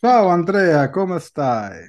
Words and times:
Ciao 0.00 0.26
Andrea, 0.28 0.90
come 0.90 1.20
stai? 1.20 1.84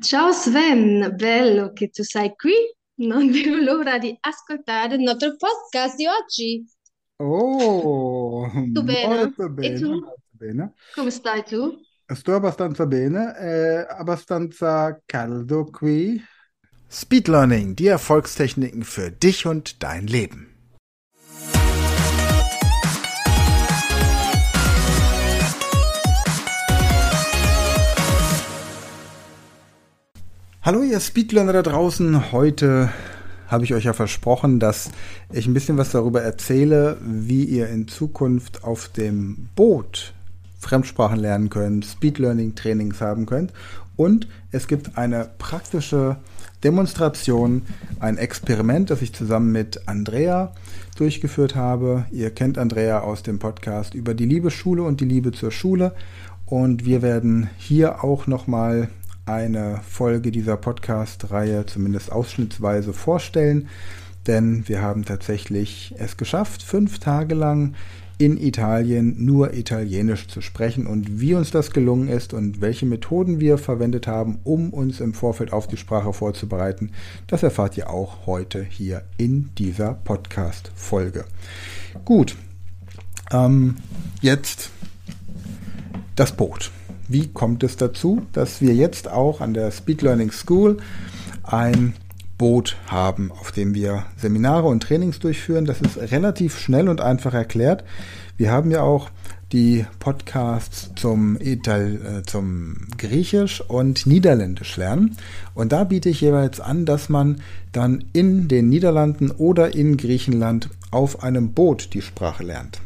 Ciao 0.00 0.32
Sven, 0.32 1.14
bello 1.16 1.72
che 1.72 1.90
tu 1.90 2.02
sei 2.02 2.34
qui. 2.34 2.52
Non 3.00 3.30
vedo 3.30 3.56
l'ora 3.56 3.98
di 3.98 4.16
ascoltare 4.20 4.94
il 4.96 5.00
nostro 5.02 5.36
podcast 5.36 5.96
di 5.96 6.06
oggi. 6.06 6.66
Oh, 7.18 8.48
Tu 8.72 8.82
bene? 8.82 9.16
molto 9.16 9.48
E 9.58 9.72
bene, 9.72 9.78
tu? 9.78 9.88
molto 9.88 10.20
bene. 10.30 10.72
Come 10.94 11.10
stai 11.10 11.42
tu? 11.44 11.60
Sto 12.12 12.34
abbastanza 12.34 12.86
bene, 12.86 13.32
è 13.34 13.86
abbastanza 13.88 15.00
caldo 15.06 15.64
qui. 15.70 16.20
Speed 16.88 17.28
Learning, 17.28 17.74
die 17.76 17.88
Erfolgstechniken 17.88 18.82
für 18.84 19.10
dich 19.12 19.46
und 19.46 19.82
dein 19.82 20.06
Leben. 20.06 20.49
Hallo 30.70 30.84
ihr 30.84 31.00
Speedlearner 31.00 31.52
da 31.52 31.62
draußen, 31.62 32.30
heute 32.30 32.90
habe 33.48 33.64
ich 33.64 33.74
euch 33.74 33.86
ja 33.86 33.92
versprochen, 33.92 34.60
dass 34.60 34.92
ich 35.32 35.48
ein 35.48 35.52
bisschen 35.52 35.78
was 35.78 35.90
darüber 35.90 36.22
erzähle, 36.22 36.96
wie 37.04 37.42
ihr 37.42 37.68
in 37.68 37.88
Zukunft 37.88 38.62
auf 38.62 38.86
dem 38.86 39.48
Boot 39.56 40.14
Fremdsprachen 40.60 41.18
lernen 41.18 41.50
könnt, 41.50 41.84
Speed 41.86 42.20
Learning 42.20 42.54
Trainings 42.54 43.00
haben 43.00 43.26
könnt. 43.26 43.52
Und 43.96 44.28
es 44.52 44.68
gibt 44.68 44.96
eine 44.96 45.28
praktische 45.38 46.18
Demonstration, 46.62 47.62
ein 47.98 48.16
Experiment, 48.16 48.90
das 48.90 49.02
ich 49.02 49.12
zusammen 49.12 49.50
mit 49.50 49.88
Andrea 49.88 50.52
durchgeführt 50.94 51.56
habe. 51.56 52.06
Ihr 52.12 52.30
kennt 52.30 52.58
Andrea 52.58 53.00
aus 53.00 53.24
dem 53.24 53.40
Podcast 53.40 53.94
über 53.94 54.14
die 54.14 54.26
Liebe 54.26 54.52
und 54.64 55.00
die 55.00 55.04
Liebe 55.04 55.32
zur 55.32 55.50
Schule. 55.50 55.96
Und 56.46 56.84
wir 56.84 57.02
werden 57.02 57.50
hier 57.58 58.04
auch 58.04 58.28
nochmal 58.28 58.88
eine 59.30 59.80
Folge 59.88 60.32
dieser 60.32 60.56
Podcast-Reihe 60.56 61.64
zumindest 61.66 62.10
ausschnittsweise 62.10 62.92
vorstellen, 62.92 63.68
denn 64.26 64.68
wir 64.68 64.82
haben 64.82 65.04
tatsächlich 65.04 65.94
es 65.98 66.16
geschafft, 66.16 66.62
fünf 66.62 66.98
Tage 66.98 67.34
lang 67.34 67.74
in 68.18 68.36
Italien 68.36 69.24
nur 69.24 69.54
Italienisch 69.54 70.28
zu 70.28 70.42
sprechen 70.42 70.86
und 70.86 71.20
wie 71.20 71.34
uns 71.34 71.50
das 71.50 71.70
gelungen 71.70 72.08
ist 72.08 72.34
und 72.34 72.60
welche 72.60 72.84
Methoden 72.84 73.40
wir 73.40 73.56
verwendet 73.56 74.06
haben, 74.06 74.40
um 74.44 74.70
uns 74.74 75.00
im 75.00 75.14
Vorfeld 75.14 75.54
auf 75.54 75.66
die 75.66 75.78
Sprache 75.78 76.12
vorzubereiten, 76.12 76.90
das 77.28 77.42
erfahrt 77.42 77.78
ihr 77.78 77.88
auch 77.88 78.26
heute 78.26 78.62
hier 78.62 79.04
in 79.16 79.50
dieser 79.56 79.94
Podcast-Folge. 79.94 81.24
Gut, 82.04 82.36
ähm, 83.32 83.76
jetzt 84.20 84.70
das 86.14 86.36
Boot. 86.36 86.70
Wie 87.10 87.26
kommt 87.26 87.64
es 87.64 87.76
dazu, 87.76 88.22
dass 88.32 88.60
wir 88.60 88.72
jetzt 88.72 89.08
auch 89.08 89.40
an 89.40 89.52
der 89.52 89.72
Speed 89.72 90.02
Learning 90.02 90.30
School 90.30 90.76
ein 91.42 91.94
Boot 92.38 92.76
haben, 92.86 93.32
auf 93.32 93.52
dem 93.52 93.74
wir 93.74 94.04
Seminare 94.16 94.66
und 94.66 94.82
Trainings 94.82 95.18
durchführen. 95.18 95.66
Das 95.66 95.82
ist 95.82 95.98
relativ 95.98 96.58
schnell 96.58 96.88
und 96.88 97.02
einfach 97.02 97.34
erklärt. 97.34 97.84
Wir 98.38 98.50
haben 98.50 98.70
ja 98.70 98.80
auch 98.80 99.10
die 99.52 99.84
Podcasts 99.98 100.92
zum, 100.94 101.36
Ital 101.38 102.20
äh, 102.20 102.22
zum 102.22 102.76
Griechisch 102.96 103.60
und 103.60 104.06
Niederländisch 104.06 104.76
lernen. 104.76 105.16
Und 105.52 105.72
da 105.72 105.84
biete 105.84 106.08
ich 106.08 106.22
jeweils 106.22 106.60
an, 106.60 106.86
dass 106.86 107.10
man 107.10 107.42
dann 107.72 108.04
in 108.12 108.48
den 108.48 108.70
Niederlanden 108.70 109.32
oder 109.32 109.74
in 109.74 109.96
Griechenland 109.96 110.70
auf 110.92 111.22
einem 111.22 111.52
Boot 111.52 111.92
die 111.92 112.02
Sprache 112.02 112.44
lernt. 112.44 112.80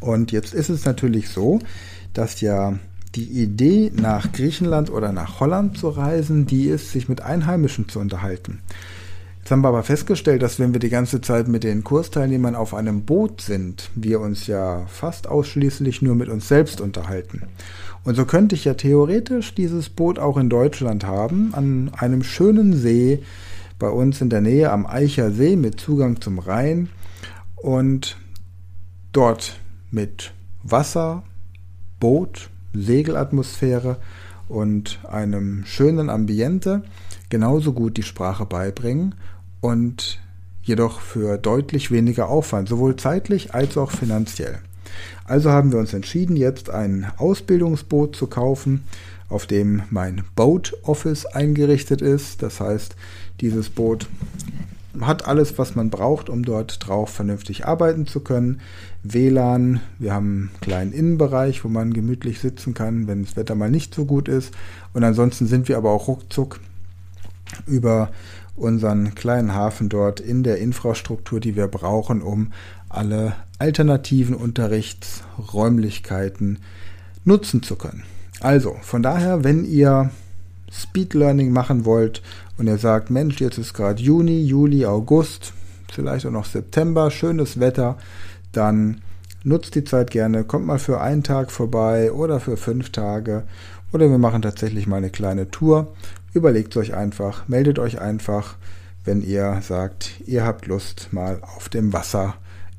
Und 0.00 0.32
jetzt 0.32 0.54
ist 0.54 0.70
es 0.70 0.84
natürlich 0.84 1.28
so, 1.28 1.60
dass 2.14 2.40
ja 2.40 2.78
die 3.16 3.42
Idee, 3.42 3.90
nach 3.94 4.32
Griechenland 4.32 4.90
oder 4.90 5.10
nach 5.10 5.40
Holland 5.40 5.78
zu 5.78 5.88
reisen, 5.88 6.46
die 6.46 6.66
ist, 6.66 6.92
sich 6.92 7.08
mit 7.08 7.22
Einheimischen 7.22 7.88
zu 7.88 7.98
unterhalten. 7.98 8.60
Jetzt 9.38 9.52
haben 9.52 9.62
wir 9.62 9.68
aber 9.68 9.84
festgestellt, 9.84 10.42
dass 10.42 10.58
wenn 10.58 10.72
wir 10.72 10.80
die 10.80 10.88
ganze 10.88 11.20
Zeit 11.20 11.46
mit 11.46 11.62
den 11.62 11.84
Kursteilnehmern 11.84 12.56
auf 12.56 12.74
einem 12.74 13.04
Boot 13.04 13.40
sind, 13.40 13.90
wir 13.94 14.20
uns 14.20 14.48
ja 14.48 14.84
fast 14.88 15.28
ausschließlich 15.28 16.02
nur 16.02 16.16
mit 16.16 16.28
uns 16.28 16.48
selbst 16.48 16.80
unterhalten. 16.80 17.42
Und 18.02 18.16
so 18.16 18.24
könnte 18.24 18.56
ich 18.56 18.64
ja 18.64 18.74
theoretisch 18.74 19.54
dieses 19.54 19.88
Boot 19.88 20.18
auch 20.18 20.36
in 20.36 20.50
Deutschland 20.50 21.06
haben, 21.06 21.54
an 21.54 21.92
einem 21.96 22.22
schönen 22.24 22.74
See 22.74 23.22
bei 23.78 23.88
uns 23.88 24.20
in 24.20 24.30
der 24.30 24.40
Nähe 24.40 24.72
am 24.72 24.84
Eicher 24.84 25.30
See 25.30 25.56
mit 25.56 25.78
Zugang 25.78 26.20
zum 26.20 26.38
Rhein 26.38 26.88
und 27.54 28.16
dort 29.12 29.60
mit 29.90 30.32
Wasser, 30.64 31.22
Boot, 32.00 32.50
Segelatmosphäre 32.82 33.96
und 34.48 35.00
einem 35.10 35.64
schönen 35.66 36.10
Ambiente 36.10 36.82
genauso 37.28 37.72
gut 37.72 37.96
die 37.96 38.02
Sprache 38.02 38.46
beibringen 38.46 39.14
und 39.60 40.20
jedoch 40.62 41.00
für 41.00 41.38
deutlich 41.38 41.90
weniger 41.90 42.28
Aufwand, 42.28 42.68
sowohl 42.68 42.96
zeitlich 42.96 43.54
als 43.54 43.76
auch 43.76 43.90
finanziell. 43.90 44.58
Also 45.24 45.50
haben 45.50 45.72
wir 45.72 45.78
uns 45.78 45.92
entschieden, 45.92 46.36
jetzt 46.36 46.70
ein 46.70 47.10
Ausbildungsboot 47.16 48.14
zu 48.14 48.26
kaufen, 48.26 48.84
auf 49.28 49.46
dem 49.46 49.82
mein 49.90 50.22
Boat 50.36 50.76
Office 50.82 51.26
eingerichtet 51.26 52.00
ist. 52.00 52.42
Das 52.42 52.60
heißt, 52.60 52.94
dieses 53.40 53.70
Boot 53.70 54.08
hat 55.00 55.26
alles, 55.26 55.58
was 55.58 55.74
man 55.74 55.90
braucht, 55.90 56.28
um 56.28 56.44
dort 56.44 56.86
drauf 56.86 57.10
vernünftig 57.10 57.66
arbeiten 57.66 58.06
zu 58.06 58.20
können. 58.20 58.60
WLAN, 59.12 59.80
wir 59.98 60.12
haben 60.12 60.50
einen 60.50 60.60
kleinen 60.60 60.92
Innenbereich, 60.92 61.64
wo 61.64 61.68
man 61.68 61.92
gemütlich 61.92 62.40
sitzen 62.40 62.74
kann, 62.74 63.06
wenn 63.06 63.24
das 63.24 63.36
Wetter 63.36 63.54
mal 63.54 63.70
nicht 63.70 63.94
so 63.94 64.04
gut 64.04 64.28
ist. 64.28 64.52
Und 64.92 65.04
ansonsten 65.04 65.46
sind 65.46 65.68
wir 65.68 65.76
aber 65.76 65.90
auch 65.90 66.08
ruckzuck 66.08 66.58
über 67.66 68.10
unseren 68.56 69.14
kleinen 69.14 69.54
Hafen 69.54 69.88
dort 69.88 70.18
in 70.20 70.42
der 70.42 70.58
Infrastruktur, 70.58 71.40
die 71.40 71.56
wir 71.56 71.68
brauchen, 71.68 72.20
um 72.22 72.52
alle 72.88 73.34
alternativen 73.58 74.34
Unterrichtsräumlichkeiten 74.34 76.58
nutzen 77.24 77.62
zu 77.62 77.76
können. 77.76 78.02
Also, 78.40 78.76
von 78.82 79.02
daher, 79.02 79.44
wenn 79.44 79.64
ihr 79.64 80.10
Speed 80.70 81.14
Learning 81.14 81.52
machen 81.52 81.84
wollt 81.84 82.22
und 82.58 82.66
ihr 82.66 82.78
sagt, 82.78 83.10
Mensch, 83.10 83.40
jetzt 83.40 83.58
ist 83.58 83.74
gerade 83.74 84.02
Juni, 84.02 84.42
Juli, 84.42 84.86
August, 84.86 85.52
vielleicht 85.90 86.26
auch 86.26 86.30
noch 86.30 86.44
September, 86.44 87.10
schönes 87.10 87.58
Wetter, 87.60 87.96
dann 88.56 89.00
nutzt 89.44 89.74
die 89.74 89.84
Zeit 89.84 90.10
gerne, 90.10 90.44
kommt 90.44 90.66
mal 90.66 90.78
für 90.78 91.00
einen 91.00 91.22
Tag 91.22 91.50
vorbei 91.50 92.10
oder 92.12 92.40
für 92.40 92.56
fünf 92.56 92.90
Tage 92.90 93.44
oder 93.92 94.10
wir 94.10 94.18
machen 94.18 94.42
tatsächlich 94.42 94.86
mal 94.86 94.96
eine 94.96 95.10
kleine 95.10 95.50
Tour. 95.50 95.94
Überlegt 96.34 96.76
euch 96.76 96.94
einfach, 96.94 97.48
meldet 97.48 97.78
euch 97.78 98.00
einfach, 98.00 98.56
wenn 99.04 99.22
ihr 99.22 99.60
sagt, 99.62 100.20
ihr 100.26 100.44
habt 100.44 100.66
Lust 100.66 101.08
mal 101.12 101.40
auf 101.42 101.68
dem 101.68 101.92
Wasser 101.92 102.34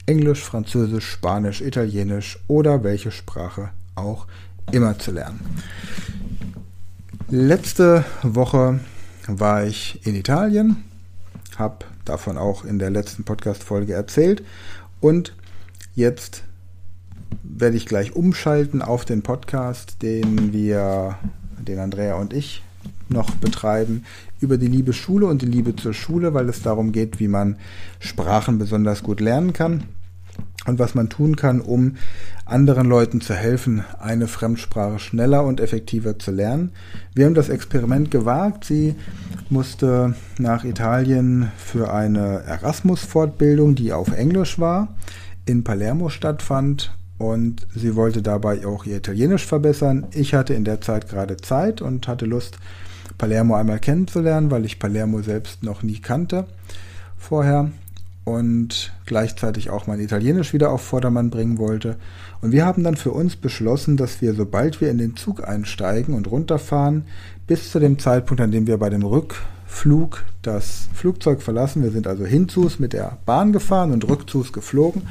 Englisch, 0.06 0.44
Französisch, 0.44 1.10
Spanisch, 1.10 1.62
Italienisch 1.62 2.40
oder 2.48 2.84
welche 2.84 3.12
Sprache 3.12 3.70
auch 3.96 4.28
immer 4.72 5.00
zu 5.00 5.12
lernen. 5.12 5.40
Letzte 7.30 8.06
Woche 8.24 8.80
war 9.28 9.66
ich 9.66 10.06
in 10.06 10.16
Italien, 10.16 10.84
habe 11.58 11.86
davon 12.06 12.38
auch 12.38 12.64
in 12.64 12.80
der 12.80 12.90
letzten 12.90 13.24
Podcast-Folge 13.24 13.94
erzählt 13.94 14.44
und 15.02 15.34
jetzt 15.96 16.44
werde 17.44 17.78
ich 17.78 17.86
gleich 17.86 18.16
umschalten 18.16 18.82
auf 18.82 19.06
den 19.06 19.22
Podcast, 19.22 20.02
den 20.02 20.54
wir, 20.54 21.18
den 21.60 21.80
Andrea 21.80 22.16
und 22.16 22.34
ich 22.34 22.64
noch 23.10 23.32
betreiben, 23.32 24.04
über 24.40 24.58
die 24.58 24.68
Liebe 24.68 24.94
Schule 24.94 25.28
und 25.28 25.42
die 25.42 25.48
Liebe 25.48 25.76
zur 25.76 25.94
Schule, 25.94 26.34
weil 26.34 26.50
es 26.50 26.62
darum 26.62 26.92
geht, 26.92 27.20
wie 27.20 27.28
man 27.28 27.58
Sprachen 28.00 28.58
besonders 28.58 29.04
gut 29.04 29.22
lernen 29.22 29.54
kann 29.54 29.84
und 30.66 30.80
was 30.80 30.96
man 30.96 31.10
tun 31.10 31.36
kann, 31.36 31.62
um 31.62 31.96
anderen 32.46 32.88
Leuten 32.88 33.22
zu 33.22 33.34
helfen, 33.34 33.84
eine 34.00 34.28
Fremdsprache 34.28 35.00
schneller 35.00 35.44
und 35.44 35.60
effektiver 35.60 36.20
zu 36.20 36.32
lernen. 36.32 36.72
Wir 37.14 37.26
haben 37.26 37.34
das 37.34 37.50
Experiment 37.50 38.12
gewagt. 38.12 38.66
Sie 38.66 38.96
musste 39.50 40.16
nach 40.38 40.64
Italien 40.64 41.52
für 41.58 41.94
eine 41.94 42.44
Erasmus-Fortbildung, 42.44 43.76
die 43.76 43.94
auf 43.94 44.12
Englisch 44.12 44.60
war, 44.60 44.96
in 45.48 45.64
Palermo 45.64 46.10
stattfand 46.10 46.94
und 47.18 47.66
sie 47.74 47.96
wollte 47.96 48.22
dabei 48.22 48.66
auch 48.68 48.86
ihr 48.86 48.98
Italienisch 48.98 49.46
verbessern. 49.46 50.06
Ich 50.12 50.34
hatte 50.34 50.54
in 50.54 50.66
der 50.66 50.82
Zeit 50.82 51.10
gerade 51.10 51.38
Zeit 51.38 51.82
und 51.82 52.08
hatte 52.08 52.26
Lust, 52.26 52.60
Palermo 53.18 53.56
einmal 53.56 53.80
kennenzulernen, 53.80 54.52
weil 54.52 54.66
ich 54.66 54.78
Palermo 54.78 55.22
selbst 55.22 55.64
noch 55.64 55.82
nie 55.82 56.00
kannte 56.00 56.46
vorher 57.18 57.72
und 58.26 58.94
gleichzeitig 59.06 59.70
auch 59.70 59.88
mein 59.88 60.02
Italienisch 60.02 60.54
wieder 60.54 60.70
auf 60.70 60.82
Vordermann 60.82 61.30
bringen 61.30 61.58
wollte. 61.58 61.96
Und 62.42 62.52
wir 62.52 62.66
haben 62.66 62.84
dann 62.84 62.98
für 62.98 63.12
uns 63.12 63.38
beschlossen, 63.38 63.98
dass 63.98 64.22
wir, 64.22 64.34
sobald 64.34 64.82
wir 64.82 64.92
in 64.92 64.98
den 64.98 65.16
Zug 65.16 65.48
einsteigen 65.48 66.14
und 66.14 66.30
runterfahren, 66.30 67.06
bis 67.48 67.72
zu 67.72 67.80
dem 67.80 67.98
Zeitpunkt, 68.00 68.42
an 68.42 68.52
dem 68.52 68.68
wir 68.68 68.78
bei 68.78 68.90
dem 68.90 69.04
Rückflug 69.68 70.24
das 70.42 70.88
Flugzeug 70.94 71.42
verlassen, 71.42 71.84
wir 71.84 71.92
sind 71.92 72.08
also 72.08 72.26
hinzus 72.26 72.80
mit 72.80 72.94
der 72.94 73.18
Bahn 73.26 73.52
gefahren 73.52 73.92
und 73.92 74.08
rückzus 74.08 74.54
geflogen, 74.54 75.04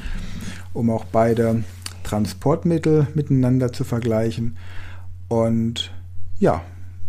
um 0.72 0.90
auch 0.90 1.04
beide 1.04 1.62
Transportmittel 2.04 3.06
miteinander 3.14 3.72
zu 3.72 3.84
vergleichen. 3.84 4.56
Und 5.28 5.92
ja, 6.40 6.62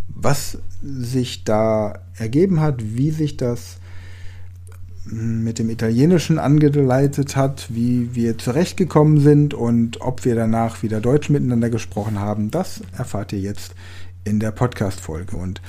was 0.10 0.60
sich 0.84 1.46
da 1.46 2.00
ergeben 2.18 2.60
hat, 2.60 2.84
wie 2.96 3.12
sich 3.12 3.38
das 3.38 3.78
mit 5.06 5.58
dem 5.58 5.70
Italienischen 5.70 6.38
angeleitet 6.38 7.38
hat, 7.38 7.68
wie 7.70 8.14
wir 8.14 8.38
zurechtgekommen 8.38 9.22
sind 9.22 9.54
und 9.54 10.02
ob 10.02 10.26
wir 10.26 10.36
danach 10.36 10.84
wieder 10.84 11.00
Deutsch 11.00 11.30
miteinander 11.30 11.70
gesprochen 11.70 12.20
haben, 12.20 12.52
das 12.52 12.82
erfahrt 12.96 13.32
ihr 13.32 13.40
jetzt 13.40 13.74
in 14.26 14.42
der 14.42 14.52
Podcast-Folge. 14.52 15.38
Und 15.38 15.62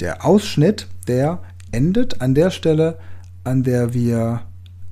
der 0.00 0.24
Ausschnitt, 0.24 0.88
der 1.06 1.42
endet 1.72 2.20
an 2.20 2.34
der 2.34 2.50
Stelle, 2.50 2.98
an 3.42 3.62
der 3.62 3.94
wir 3.94 4.42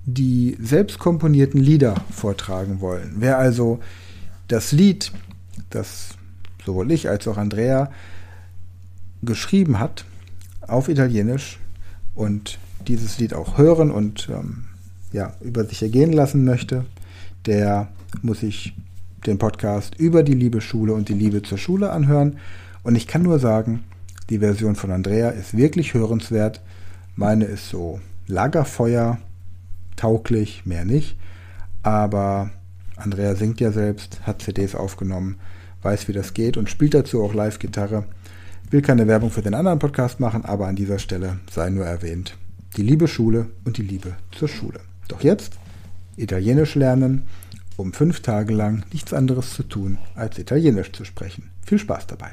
die 0.04 0.56
selbst 0.60 0.99
komponierten 0.99 1.60
Lieder 1.60 1.94
vortragen 2.10 2.81
wollen. 2.81 3.14
Wer 3.19 3.38
also 3.38 3.81
das 4.49 4.72
Lied, 4.72 5.12
das 5.70 6.10
sowohl 6.64 6.90
ich 6.90 7.08
als 7.08 7.26
auch 7.28 7.37
Andrea 7.37 7.90
geschrieben 9.22 9.78
hat, 9.78 10.04
auf 10.60 10.88
Italienisch 10.88 11.58
und 12.14 12.58
dieses 12.88 13.19
Lied 13.19 13.34
auch 13.34 13.58
hören 13.58 13.90
und 13.90 14.28
ähm, 14.31 14.64
ja, 15.12 15.34
über 15.40 15.64
sich 15.64 15.82
ergehen 15.82 16.12
lassen 16.12 16.44
möchte, 16.44 16.84
der 17.46 17.88
muss 18.22 18.40
sich 18.40 18.75
den 19.26 19.38
Podcast 19.38 19.94
über 19.96 20.22
die 20.22 20.34
Liebe 20.34 20.60
Schule 20.60 20.94
und 20.94 21.08
die 21.08 21.14
Liebe 21.14 21.43
zur 21.43 21.58
Schule 21.58 21.90
anhören. 21.90 22.38
Und 22.82 22.96
ich 22.96 23.06
kann 23.06 23.22
nur 23.22 23.38
sagen, 23.38 23.84
die 24.32 24.38
Version 24.38 24.76
von 24.76 24.90
Andrea 24.90 25.29
ist 25.29 25.55
wirklich 25.58 25.93
hörenswert. 25.93 26.62
Meine 27.17 27.44
ist 27.44 27.69
so 27.69 28.00
Lagerfeuer 28.26 29.19
tauglich, 29.94 30.64
mehr 30.64 30.87
nicht. 30.87 31.19
Aber 31.82 32.49
Andrea 32.96 33.34
singt 33.34 33.61
ja 33.61 33.73
selbst, 33.73 34.23
hat 34.23 34.40
CDs 34.40 34.75
aufgenommen, 34.75 35.37
weiß, 35.82 36.08
wie 36.08 36.14
das 36.14 36.32
geht 36.32 36.56
und 36.56 36.70
spielt 36.70 36.94
dazu 36.94 37.23
auch 37.23 37.34
Live-Gitarre. 37.34 38.05
Will 38.70 38.81
keine 38.81 39.06
Werbung 39.06 39.31
für 39.31 39.43
den 39.43 39.52
anderen 39.52 39.79
Podcast 39.79 40.19
machen, 40.19 40.46
aber 40.46 40.67
an 40.67 40.76
dieser 40.76 40.99
Stelle 40.99 41.38
sei 41.50 41.69
nur 41.69 41.84
erwähnt. 41.84 42.38
Die 42.79 42.82
Liebe 42.82 43.08
Schule 43.08 43.49
und 43.67 43.76
die 43.76 43.82
Liebe 43.82 44.14
zur 44.31 44.49
Schule. 44.49 44.81
Doch 45.08 45.20
jetzt 45.20 45.58
Italienisch 46.17 46.75
lernen, 46.75 47.25
um 47.76 47.93
fünf 47.93 48.20
Tage 48.20 48.55
lang 48.55 48.82
nichts 48.94 49.12
anderes 49.12 49.52
zu 49.52 49.62
tun, 49.62 49.99
als 50.14 50.38
Italienisch 50.38 50.93
zu 50.93 51.05
sprechen. 51.05 51.50
Viel 51.67 51.79
Spaß 51.79 52.06
dabei. 52.06 52.32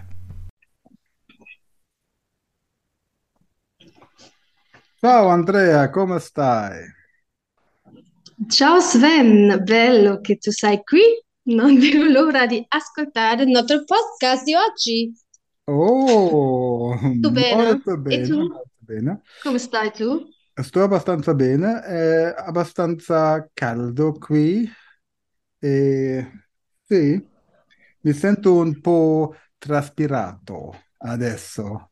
Ciao 5.01 5.27
Andrea, 5.29 5.89
come 5.89 6.19
stai? 6.19 6.85
Ciao 8.49 8.79
Sven, 8.81 9.63
bello 9.63 10.19
che 10.19 10.37
tu 10.37 10.51
sei 10.51 10.83
qui. 10.83 10.99
Non 11.43 11.77
vedo 11.79 12.03
l'ora 12.05 12.45
di 12.45 12.63
ascoltare 12.67 13.43
il 13.43 13.49
nostro 13.49 13.83
podcast 13.85 14.43
di 14.43 14.53
oggi. 14.55 15.13
Oh, 15.67 16.95
Tu 17.21 17.29
bene? 17.31 17.67
molto 17.67 17.97
E 18.07 18.17
bene, 18.17 18.27
tu? 18.27 18.37
molto 18.41 18.69
bene. 18.79 19.21
Come 19.43 19.59
stai 19.59 19.91
tu? 19.91 20.07
Sto 20.61 20.83
abbastanza 20.83 21.33
bene, 21.33 21.81
è 21.81 22.33
abbastanza 22.37 23.49
caldo 23.53 24.11
qui 24.13 24.69
e 25.59 26.31
sì, 26.83 27.29
mi 28.01 28.13
sento 28.13 28.55
un 28.57 28.79
po' 28.81 29.35
traspirato 29.57 30.73
adesso. 30.97 31.88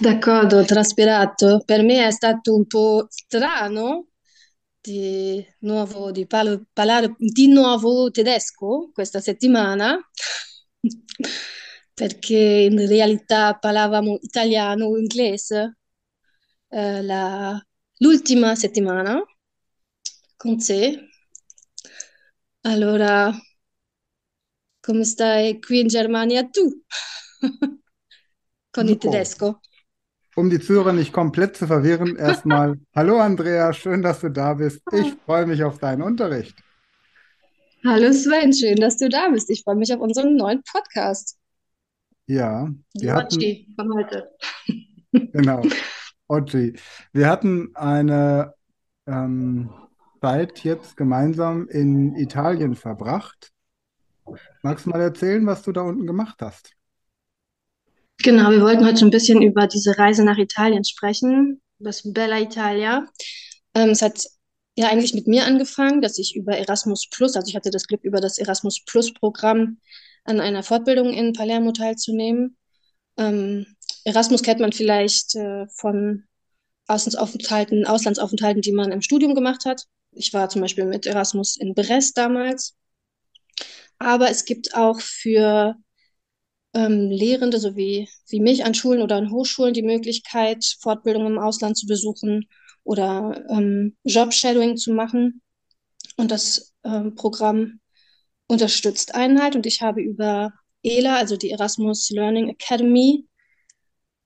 D'accordo, 0.00 0.64
traspirato. 0.64 1.62
Per 1.64 1.82
me 1.82 2.06
è 2.06 2.10
stato 2.10 2.54
un 2.54 2.66
po' 2.66 3.06
strano 3.10 4.06
di 4.80 5.44
nuovo 5.60 6.10
di 6.10 6.26
pal- 6.26 6.66
parlare 6.72 7.14
di 7.18 7.48
nuovo 7.48 8.10
tedesco 8.10 8.90
questa 8.92 9.20
settimana, 9.20 9.98
perché 11.94 12.36
in 12.70 12.86
realtà 12.88 13.54
parlavamo 13.58 14.18
italiano 14.22 14.86
o 14.86 14.98
inglese 14.98 15.76
eh, 16.70 17.02
la- 17.02 17.60
l'ultima 17.98 18.54
settimana 18.54 19.22
con 20.38 20.56
te. 20.58 20.80
Allora, 22.62 23.30
come 24.80 25.04
stai 25.04 25.60
qui 25.60 25.80
in 25.80 25.86
Germania 25.86 26.48
tu? 26.48 26.64
Con 28.70 28.88
il 28.88 28.98
tedesco? 28.98 29.60
Um 30.40 30.48
die 30.48 30.58
Zuhörer 30.58 30.94
nicht 30.94 31.12
komplett 31.12 31.56
zu 31.56 31.66
verwirren, 31.66 32.16
erstmal, 32.16 32.80
hallo 32.94 33.20
Andrea, 33.20 33.72
schön, 33.74 34.00
dass 34.00 34.20
du 34.20 34.30
da 34.30 34.54
bist. 34.54 34.82
Ich 34.92 35.14
freue 35.26 35.46
mich 35.46 35.62
auf 35.62 35.78
deinen 35.78 36.02
Unterricht. 36.02 36.56
Hallo 37.84 38.10
Sven, 38.12 38.52
schön, 38.52 38.76
dass 38.76 38.96
du 38.96 39.08
da 39.10 39.28
bist. 39.28 39.50
Ich 39.50 39.62
freue 39.62 39.76
mich 39.76 39.92
auf 39.92 40.00
unseren 40.00 40.36
neuen 40.36 40.62
Podcast. 40.62 41.38
Ja, 42.26 42.68
wir 42.94 43.14
hatten, 43.14 43.66
von 43.76 43.94
heute. 43.94 44.30
genau, 45.12 45.62
Oggi, 46.26 46.74
wir 47.12 47.28
hatten 47.28 47.70
eine 47.74 48.54
ähm, 49.06 49.70
Zeit 50.22 50.64
jetzt 50.64 50.96
gemeinsam 50.96 51.68
in 51.68 52.16
Italien 52.16 52.76
verbracht. 52.76 53.52
Magst 54.62 54.86
du 54.86 54.90
mal 54.90 55.00
erzählen, 55.00 55.44
was 55.46 55.62
du 55.62 55.72
da 55.72 55.82
unten 55.82 56.06
gemacht 56.06 56.40
hast? 56.40 56.74
Genau, 58.22 58.50
wir 58.50 58.60
wollten 58.60 58.84
heute 58.84 59.06
ein 59.06 59.10
bisschen 59.10 59.40
über 59.40 59.66
diese 59.66 59.96
Reise 59.96 60.24
nach 60.24 60.36
Italien 60.36 60.84
sprechen, 60.84 61.62
das 61.78 62.02
Bella 62.04 62.38
Italia. 62.38 63.06
Ähm, 63.74 63.90
es 63.90 64.02
hat 64.02 64.26
ja 64.76 64.88
eigentlich 64.88 65.14
mit 65.14 65.26
mir 65.26 65.46
angefangen, 65.46 66.02
dass 66.02 66.18
ich 66.18 66.36
über 66.36 66.56
Erasmus 66.56 67.08
Plus, 67.08 67.34
also 67.34 67.48
ich 67.48 67.56
hatte 67.56 67.70
das 67.70 67.86
Glück, 67.86 68.04
über 68.04 68.20
das 68.20 68.36
Erasmus 68.36 68.84
Plus 68.84 69.14
Programm 69.14 69.78
an 70.24 70.38
einer 70.38 70.62
Fortbildung 70.62 71.14
in 71.14 71.32
Palermo 71.32 71.72
teilzunehmen. 71.72 72.58
Ähm, 73.16 73.64
Erasmus 74.04 74.42
kennt 74.42 74.60
man 74.60 74.72
vielleicht 74.72 75.34
äh, 75.36 75.66
von 75.68 76.24
Auslandsaufenthalten, 76.88 77.86
Auslandsaufenthalten, 77.86 78.60
die 78.60 78.72
man 78.72 78.92
im 78.92 79.00
Studium 79.00 79.34
gemacht 79.34 79.64
hat. 79.64 79.84
Ich 80.12 80.34
war 80.34 80.50
zum 80.50 80.60
Beispiel 80.60 80.84
mit 80.84 81.06
Erasmus 81.06 81.56
in 81.56 81.74
Brest 81.74 82.18
damals. 82.18 82.76
Aber 83.98 84.30
es 84.30 84.44
gibt 84.44 84.74
auch 84.74 85.00
für 85.00 85.76
ähm, 86.74 87.10
Lehrende, 87.10 87.58
so 87.58 87.76
wie, 87.76 88.08
mich 88.32 88.64
an 88.64 88.74
Schulen 88.74 89.02
oder 89.02 89.16
an 89.16 89.30
Hochschulen, 89.30 89.74
die 89.74 89.82
Möglichkeit, 89.82 90.64
Fortbildungen 90.80 91.34
im 91.34 91.38
Ausland 91.38 91.76
zu 91.76 91.86
besuchen 91.86 92.48
oder 92.84 93.44
ähm, 93.50 93.96
Job-Shadowing 94.04 94.76
zu 94.76 94.92
machen. 94.92 95.42
Und 96.16 96.30
das 96.30 96.72
ähm, 96.84 97.14
Programm 97.14 97.80
unterstützt 98.46 99.14
einen 99.14 99.42
halt. 99.42 99.56
Und 99.56 99.66
ich 99.66 99.80
habe 99.82 100.00
über 100.00 100.52
ELA, 100.82 101.16
also 101.16 101.36
die 101.36 101.50
Erasmus 101.50 102.10
Learning 102.10 102.48
Academy, 102.48 103.26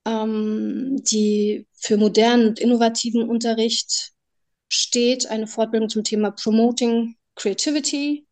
ähm, 0.05 1.01
die 1.03 1.67
für 1.73 1.97
modernen 1.97 2.49
und 2.49 2.59
innovativen 2.59 3.27
Unterricht 3.27 4.11
steht, 4.67 5.27
eine 5.27 5.47
Fortbildung 5.47 5.89
zum 5.89 6.03
Thema 6.03 6.31
Promoting 6.31 7.15
Creativity, 7.35 8.25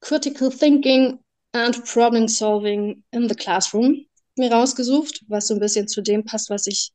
Critical 0.00 0.50
Thinking 0.50 1.18
and 1.52 1.84
Problem 1.84 2.28
Solving 2.28 3.04
in 3.10 3.28
the 3.28 3.34
Classroom 3.34 4.06
mir 4.36 4.50
rausgesucht, 4.50 5.24
was 5.28 5.46
so 5.46 5.54
ein 5.54 5.60
bisschen 5.60 5.88
zu 5.88 6.02
dem 6.02 6.24
passt, 6.24 6.50
was 6.50 6.66
ich 6.66 6.92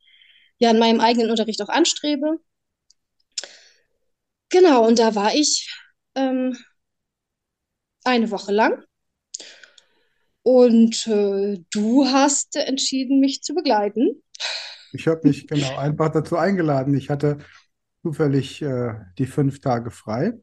ja 0.57 0.71
in 0.71 0.79
meinem 0.79 0.99
eigenen 0.99 1.29
Unterricht 1.29 1.61
auch 1.61 1.69
anstrebe. 1.69 2.37
Genau, 4.49 4.87
und 4.87 4.97
da 4.97 5.13
war 5.13 5.35
ich 5.35 5.71
ähm, 6.15 6.57
eine 8.03 8.31
Woche 8.31 8.51
lang 8.51 8.83
und 10.47 11.05
äh, 11.07 11.59
du 11.71 12.05
hast 12.05 12.55
entschieden, 12.55 13.19
mich 13.19 13.43
zu 13.43 13.53
begleiten. 13.53 14.23
Ich 14.93 15.07
habe 15.07 15.27
mich 15.27 15.45
genau 15.45 15.75
einfach 15.75 16.09
dazu 16.09 16.37
eingeladen. 16.37 16.95
Ich 16.95 17.09
hatte 17.09 17.39
zufällig 18.01 18.61
äh, 18.61 18.93
die 19.17 19.25
fünf 19.25 19.59
Tage 19.59 19.91
frei. 19.91 20.33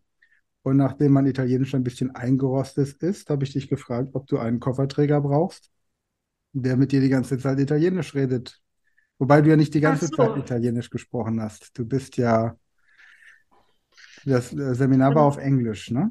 Und 0.64 0.78
nachdem 0.78 1.12
mein 1.12 1.26
Italienisch 1.26 1.75
ein 1.75 1.85
bisschen 1.85 2.14
eingerostet 2.16 3.02
ist, 3.02 3.28
habe 3.28 3.44
ich 3.44 3.52
dich 3.52 3.68
gefragt, 3.68 4.11
ob 4.14 4.26
du 4.26 4.38
einen 4.38 4.61
Kofferträger 4.61 5.21
brauchst, 5.21 5.71
der 6.54 6.76
mit 6.76 6.90
dir 6.90 7.02
die 7.02 7.11
ganze 7.11 7.38
Zeit 7.38 7.59
Italienisch 7.59 8.14
redet. 8.14 8.62
Wobei 9.18 9.42
du 9.42 9.50
ja 9.50 9.56
nicht 9.56 9.75
die 9.75 9.80
ganze 9.80 10.11
Zeit 10.11 10.30
so. 10.30 10.37
Italienisch 10.37 10.88
gesprochen 10.88 11.40
hast. 11.42 11.78
Du 11.78 11.85
bist 11.87 12.16
ja, 12.16 12.56
das 14.25 14.54
äh, 14.54 14.75
Seminar 14.75 15.14
war 15.14 15.25
auf 15.25 15.37
Englisch, 15.37 15.90
ne? 15.90 16.11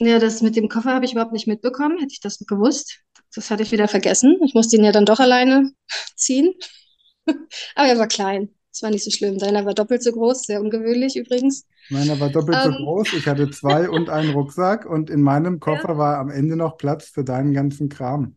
Ja, 0.00 0.18
das 0.18 0.40
mit 0.42 0.56
dem 0.56 0.68
Koffer 0.68 0.94
habe 0.94 1.04
ich 1.04 1.12
überhaupt 1.12 1.32
nicht 1.32 1.46
mitbekommen. 1.46 1.98
Hätte 1.98 2.12
ich 2.12 2.20
das 2.20 2.38
gewusst, 2.38 3.00
das 3.34 3.50
hatte 3.50 3.62
ich 3.62 3.70
wieder 3.70 3.86
vergessen. 3.86 4.38
Ich 4.44 4.54
musste 4.54 4.76
ihn 4.76 4.84
ja 4.84 4.92
dann 4.92 5.06
doch 5.06 5.20
alleine 5.20 5.72
ziehen. 6.16 6.54
Aber 7.76 7.88
er 7.88 7.98
war 7.98 8.08
klein. 8.08 8.50
Das 8.72 8.82
war 8.82 8.90
nicht 8.90 9.04
so 9.04 9.10
schlimm. 9.10 9.38
Deiner 9.38 9.64
war 9.66 9.74
doppelt 9.74 10.02
so 10.02 10.12
groß, 10.12 10.46
sehr 10.46 10.60
ungewöhnlich 10.60 11.16
übrigens. 11.16 11.66
Meiner 11.88 12.18
war 12.18 12.30
doppelt 12.30 12.60
so 12.60 12.70
Ähm, 12.70 12.76
groß. 12.76 13.12
Ich 13.12 13.28
hatte 13.28 13.48
zwei 13.50 13.88
und 13.88 14.10
einen 14.10 14.30
Rucksack 14.34 14.84
und 14.86 15.10
in 15.10 15.22
meinem 15.22 15.60
Koffer 15.60 15.96
war 15.98 16.18
am 16.18 16.30
Ende 16.30 16.56
noch 16.56 16.76
Platz 16.76 17.08
für 17.10 17.22
deinen 17.24 17.52
ganzen 17.52 17.88
Kram. 17.88 18.36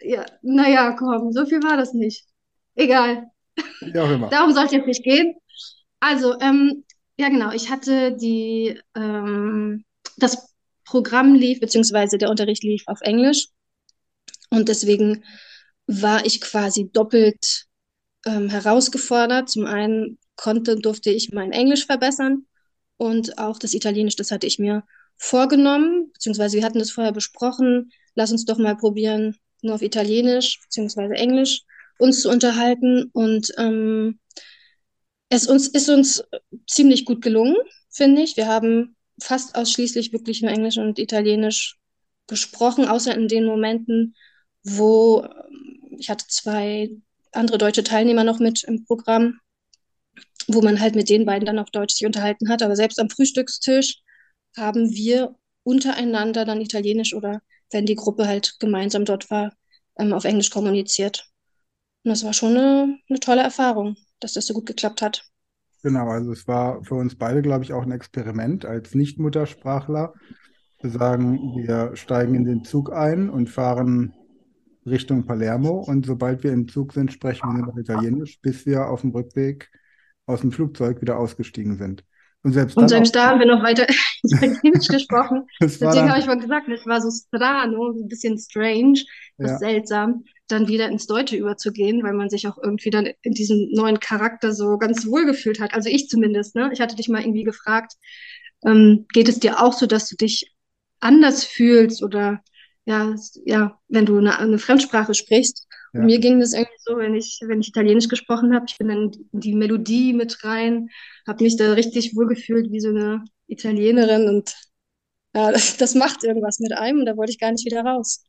ja, 0.00 0.24
naja, 0.42 0.92
komm, 0.98 1.32
so 1.32 1.46
viel 1.46 1.62
war 1.62 1.76
das 1.76 1.92
nicht. 1.94 2.26
Egal. 2.74 3.30
Wie 3.80 3.98
auch 4.00 4.10
immer. 4.10 4.28
Darum 4.28 4.52
soll 4.52 4.64
es 4.66 4.72
jetzt 4.72 4.86
nicht 4.86 5.04
gehen. 5.04 5.34
Also, 6.00 6.38
ähm, 6.40 6.84
ja, 7.18 7.28
genau, 7.28 7.52
ich 7.52 7.70
hatte 7.70 8.16
die, 8.16 8.80
ähm, 8.96 9.84
das 10.16 10.54
Programm 10.84 11.34
lief, 11.34 11.60
beziehungsweise 11.60 12.18
der 12.18 12.30
Unterricht 12.30 12.62
lief 12.64 12.82
auf 12.86 13.00
Englisch. 13.02 13.48
Und 14.50 14.68
deswegen 14.68 15.24
war 15.86 16.24
ich 16.24 16.40
quasi 16.40 16.90
doppelt 16.90 17.66
ähm, 18.26 18.48
herausgefordert. 18.48 19.48
Zum 19.48 19.66
einen 19.66 20.18
konnte, 20.36 20.76
durfte 20.76 21.10
ich 21.10 21.32
mein 21.32 21.52
Englisch 21.52 21.86
verbessern 21.86 22.46
und 22.96 23.38
auch 23.38 23.58
das 23.58 23.74
Italienisch, 23.74 24.16
das 24.16 24.30
hatte 24.30 24.46
ich 24.46 24.58
mir 24.58 24.84
vorgenommen, 25.16 26.10
beziehungsweise 26.12 26.56
wir 26.56 26.64
hatten 26.64 26.78
das 26.78 26.90
vorher 26.90 27.12
besprochen. 27.12 27.90
Lass 28.14 28.32
uns 28.32 28.44
doch 28.44 28.58
mal 28.58 28.76
probieren, 28.76 29.36
nur 29.62 29.74
auf 29.74 29.82
Italienisch 29.82 30.60
beziehungsweise 30.62 31.14
Englisch 31.14 31.62
uns 31.98 32.22
zu 32.22 32.30
unterhalten. 32.30 33.10
Und 33.12 33.52
ähm, 33.58 34.18
es 35.28 35.46
uns, 35.46 35.68
ist 35.68 35.88
uns 35.88 36.24
ziemlich 36.68 37.04
gut 37.04 37.22
gelungen, 37.22 37.56
finde 37.90 38.22
ich. 38.22 38.36
Wir 38.36 38.46
haben 38.46 38.96
fast 39.20 39.54
ausschließlich 39.54 40.12
wirklich 40.12 40.42
nur 40.42 40.50
Englisch 40.50 40.78
und 40.78 40.98
Italienisch 40.98 41.78
gesprochen, 42.26 42.86
außer 42.86 43.14
in 43.14 43.28
den 43.28 43.44
Momenten, 43.44 44.14
wo 44.62 45.22
ähm, 45.22 45.96
ich 45.98 46.10
hatte 46.10 46.26
zwei 46.28 46.90
andere 47.36 47.58
deutsche 47.58 47.84
Teilnehmer 47.84 48.24
noch 48.24 48.38
mit 48.38 48.64
im 48.64 48.84
Programm, 48.84 49.40
wo 50.46 50.60
man 50.62 50.80
halt 50.80 50.94
mit 50.94 51.08
den 51.08 51.24
beiden 51.24 51.46
dann 51.46 51.58
auf 51.58 51.70
Deutsch 51.70 51.94
sich 51.94 52.06
unterhalten 52.06 52.48
hat. 52.48 52.62
Aber 52.62 52.76
selbst 52.76 53.00
am 53.00 53.10
Frühstückstisch 53.10 54.00
haben 54.56 54.90
wir 54.90 55.34
untereinander 55.62 56.44
dann 56.44 56.60
Italienisch 56.60 57.14
oder 57.14 57.40
wenn 57.70 57.86
die 57.86 57.96
Gruppe 57.96 58.26
halt 58.26 58.56
gemeinsam 58.60 59.04
dort 59.04 59.30
war, 59.30 59.52
ähm, 59.98 60.12
auf 60.12 60.24
Englisch 60.24 60.50
kommuniziert. 60.50 61.28
Und 62.04 62.10
das 62.10 62.24
war 62.24 62.34
schon 62.34 62.56
eine, 62.56 62.98
eine 63.08 63.20
tolle 63.20 63.42
Erfahrung, 63.42 63.96
dass 64.20 64.34
das 64.34 64.46
so 64.46 64.54
gut 64.54 64.66
geklappt 64.66 65.02
hat. 65.02 65.24
Genau, 65.82 66.08
also 66.08 66.32
es 66.32 66.46
war 66.46 66.82
für 66.84 66.94
uns 66.94 67.16
beide, 67.16 67.42
glaube 67.42 67.64
ich, 67.64 67.72
auch 67.72 67.82
ein 67.82 67.92
Experiment 67.92 68.64
als 68.64 68.94
Nicht-Muttersprachler, 68.94 70.14
zu 70.80 70.88
sagen, 70.90 71.38
wir 71.56 71.96
steigen 71.96 72.34
in 72.34 72.44
den 72.44 72.64
Zug 72.64 72.92
ein 72.92 73.30
und 73.30 73.48
fahren 73.48 74.14
Richtung 74.86 75.24
Palermo 75.24 75.80
und 75.80 76.06
sobald 76.06 76.44
wir 76.44 76.52
im 76.52 76.68
Zug 76.68 76.92
sind, 76.92 77.12
sprechen 77.12 77.56
wir 77.56 77.66
noch 77.66 77.76
Italienisch, 77.76 78.40
bis 78.40 78.66
wir 78.66 78.88
auf 78.88 79.00
dem 79.00 79.10
Rückweg 79.10 79.70
aus 80.26 80.40
dem 80.40 80.52
Flugzeug 80.52 81.00
wieder 81.00 81.18
ausgestiegen 81.18 81.76
sind. 81.76 82.04
Und 82.42 82.52
selbst, 82.52 82.76
und 82.76 82.88
selbst 82.88 83.14
da 83.14 83.30
haben 83.30 83.40
wir 83.40 83.46
noch 83.46 83.62
weiter 83.62 83.86
Italienisch 84.22 84.88
gesprochen. 84.88 85.46
Deswegen 85.60 86.10
habe 86.10 86.20
ich 86.20 86.26
mal 86.26 86.38
gesagt, 86.38 86.68
es 86.68 86.84
war 86.84 87.00
so 87.00 87.10
strano, 87.10 87.92
ein 87.92 88.08
bisschen 88.08 88.38
strange, 88.38 89.00
was 89.38 89.52
ja. 89.52 89.58
seltsam, 89.58 90.24
dann 90.48 90.68
wieder 90.68 90.88
ins 90.88 91.06
Deutsche 91.06 91.36
überzugehen, 91.36 92.02
weil 92.02 92.12
man 92.12 92.28
sich 92.28 92.46
auch 92.46 92.58
irgendwie 92.62 92.90
dann 92.90 93.08
in 93.22 93.32
diesem 93.32 93.70
neuen 93.72 93.98
Charakter 93.98 94.52
so 94.52 94.76
ganz 94.76 95.06
wohl 95.06 95.24
gefühlt 95.24 95.58
hat. 95.58 95.72
Also 95.72 95.88
ich 95.88 96.08
zumindest, 96.08 96.54
ne? 96.54 96.70
Ich 96.74 96.82
hatte 96.82 96.96
dich 96.96 97.08
mal 97.08 97.22
irgendwie 97.22 97.44
gefragt, 97.44 97.94
ähm, 98.66 99.06
geht 99.14 99.30
es 99.30 99.40
dir 99.40 99.62
auch 99.62 99.72
so, 99.72 99.86
dass 99.86 100.08
du 100.08 100.16
dich 100.16 100.54
anders 101.00 101.44
fühlst 101.44 102.02
oder 102.02 102.42
ja, 102.86 103.14
ja, 103.44 103.78
wenn 103.88 104.06
du 104.06 104.18
eine, 104.18 104.38
eine 104.38 104.58
Fremdsprache 104.58 105.14
sprichst. 105.14 105.66
Ja. 105.92 106.00
mir 106.02 106.18
ging 106.18 106.40
das 106.40 106.52
irgendwie 106.52 106.78
so, 106.80 106.96
wenn 106.98 107.14
ich, 107.14 107.40
wenn 107.46 107.60
ich 107.60 107.68
Italienisch 107.68 108.08
gesprochen 108.08 108.54
habe, 108.54 108.66
ich 108.68 108.76
bin 108.78 108.88
dann 108.88 109.12
in 109.32 109.40
die 109.40 109.54
Melodie 109.54 110.12
mit 110.12 110.44
rein, 110.44 110.88
habe 111.26 111.44
mich 111.44 111.56
da 111.56 111.72
richtig 111.72 112.16
wohlgefühlt 112.16 112.70
wie 112.72 112.80
so 112.80 112.88
eine 112.88 113.24
Italienerin 113.46 114.28
und 114.28 114.54
ja, 115.34 115.50
das, 115.52 115.76
das 115.76 115.94
macht 115.94 116.24
irgendwas 116.24 116.58
mit 116.58 116.72
einem 116.72 117.00
und 117.00 117.06
da 117.06 117.16
wollte 117.16 117.32
ich 117.32 117.38
gar 117.38 117.52
nicht 117.52 117.64
wieder 117.64 117.82
raus. 117.82 118.24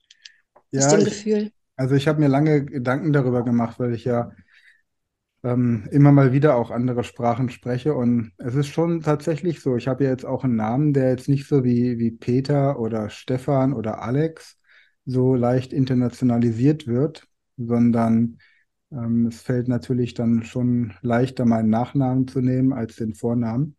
Ja, 0.72 0.86
aus 0.86 0.90
dem 0.90 1.00
ich, 1.00 1.06
Gefühl. 1.06 1.52
Also 1.76 1.96
ich 1.96 2.08
habe 2.08 2.20
mir 2.20 2.30
lange 2.30 2.64
Gedanken 2.66 3.12
darüber 3.12 3.44
gemacht, 3.44 3.80
weil 3.80 3.94
ich 3.94 4.06
ja 4.06 4.32
ähm, 5.46 5.88
immer 5.92 6.12
mal 6.12 6.34
wieder 6.34 6.56
auch 6.56 6.72
andere 6.72 7.04
Sprachen 7.04 7.50
spreche. 7.50 7.94
Und 7.94 8.34
es 8.38 8.56
ist 8.56 8.68
schon 8.68 9.02
tatsächlich 9.02 9.62
so. 9.62 9.78
Ich 9.78 9.88
habe 9.88 10.06
ja 10.06 10.10
jetzt 10.10 10.26
auch 10.26 10.44
einen 10.44 10.56
Namen, 10.56 10.92
der 10.94 11.12
jetzt 11.12 11.30
nicht 11.30 11.48
so 11.48 11.64
wie, 11.64 12.00
wie 12.00 12.12
Peter 12.12 12.80
oder 12.80 13.10
Stefan 13.10 13.74
oder 13.74 14.02
Alex 14.02 14.58
so 15.06 15.36
leicht 15.36 15.72
internationalisiert 15.72 16.88
wird, 16.88 17.28
sondern 17.58 18.40
ähm, 18.92 19.28
es 19.28 19.42
fällt 19.42 19.68
natürlich 19.68 20.16
dann 20.16 20.44
schon 20.44 20.94
leichter, 21.02 21.46
meinen 21.46 21.70
Nachnamen 21.70 22.28
zu 22.28 22.42
nehmen 22.42 22.74
als 22.74 22.96
den 22.96 23.14
Vornamen. 23.14 23.76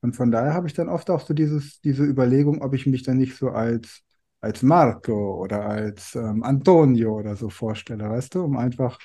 Und 0.00 0.16
von 0.16 0.30
daher 0.30 0.54
habe 0.54 0.66
ich 0.66 0.74
dann 0.74 0.88
oft 0.88 1.10
auch 1.10 1.20
so 1.20 1.34
dieses, 1.34 1.80
diese 1.82 2.04
Überlegung, 2.04 2.62
ob 2.62 2.72
ich 2.74 2.86
mich 2.86 3.02
dann 3.02 3.18
nicht 3.18 3.36
so 3.36 3.50
als, 3.50 4.02
als 4.40 4.62
Marco 4.62 5.42
oder 5.42 5.66
als 5.66 6.14
ähm, 6.14 6.42
Antonio 6.42 7.18
oder 7.18 7.36
so 7.36 7.50
vorstelle, 7.50 8.08
weißt 8.08 8.34
du, 8.34 8.44
um 8.44 8.56
einfach 8.56 8.98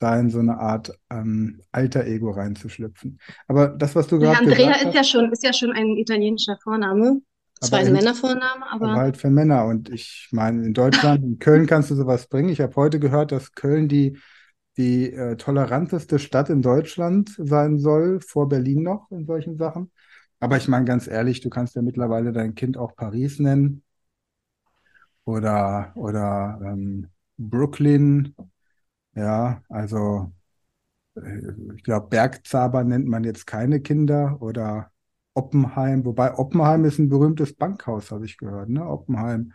da 0.00 0.18
in 0.18 0.30
so 0.30 0.40
eine 0.40 0.58
Art 0.58 0.92
ähm, 1.10 1.60
alter 1.70 2.06
Ego 2.06 2.30
reinzuschlüpfen. 2.30 3.20
Aber 3.46 3.68
das, 3.68 3.94
was 3.94 4.08
du 4.08 4.18
gerade 4.18 4.32
ja, 4.32 4.38
Andrea 4.40 4.88
ist 4.88 4.94
ja 4.94 5.04
schon 5.04 5.30
ist 5.30 5.44
ja 5.44 5.52
schon 5.52 5.72
ein 5.72 5.96
italienischer 5.96 6.56
Vorname. 6.62 7.20
Zwar 7.60 7.80
ein 7.80 7.92
Männervorname, 7.92 8.64
aber, 8.70 8.88
aber 8.88 9.00
halt 9.00 9.16
für 9.18 9.28
Männer. 9.28 9.66
Und 9.66 9.90
ich 9.90 10.28
meine, 10.32 10.64
in 10.64 10.72
Deutschland, 10.72 11.22
in 11.22 11.38
Köln 11.38 11.66
kannst 11.66 11.90
du 11.90 11.94
sowas 11.94 12.26
bringen. 12.26 12.48
Ich 12.48 12.62
habe 12.62 12.74
heute 12.76 12.98
gehört, 12.98 13.32
dass 13.32 13.52
Köln 13.52 13.86
die, 13.86 14.18
die 14.78 15.12
äh, 15.12 15.36
toleranteste 15.36 16.18
Stadt 16.18 16.48
in 16.48 16.62
Deutschland 16.62 17.34
sein 17.36 17.78
soll, 17.78 18.20
vor 18.22 18.48
Berlin 18.48 18.82
noch 18.82 19.10
in 19.10 19.26
solchen 19.26 19.58
Sachen. 19.58 19.90
Aber 20.38 20.56
ich 20.56 20.68
meine 20.68 20.86
ganz 20.86 21.06
ehrlich, 21.06 21.42
du 21.42 21.50
kannst 21.50 21.76
ja 21.76 21.82
mittlerweile 21.82 22.32
dein 22.32 22.54
Kind 22.54 22.78
auch 22.78 22.96
Paris 22.96 23.38
nennen 23.38 23.82
oder, 25.24 25.92
oder 25.96 26.58
ähm, 26.64 27.08
Brooklyn 27.36 28.34
ja, 29.14 29.62
also 29.68 30.32
äh, 31.16 31.52
ich 31.76 31.82
glaube, 31.84 32.08
Bergzaber 32.08 32.84
nennt 32.84 33.06
man 33.06 33.24
jetzt 33.24 33.46
keine 33.46 33.80
Kinder 33.80 34.38
oder 34.40 34.90
Oppenheim, 35.34 36.04
wobei 36.04 36.36
Oppenheim 36.36 36.84
ist 36.84 36.98
ein 36.98 37.08
berühmtes 37.08 37.54
Bankhaus, 37.54 38.10
habe 38.10 38.24
ich 38.24 38.36
gehört, 38.36 38.68
ne? 38.68 38.86
Oppenheim. 38.86 39.52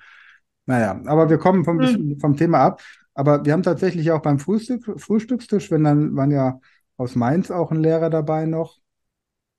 Naja, 0.65 0.99
aber 1.05 1.29
wir 1.29 1.37
kommen 1.37 1.63
vom, 1.63 1.77
mhm. 1.77 2.19
vom 2.19 2.35
Thema 2.35 2.59
ab. 2.59 2.81
Aber 3.13 3.45
wir 3.45 3.53
haben 3.53 3.63
tatsächlich 3.63 4.11
auch 4.11 4.21
beim 4.21 4.39
Frühstück, 4.39 4.99
Frühstückstisch, 4.99 5.71
wenn 5.71 5.83
dann 5.83 6.15
waren 6.15 6.31
ja 6.31 6.59
aus 6.97 7.15
Mainz 7.15 7.51
auch 7.51 7.71
ein 7.71 7.79
Lehrer 7.79 8.09
dabei 8.09 8.45
noch 8.45 8.79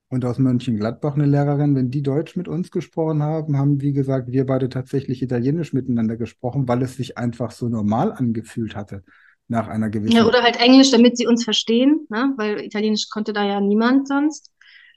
und 0.08 0.24
aus 0.24 0.38
Mönchengladbach 0.38 1.14
eine 1.14 1.26
Lehrerin. 1.26 1.74
Wenn 1.74 1.90
die 1.90 2.02
Deutsch 2.02 2.36
mit 2.36 2.48
uns 2.48 2.70
gesprochen 2.70 3.22
haben, 3.22 3.56
haben, 3.56 3.80
wie 3.80 3.92
gesagt, 3.92 4.30
wir 4.30 4.46
beide 4.46 4.68
tatsächlich 4.68 5.22
Italienisch 5.22 5.72
miteinander 5.72 6.16
gesprochen, 6.16 6.68
weil 6.68 6.82
es 6.82 6.96
sich 6.96 7.16
einfach 7.16 7.50
so 7.50 7.68
normal 7.68 8.12
angefühlt 8.12 8.76
hatte 8.76 9.04
nach 9.48 9.68
einer 9.68 9.90
gewissen. 9.90 10.16
Ja, 10.16 10.26
oder 10.26 10.42
halt 10.42 10.56
Englisch, 10.56 10.90
damit 10.90 11.16
sie 11.16 11.26
uns 11.26 11.44
verstehen, 11.44 12.06
ne? 12.08 12.34
weil 12.36 12.60
Italienisch 12.60 13.08
konnte 13.10 13.32
da 13.32 13.44
ja 13.44 13.60
niemand 13.60 14.08
sonst. 14.08 14.50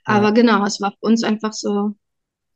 Aber 0.04 0.28
ja. 0.28 0.30
genau, 0.32 0.64
es 0.64 0.80
war 0.80 0.92
für 0.92 1.06
uns 1.06 1.22
einfach 1.22 1.52
so 1.52 1.94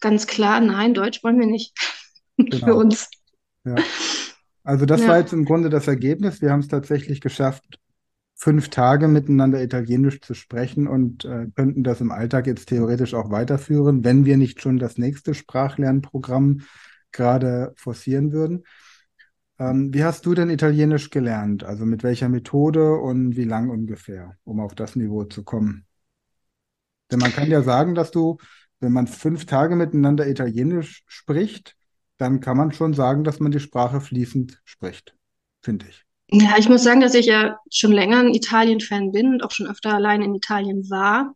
ganz 0.01 0.27
klar, 0.27 0.61
nein, 0.61 0.95
Deutsch 0.95 1.23
wollen 1.23 1.39
wir 1.39 1.47
nicht. 1.47 1.73
Genau. 2.37 2.67
für 2.67 2.75
uns. 2.75 3.11
Ja. 3.65 3.77
Also 4.65 4.87
das 4.87 5.03
ja. 5.03 5.07
war 5.07 5.19
jetzt 5.19 5.33
im 5.33 5.45
Grunde 5.45 5.71
das 5.71 5.87
Ergebnis. 5.87 6.43
Wir 6.43 6.51
haben 6.51 6.59
es 6.59 6.67
tatsächlich 6.67 7.21
geschafft, 7.21 7.79
fünf 8.35 8.71
Tage 8.71 9.07
miteinander 9.07 9.63
Italienisch 9.63 10.21
zu 10.21 10.35
sprechen 10.35 10.89
und 10.89 11.25
äh, 11.25 11.47
könnten 11.55 11.85
das 11.85 12.01
im 12.01 12.11
Alltag 12.11 12.49
jetzt 12.49 12.71
theoretisch 12.71 13.15
auch 13.15 13.31
weiterführen, 13.31 14.03
wenn 14.03 14.25
wir 14.25 14.37
nicht 14.37 14.61
schon 14.61 14.79
das 14.79 14.99
nächste 14.99 15.33
Sprachlernprogramm 15.33 16.63
gerade 17.13 17.73
forcieren 17.77 18.33
würden. 18.33 18.65
Ähm, 19.59 19.95
wie 19.95 20.05
hast 20.05 20.27
du 20.27 20.35
denn 20.35 20.51
Italienisch 20.51 21.11
gelernt? 21.11 21.65
Also 21.65 21.87
mit 21.87 22.03
welcher 22.03 22.29
Methode 22.29 22.95
und 22.95 23.37
wie 23.37 23.45
lang 23.45 23.71
ungefähr, 23.71 24.37
um 24.45 24.61
auf 24.61 24.75
das 24.75 24.97
Niveau 24.97 25.25
zu 25.25 25.45
kommen? 25.45 25.87
Denn 27.11 27.21
man 27.21 27.33
kann 27.33 27.51
ja 27.51 27.63
sagen, 27.63 27.95
dass 27.95 28.11
du, 28.11 28.39
wenn 28.81 28.93
man 28.93 29.07
fünf 29.07 29.47
Tage 29.47 29.77
miteinander 29.77 30.27
Italienisch 30.27 31.05
spricht, 31.07 31.77
dann 32.17 32.41
kann 32.41 32.57
man 32.57 32.73
schon 32.73 32.95
sagen, 32.95 33.25
dass 33.25 33.41
man 33.41 33.53
die 33.53 33.61
Sprache 33.61 34.01
fließend 34.01 34.61
spricht, 34.65 35.15
finde 35.63 35.87
ich. 35.89 36.05
Ja, 36.31 36.57
ich 36.59 36.69
muss 36.69 36.83
sagen, 36.83 37.01
dass 37.01 37.15
ich 37.15 37.27
ja 37.27 37.59
schon 37.71 37.93
länger 37.93 38.21
ein 38.21 38.35
Italien-Fan 38.35 39.13
bin 39.13 39.35
und 39.35 39.45
auch 39.45 39.51
schon 39.51 39.67
öfter 39.67 39.95
allein 39.95 40.23
in 40.23 40.35
Italien 40.35 40.89
war. 40.91 41.35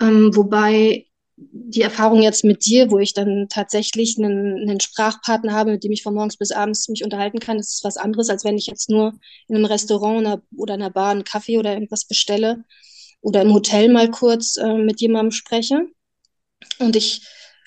Ähm, 0.00 0.34
wobei 0.36 1.06
die 1.50 1.82
Erfahrung 1.82 2.22
jetzt 2.22 2.44
mit 2.44 2.64
dir, 2.66 2.90
wo 2.90 2.98
ich 2.98 3.14
dann 3.14 3.46
tatsächlich 3.48 4.16
einen, 4.18 4.68
einen, 4.68 4.80
Sprachpartner 4.80 5.52
habe, 5.52 5.72
mit 5.72 5.84
dem 5.84 5.92
ich 5.92 6.02
von 6.02 6.14
morgens 6.14 6.36
bis 6.36 6.52
abends 6.52 6.88
mich 6.88 7.04
unterhalten 7.04 7.38
kann, 7.38 7.58
das 7.58 7.74
ist 7.74 7.84
was 7.84 7.96
anderes, 7.96 8.30
als 8.30 8.44
wenn 8.44 8.56
ich 8.56 8.66
jetzt 8.66 8.90
nur 8.90 9.14
in 9.48 9.56
einem 9.56 9.64
Restaurant 9.64 10.42
oder 10.56 10.74
einer 10.74 10.90
Bar 10.90 11.10
einen 11.10 11.24
Kaffee 11.24 11.58
oder 11.58 11.74
irgendwas 11.74 12.04
bestelle 12.04 12.64
oder 13.20 13.42
im 13.42 13.52
Hotel 13.52 13.90
mal 13.90 14.10
kurz 14.10 14.56
äh, 14.56 14.74
mit 14.74 15.00
jemandem 15.00 15.32
spreche. 15.32 15.86
Und 16.78 16.96
ich 16.96 17.26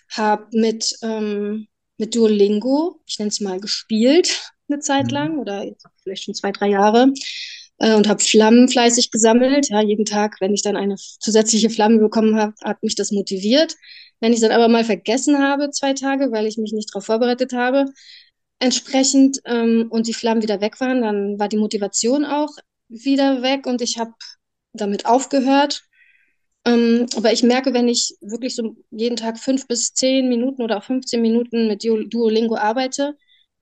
habe 0.10 0.48
mit, 0.52 0.98
ähm, 1.02 1.68
mit 1.98 2.16
Duolingo, 2.16 3.02
ich 3.06 3.20
nenne 3.20 3.30
es 3.30 3.40
mal, 3.40 3.60
gespielt 3.60 4.52
eine 4.68 4.80
Zeit 4.80 5.06
mhm. 5.06 5.12
lang 5.12 5.40
oder 5.40 5.66
vielleicht 6.02 6.24
schon 6.24 6.34
zwei, 6.34 6.52
drei 6.52 6.70
Jahre 6.70 7.12
äh, 7.80 7.96
und 7.96 8.08
habe 8.08 8.24
Flammen 8.24 8.68
fleißig 8.70 9.12
gesammelt. 9.12 9.70
Ja, 9.70 9.82
jeden 9.82 10.06
Tag, 10.06 10.38
wenn 10.40 10.54
ich 10.54 10.62
dann 10.62 10.78
eine 10.78 10.96
zusätzliche 10.96 11.70
Flamme 11.70 12.00
bekommen 12.00 12.36
habe, 12.38 12.54
hat 12.64 12.82
mich 12.84 12.96
das 12.96 13.12
motiviert. 13.12 13.76
Wenn 14.20 14.34
ich 14.34 14.40
dann 14.40 14.52
aber 14.52 14.68
mal 14.68 14.84
vergessen 14.84 15.40
habe, 15.40 15.70
zwei 15.72 15.94
Tage, 15.94 16.32
weil 16.32 16.46
ich 16.48 16.58
mich 16.58 16.72
nicht 16.74 16.90
darauf 16.94 17.06
vorbereitet 17.06 17.54
habe, 17.54 17.86
entsprechend 18.60 19.40
ähm, 19.46 19.88
und 19.90 20.08
die 20.08 20.14
Flammen 20.14 20.42
wieder 20.42 20.62
weg 20.62 20.80
waren, 20.80 21.02
dann 21.02 21.40
war 21.40 21.50
die 21.50 21.58
Motivation 21.58 22.26
auch 22.26 22.50
wieder 22.88 23.42
weg 23.42 23.66
und 23.68 23.82
ich 23.82 23.98
habe 23.98 24.14
damit 24.74 25.06
aufgehört. 25.06 25.84
Ähm, 26.66 27.06
aber 27.16 27.32
ich 27.32 27.44
merke, 27.44 27.74
wenn 27.74 27.88
ich 27.88 28.16
wirklich 28.22 28.56
so 28.56 28.76
jeden 28.92 29.18
Tag 29.18 29.38
fünf 29.38 29.68
bis 29.68 29.94
zehn 29.94 30.30
Minuten 30.30 30.64
oder 30.64 30.78
auch 30.78 30.84
15 30.84 31.22
Minuten 31.22 31.68
mit 31.68 31.84
Duolingo 31.84 32.56
arbeite, 32.56 33.16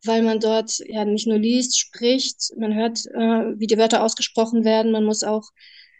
weil 0.05 0.21
man 0.21 0.39
dort 0.39 0.79
ja 0.87 1.05
nicht 1.05 1.27
nur 1.27 1.37
liest, 1.37 1.79
spricht, 1.79 2.51
man 2.57 2.73
hört, 2.73 3.05
äh, 3.07 3.59
wie 3.59 3.67
die 3.67 3.77
Wörter 3.77 4.03
ausgesprochen 4.03 4.63
werden, 4.65 4.91
man 4.91 5.05
muss 5.05 5.23
auch 5.23 5.49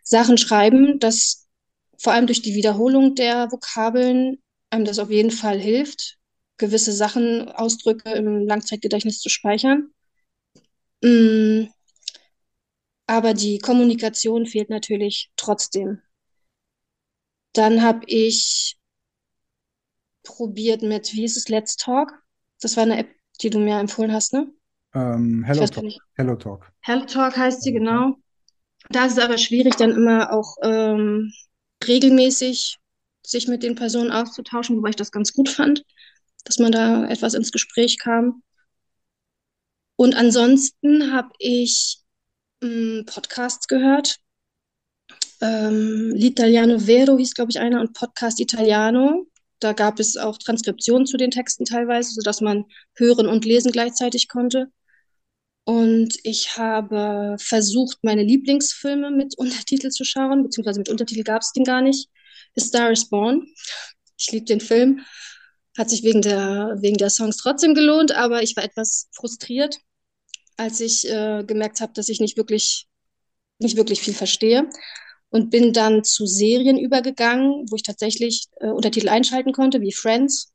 Sachen 0.03 0.37
schreiben, 0.37 0.99
dass 0.99 1.47
vor 1.97 2.13
allem 2.13 2.27
durch 2.27 2.41
die 2.41 2.55
Wiederholung 2.55 3.15
der 3.15 3.51
Vokabeln 3.51 4.41
einem 4.69 4.85
das 4.85 4.99
auf 4.99 5.09
jeden 5.09 5.31
Fall 5.31 5.59
hilft, 5.59 6.17
gewisse 6.57 6.91
Sachen, 6.91 7.49
Ausdrücke 7.49 8.11
im 8.11 8.45
Langzeitgedächtnis 8.45 9.19
zu 9.19 9.29
speichern. 9.29 9.89
Mm, 11.03 11.67
aber 13.07 13.33
die 13.33 13.59
Kommunikation 13.59 14.45
fehlt 14.45 14.69
natürlich 14.69 15.31
trotzdem. 15.35 16.01
Dann 17.53 17.83
habe 17.83 18.01
ich 18.07 18.77
probiert 20.23 20.81
mit, 20.81 21.13
wie 21.13 21.21
hieß 21.21 21.37
es, 21.37 21.49
Let's 21.49 21.75
Talk. 21.75 22.11
Das 22.61 22.77
war 22.77 22.83
eine 22.83 22.97
App, 22.97 23.09
die 23.41 23.49
du 23.49 23.59
mir 23.59 23.79
empfohlen 23.79 24.13
hast, 24.13 24.33
ne? 24.33 24.51
Ähm, 24.93 25.43
Hello 25.43 25.65
Talk. 25.65 25.93
Hello 26.15 26.35
Talk. 26.35 26.71
Hello 26.81 27.05
Talk 27.05 27.35
heißt 27.35 27.63
sie, 27.63 27.73
genau. 27.73 28.15
Da 28.89 29.05
ist 29.05 29.17
es 29.17 29.23
aber 29.23 29.37
schwierig, 29.37 29.75
dann 29.75 29.91
immer 29.91 30.31
auch 30.31 30.57
ähm, 30.61 31.31
regelmäßig 31.87 32.77
sich 33.25 33.47
mit 33.47 33.63
den 33.63 33.75
Personen 33.75 34.11
auszutauschen, 34.11 34.77
wobei 34.77 34.89
ich 34.89 34.95
das 34.95 35.11
ganz 35.11 35.33
gut 35.33 35.49
fand, 35.49 35.83
dass 36.43 36.59
man 36.59 36.71
da 36.71 37.05
etwas 37.07 37.33
ins 37.33 37.51
Gespräch 37.51 37.97
kam. 37.97 38.43
Und 39.95 40.15
ansonsten 40.15 41.13
habe 41.13 41.29
ich 41.39 41.99
ähm, 42.61 43.05
Podcasts 43.05 43.67
gehört. 43.67 44.17
Ähm, 45.41 46.11
L'Italiano 46.15 46.79
Vero 46.79 47.17
hieß, 47.17 47.33
glaube 47.33 47.51
ich, 47.51 47.59
einer 47.59 47.79
und 47.79 47.93
Podcast 47.93 48.39
Italiano. 48.39 49.27
Da 49.63 49.71
gab 49.71 49.99
es 49.99 50.17
auch 50.17 50.37
Transkriptionen 50.37 51.05
zu 51.05 51.15
den 51.15 51.31
Texten 51.31 51.63
teilweise, 51.63 52.11
sodass 52.11 52.41
man 52.41 52.65
hören 52.95 53.27
und 53.27 53.45
lesen 53.45 53.71
gleichzeitig 53.71 54.27
konnte. 54.27 54.67
Und 55.63 56.17
ich 56.23 56.57
habe 56.57 57.37
versucht, 57.39 57.99
meine 58.01 58.23
Lieblingsfilme 58.23 59.09
mit 59.09 59.35
Untertitel 59.37 59.89
zu 59.89 60.03
schauen, 60.03 60.43
beziehungsweise 60.43 60.79
mit 60.79 60.89
Untertitel 60.89 61.23
gab 61.23 61.41
es 61.41 61.53
den 61.53 61.63
gar 61.63 61.81
nicht. 61.81 62.09
A 62.57 62.61
Star 62.61 62.91
is 62.91 63.09
Born. 63.09 63.47
Ich 64.17 64.31
liebe 64.31 64.45
den 64.45 64.59
Film. 64.59 65.05
Hat 65.77 65.89
sich 65.89 66.03
wegen 66.03 66.21
der, 66.21 66.75
wegen 66.81 66.97
der 66.97 67.09
Songs 67.09 67.37
trotzdem 67.37 67.73
gelohnt, 67.73 68.11
aber 68.11 68.43
ich 68.43 68.55
war 68.57 68.63
etwas 68.65 69.07
frustriert, 69.13 69.79
als 70.57 70.81
ich 70.81 71.09
äh, 71.09 71.43
gemerkt 71.47 71.79
habe, 71.79 71.93
dass 71.93 72.09
ich 72.09 72.19
nicht 72.19 72.35
wirklich, 72.35 72.87
nicht 73.59 73.77
wirklich 73.77 74.01
viel 74.01 74.13
verstehe. 74.13 74.69
Und 75.33 75.49
bin 75.49 75.73
dann 75.73 76.03
zu 76.03 76.27
Serien 76.27 76.77
übergegangen, 76.77 77.65
wo 77.71 77.75
ich 77.75 77.81
tatsächlich 77.81 78.45
äh, 78.59 78.67
Untertitel 78.67 79.09
einschalten 79.09 79.51
konnte, 79.51 79.81
wie 79.81 79.91
Friends. 79.91 80.53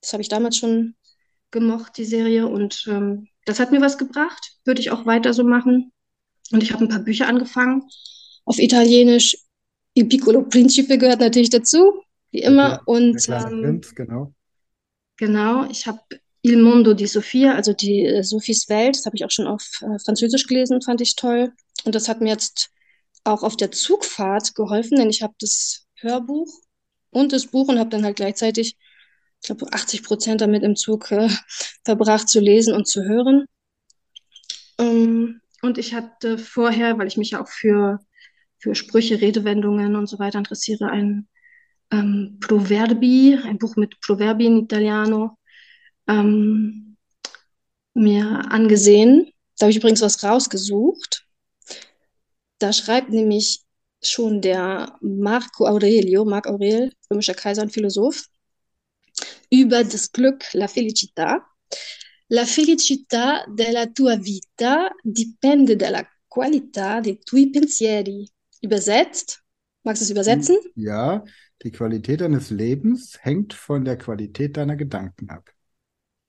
Das 0.00 0.14
habe 0.14 0.22
ich 0.22 0.30
damals 0.30 0.56
schon 0.56 0.94
gemocht, 1.50 1.98
die 1.98 2.06
Serie. 2.06 2.46
Und 2.48 2.86
ähm, 2.88 3.28
das 3.44 3.60
hat 3.60 3.70
mir 3.70 3.82
was 3.82 3.98
gebracht. 3.98 4.56
Würde 4.64 4.80
ich 4.80 4.90
auch 4.90 5.04
weiter 5.04 5.34
so 5.34 5.44
machen. 5.44 5.92
Und 6.52 6.62
ich 6.62 6.72
habe 6.72 6.84
ein 6.84 6.88
paar 6.88 7.00
Bücher 7.00 7.28
angefangen 7.28 7.82
auf 8.46 8.58
Italienisch. 8.58 9.36
Il 9.94 10.06
Piccolo 10.06 10.42
Principe 10.42 10.96
gehört 10.96 11.20
natürlich 11.20 11.50
dazu, 11.50 12.02
wie 12.30 12.40
immer. 12.40 12.70
Der, 12.70 12.88
und 12.88 13.28
der 13.28 13.46
ähm, 13.46 13.62
Prinz, 13.62 13.94
genau. 13.94 14.32
Genau, 15.18 15.70
ich 15.70 15.86
habe 15.86 16.00
Il 16.42 16.60
Mondo 16.60 16.94
di 16.94 17.06
Sofia, 17.06 17.54
also 17.54 17.72
die 17.72 18.04
äh, 18.04 18.22
Sophies 18.22 18.68
Welt, 18.68 18.96
das 18.96 19.06
habe 19.06 19.16
ich 19.16 19.24
auch 19.24 19.30
schon 19.30 19.46
auf 19.46 19.62
äh, 19.82 19.98
Französisch 19.98 20.46
gelesen, 20.46 20.82
fand 20.82 21.00
ich 21.00 21.14
toll. 21.14 21.52
Und 21.84 21.94
das 21.94 22.08
hat 22.08 22.20
mir 22.20 22.30
jetzt 22.30 22.70
auch 23.24 23.42
auf 23.42 23.56
der 23.56 23.70
Zugfahrt 23.70 24.54
geholfen, 24.54 24.98
denn 24.98 25.10
ich 25.10 25.22
habe 25.22 25.34
das 25.40 25.86
Hörbuch 25.96 26.48
und 27.10 27.32
das 27.32 27.46
Buch 27.46 27.68
und 27.68 27.78
habe 27.78 27.90
dann 27.90 28.04
halt 28.04 28.16
gleichzeitig, 28.16 28.76
ich 29.40 29.46
glaube, 29.46 29.72
80 29.72 30.02
Prozent 30.02 30.40
damit 30.40 30.62
im 30.62 30.76
Zug 30.76 31.10
äh, 31.10 31.28
verbracht 31.84 32.28
zu 32.28 32.40
lesen 32.40 32.74
und 32.74 32.86
zu 32.86 33.04
hören. 33.04 33.46
Ähm, 34.78 35.40
und 35.62 35.78
ich 35.78 35.94
hatte 35.94 36.38
vorher, 36.38 36.98
weil 36.98 37.06
ich 37.06 37.16
mich 37.16 37.30
ja 37.30 37.42
auch 37.42 37.48
für, 37.48 38.00
für 38.58 38.74
Sprüche, 38.74 39.20
Redewendungen 39.20 39.96
und 39.96 40.06
so 40.06 40.18
weiter 40.18 40.38
interessiere, 40.38 40.90
ein 40.90 41.28
ähm, 41.90 42.38
Proverbi, 42.40 43.38
ein 43.44 43.58
Buch 43.58 43.76
mit 43.76 44.00
Proverbi 44.00 44.46
in 44.46 44.64
Italiano, 44.64 45.38
ähm, 46.06 46.96
mir 47.94 48.50
angesehen. 48.50 49.30
Da 49.58 49.64
habe 49.64 49.70
ich 49.70 49.76
übrigens 49.76 50.02
was 50.02 50.22
rausgesucht. 50.22 51.23
Da 52.58 52.72
schreibt 52.72 53.10
nämlich 53.10 53.62
schon 54.02 54.40
der 54.40 54.96
Marco 55.00 55.66
Aurelio, 55.66 56.24
Marc 56.24 56.46
Aurel, 56.46 56.92
römischer 57.10 57.34
Kaiser 57.34 57.62
und 57.62 57.72
Philosoph, 57.72 58.26
über 59.50 59.84
das 59.84 60.10
Glück, 60.12 60.44
la 60.52 60.66
felicità. 60.66 61.40
La 62.28 62.44
felicità 62.44 63.44
della 63.46 63.86
tua 63.86 64.16
vita 64.16 64.90
dipende 65.02 65.76
dalla 65.76 66.02
qualità 66.26 67.00
dei 67.00 67.18
tuoi 67.22 67.50
pensieri. 67.50 68.28
Übersetzt, 68.60 69.44
magst 69.82 70.00
du 70.00 70.04
es 70.04 70.10
übersetzen? 70.10 70.56
Ja, 70.74 71.22
die 71.62 71.70
Qualität 71.70 72.22
deines 72.22 72.50
Lebens 72.50 73.18
hängt 73.20 73.52
von 73.52 73.84
der 73.84 73.96
Qualität 73.98 74.56
deiner 74.56 74.76
Gedanken 74.76 75.28
ab. 75.28 75.50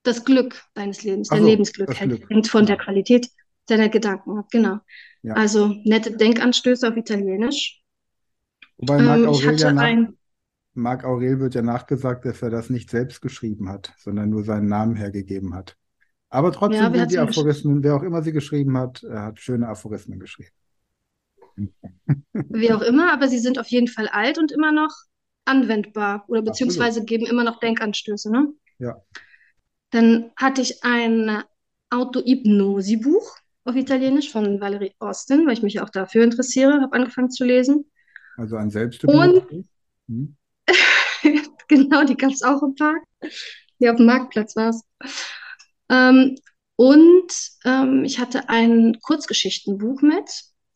Das 0.04 0.24
Glück 0.24 0.62
deines 0.76 1.04
Lebens, 1.04 1.30
dein 1.30 1.40
so, 1.40 1.48
Lebensglück 1.48 2.00
hängt, 2.00 2.30
hängt 2.30 2.48
von 2.48 2.66
der 2.66 2.78
Qualität 2.78 3.30
deiner 3.66 3.90
Gedanken 3.90 4.38
ab, 4.38 4.48
genau. 4.52 4.80
Ja. 5.24 5.34
Also 5.34 5.76
nette 5.84 6.16
Denkanstöße 6.16 6.88
auf 6.88 6.98
Italienisch. 6.98 7.82
Wobei 8.78 9.02
Marc 9.02 9.20
ähm, 9.20 9.28
Aurel, 9.28 9.56
ja 9.58 9.74
nach, 9.74 10.10
Marc 10.74 11.04
Aurel 11.04 11.40
wird 11.40 11.56
ja 11.56 11.62
nachgesagt, 11.62 12.26
dass 12.26 12.42
er 12.42 12.50
das 12.50 12.70
nicht 12.70 12.90
selbst 12.90 13.22
geschrieben 13.22 13.70
hat, 13.70 13.94
sondern 13.98 14.30
nur 14.30 14.44
seinen 14.44 14.68
Namen 14.68 14.96
hergegeben 14.96 15.56
hat. 15.56 15.78
Aber 16.30 16.52
trotzdem 16.52 16.82
ja, 16.82 16.94
sind 16.94 17.12
die 17.12 17.20
Aphorismen, 17.20 17.84
wer 17.84 17.96
auch 17.96 18.04
immer 18.04 18.22
sie 18.22 18.34
geschrieben 18.34 18.78
hat, 18.78 19.04
er 19.04 19.24
hat 19.24 19.40
schöne 19.40 19.68
Aphorismen 19.68 20.20
geschrieben. 20.20 20.52
Wie 22.34 22.74
auch 22.74 22.82
immer, 22.82 23.14
aber 23.14 23.30
sie 23.30 23.40
sind 23.40 23.58
auf 23.58 23.68
jeden 23.68 23.88
Fall 23.88 24.10
alt 24.10 24.38
und 24.38 24.52
immer 24.52 24.74
noch 24.74 24.94
anwendbar 25.46 26.26
oder 26.28 26.42
beziehungsweise 26.42 27.00
Absolut. 27.02 27.08
geben 27.08 27.26
immer 27.28 27.44
noch 27.44 27.60
Denkanstöße. 27.60 28.32
Ne? 28.32 28.54
Ja. 28.80 29.02
Dann 29.92 30.32
hatte 30.36 30.62
ich 30.62 30.84
ein 30.84 31.44
Auto-Hypnosi-Buch 31.90 33.38
auf 33.66 33.76
Italienisch 33.76 34.32
von 34.32 34.62
Valerie 34.62 34.94
Austin, 35.00 35.46
weil 35.46 35.54
ich 35.54 35.64
mich 35.64 35.82
auch 35.82 35.90
dafür 35.90 36.24
interessiere, 36.24 36.82
habe 36.82 36.94
angefangen 36.94 37.32
zu 37.32 37.44
lesen. 37.44 37.92
Also 38.38 38.58
ein 38.58 38.70
Selbsthypnose? 38.70 39.66
Hm. 40.08 40.38
genau, 41.68 42.04
die 42.04 42.16
gab 42.16 42.32
es 42.32 42.44
auch 42.44 42.62
im 42.62 42.76
Park. 42.76 43.04
Hier 43.80 43.92
auf 43.92 43.98
dem 43.98 44.06
Marktplatz 44.06 44.56
war 44.56 44.70
es. 44.70 44.84
Ähm, 45.90 46.36
und 46.76 47.32
ähm, 47.66 48.04
ich 48.04 48.20
hatte 48.20 48.50
ein 48.50 49.00
Kurzgeschichtenbuch 49.02 50.02
mit, 50.02 50.30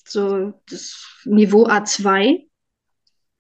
so 0.06 0.54
das 0.70 1.22
Niveau 1.26 1.68
A2. 1.68 2.48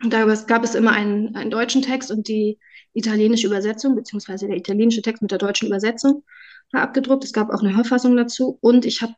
Da 0.07 0.25
gab 0.25 0.63
es 0.63 0.75
immer 0.75 0.91
einen, 0.91 1.35
einen 1.35 1.49
deutschen 1.49 1.81
Text 1.81 2.11
und 2.11 2.27
die 2.27 2.59
italienische 2.93 3.47
Übersetzung, 3.47 3.95
beziehungsweise 3.95 4.47
der 4.47 4.57
italienische 4.57 5.01
Text 5.01 5.21
mit 5.21 5.31
der 5.31 5.37
deutschen 5.39 5.67
Übersetzung 5.67 6.23
war 6.71 6.81
abgedruckt. 6.81 7.23
Es 7.23 7.33
gab 7.33 7.49
auch 7.49 7.61
eine 7.61 7.75
Hörfassung 7.75 8.15
dazu. 8.15 8.57
Und 8.61 8.85
ich 8.85 9.01
habe 9.01 9.15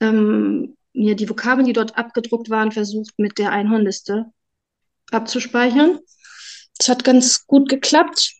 ähm, 0.00 0.76
mir 0.92 1.14
die 1.14 1.28
Vokabeln, 1.28 1.66
die 1.66 1.72
dort 1.72 1.96
abgedruckt 1.96 2.50
waren, 2.50 2.72
versucht, 2.72 3.18
mit 3.18 3.38
der 3.38 3.52
Einhornliste 3.52 4.26
abzuspeichern. 5.10 6.00
Das 6.78 6.88
hat 6.88 7.04
ganz 7.04 7.46
gut 7.46 7.68
geklappt. 7.68 8.32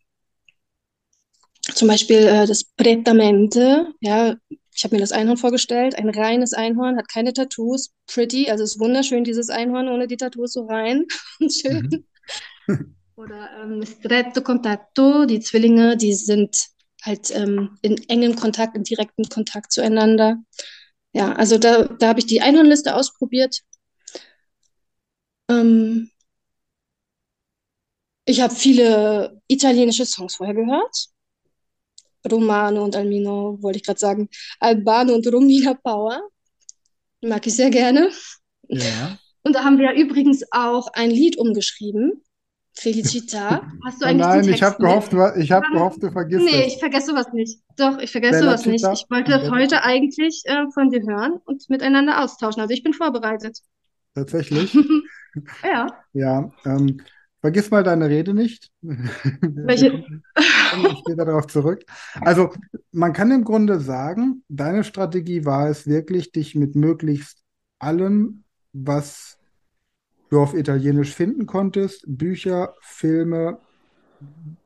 Zum 1.75 1.88
Beispiel 1.88 2.19
äh, 2.19 2.47
das 2.47 2.64
Pretamente, 2.64 3.92
ja, 4.01 4.37
ich 4.75 4.85
habe 4.85 4.95
mir 4.95 5.01
das 5.01 5.12
Einhorn 5.12 5.37
vorgestellt, 5.37 5.97
ein 5.97 6.11
reines 6.11 6.53
Einhorn, 6.53 6.97
hat 6.97 7.09
keine 7.09 7.33
Tattoos, 7.33 7.92
pretty, 8.07 8.51
also 8.51 8.62
ist 8.62 8.79
wunderschön, 8.79 9.25
dieses 9.25 9.51
Einhorn 9.51 9.88
ohne 9.88 10.07
die 10.07 10.16
Tattoos 10.16 10.53
so 10.53 10.66
rein 10.66 11.07
und 11.40 11.53
schön. 11.53 12.07
Mhm. 12.66 12.95
Oder 13.16 13.49
ähm, 13.62 13.83
Stretto 13.85 14.42
Contatto, 14.42 15.25
die 15.25 15.40
Zwillinge, 15.40 15.97
die 15.97 16.12
sind 16.12 16.66
halt 17.03 17.31
ähm, 17.35 17.79
in 17.81 17.97
engem 18.09 18.37
Kontakt, 18.37 18.77
in 18.77 18.83
direktem 18.83 19.25
Kontakt 19.31 19.73
zueinander. 19.73 20.37
Ja, 21.16 21.33
also 21.33 21.57
da, 21.57 21.85
da 21.85 22.09
habe 22.09 22.18
ich 22.18 22.26
die 22.26 22.42
Einhornliste 22.42 22.94
ausprobiert. 22.94 23.62
Ähm, 25.48 26.11
ich 28.26 28.42
habe 28.42 28.55
viele 28.55 29.40
italienische 29.48 30.05
Songs 30.05 30.37
vorher 30.37 30.55
gehört. 30.55 31.09
Romano 32.31 32.85
und 32.85 32.96
Almino, 32.96 33.57
wollte 33.62 33.79
ich 33.79 33.85
gerade 33.87 33.98
sagen. 33.98 34.29
Albano 34.61 35.14
und 35.14 35.26
Romina 35.33 35.72
Power. 35.72 36.20
Mag 37.22 37.46
ich 37.46 37.57
sehr 37.57 37.70
gerne. 37.70 38.11
Ja. 38.68 39.18
Und 39.42 39.55
da 39.55 39.64
haben 39.64 39.79
wir 39.79 39.92
übrigens 39.92 40.44
auch 40.50 40.88
ein 40.88 41.11
Lied 41.11 41.38
umgeschrieben. 41.38 42.22
Felicita. 42.78 43.62
Hast 43.84 44.02
du 44.02 44.04
oh 44.04 44.08
eigentlich 44.08 44.26
Nein, 44.26 44.42
den 44.42 44.46
Text 44.48 44.56
ich 44.56 44.62
habe 44.62 44.76
gehofft, 44.76 45.12
ich 45.38 45.50
hab 45.50 45.64
gehofft, 45.72 46.02
du 46.02 46.10
vergisst 46.10 46.44
Nee, 46.44 46.64
das. 46.64 46.74
ich 46.74 46.78
vergesse 46.78 47.06
sowas 47.06 47.32
nicht. 47.32 47.60
Doch, 47.76 47.98
ich 47.98 48.12
vergesse 48.12 48.40
Bella 48.40 48.58
sowas 48.58 48.66
nicht. 48.66 48.86
Ich 48.92 49.10
wollte 49.10 49.30
das 49.30 49.50
heute 49.50 49.82
eigentlich 49.82 50.42
äh, 50.44 50.66
von 50.74 50.90
dir 50.90 51.02
hören 51.02 51.40
und 51.46 51.68
miteinander 51.70 52.22
austauschen. 52.22 52.60
Also 52.60 52.74
ich 52.74 52.82
bin 52.82 52.92
vorbereitet. 52.92 53.60
Tatsächlich? 54.14 54.74
ja. 55.64 55.86
Ja, 56.12 56.50
ähm, 56.66 57.00
vergiss 57.40 57.70
mal 57.70 57.82
deine 57.82 58.08
Rede 58.10 58.34
nicht. 58.34 58.70
Welche? 58.82 60.04
kommen 60.70 60.96
später 60.98 61.24
darauf 61.24 61.46
zurück. 61.46 61.82
Also 62.20 62.50
man 62.92 63.12
kann 63.14 63.30
im 63.30 63.44
Grunde 63.44 63.80
sagen, 63.80 64.42
deine 64.48 64.84
Strategie 64.84 65.44
war 65.46 65.68
es 65.68 65.86
wirklich, 65.86 66.32
dich 66.32 66.54
mit 66.54 66.74
möglichst 66.74 67.42
allem, 67.78 68.44
was 68.72 69.36
du 70.30 70.40
auf 70.40 70.54
Italienisch 70.54 71.14
finden 71.14 71.46
konntest, 71.46 72.04
Bücher, 72.06 72.74
Filme, 72.80 73.58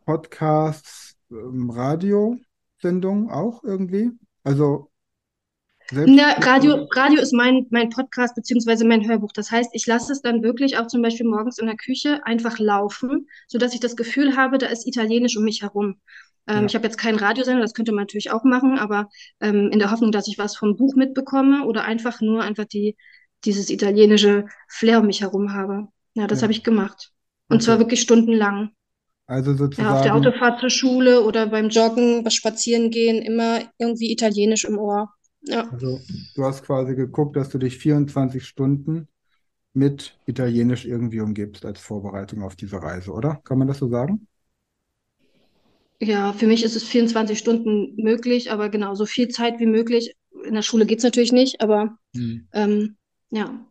Podcasts, 0.05 1.17
ähm, 1.31 1.71
Radiosendungen 1.71 3.31
auch 3.31 3.63
irgendwie. 3.63 4.11
Also 4.43 4.91
Na, 5.93 6.33
Radio, 6.39 6.89
Radio 6.95 7.21
ist 7.21 7.33
mein, 7.33 7.67
mein 7.71 7.91
Podcast 7.91 8.35
beziehungsweise 8.35 8.87
mein 8.87 9.07
Hörbuch. 9.07 9.33
Das 9.33 9.51
heißt, 9.51 9.71
ich 9.73 9.87
lasse 9.87 10.13
es 10.13 10.23
dann 10.23 10.43
wirklich 10.43 10.79
auch 10.79 10.87
zum 10.87 11.03
Beispiel 11.03 11.27
morgens 11.27 11.59
in 11.59 11.67
der 11.67 11.77
Küche 11.77 12.25
einfach 12.25 12.59
laufen, 12.59 13.29
sodass 13.49 13.75
ich 13.75 13.81
das 13.81 13.97
Gefühl 13.97 14.37
habe, 14.37 14.59
da 14.59 14.67
ist 14.67 14.87
Italienisch 14.87 15.37
um 15.37 15.45
mich 15.45 15.63
herum. 15.63 16.01
Ähm, 16.47 16.61
ja, 16.61 16.67
ich 16.67 16.75
habe 16.75 16.87
jetzt 16.87 16.97
keinen 16.97 17.19
Radiosender, 17.19 17.61
das 17.61 17.75
könnte 17.75 17.93
man 17.93 18.03
natürlich 18.03 18.31
auch 18.31 18.45
machen, 18.45 18.79
aber 18.79 19.09
ähm, 19.41 19.71
in 19.73 19.79
der 19.79 19.91
Hoffnung, 19.91 20.11
dass 20.11 20.27
ich 20.27 20.39
was 20.39 20.57
vom 20.57 20.77
Buch 20.77 20.95
mitbekomme 20.97 21.67
oder 21.67 21.85
einfach 21.85 22.21
nur 22.21 22.43
einfach 22.43 22.65
die, 22.65 22.97
dieses 23.45 23.71
italienische 23.71 24.47
Flair 24.69 25.01
um 25.01 25.07
mich 25.07 25.23
herum 25.23 25.53
habe. 25.55 25.89
Ja, 26.15 26.27
das 26.27 26.43
habe 26.43 26.53
ja, 26.53 26.53
ich 26.53 26.63
gemacht. 26.65 27.13
Und 27.49 27.63
zwar 27.63 27.79
okay. 27.79 27.81
wirklich 27.81 28.01
stundenlang. 28.03 28.71
Also 29.27 29.55
Ja, 29.77 29.93
auf 29.93 30.01
der 30.01 30.15
sozusagen, 30.15 30.15
Autofahrt 30.15 30.61
zur 30.61 30.71
Schule 30.71 31.23
oder 31.23 31.47
beim 31.49 31.71
Joggen, 31.71 32.23
beim 32.23 32.31
Spazierengehen, 32.31 33.21
immer 33.23 33.63
irgendwie 33.79 34.13
Italienisch 34.13 34.65
im 34.65 34.79
Ohr. 34.79 35.13
Ja. 35.43 35.69
also 35.69 36.01
du 36.35 36.45
hast 36.45 36.65
quasi 36.65 36.95
geguckt, 36.95 37.37
dass 37.37 37.49
du 37.51 37.59
dich 37.59 37.79
24 37.79 38.47
Stunden 38.47 39.09
mit 39.75 40.19
Italienisch 40.27 40.87
irgendwie 40.87 41.21
umgibst 41.21 41.65
als 41.67 41.81
Vorbereitung 41.81 42.43
auf 42.43 42.57
diese 42.57 42.83
Reise, 42.83 43.13
oder? 43.13 43.37
Kann 43.45 43.59
man 43.59 43.69
das 43.69 43.79
so 43.79 43.89
sagen? 43.91 44.29
Ja, 46.01 46.33
für 46.33 46.47
mich 46.47 46.63
ist 46.65 46.77
es 46.77 46.85
24 46.85 47.39
Stunden 47.39 47.95
möglich, 48.03 48.51
aber 48.51 48.71
genau, 48.71 48.95
so 48.95 49.05
viel 49.07 49.29
Zeit 49.29 49.61
wie 49.61 49.67
möglich. 49.67 50.15
In 50.45 50.55
der 50.55 50.63
Schule 50.63 50.87
geht's 50.87 51.05
natürlich 51.05 51.33
nicht, 51.33 51.61
aber 51.61 51.99
Hm. 52.15 52.49
ähm, 52.53 52.97
ja, 53.31 53.67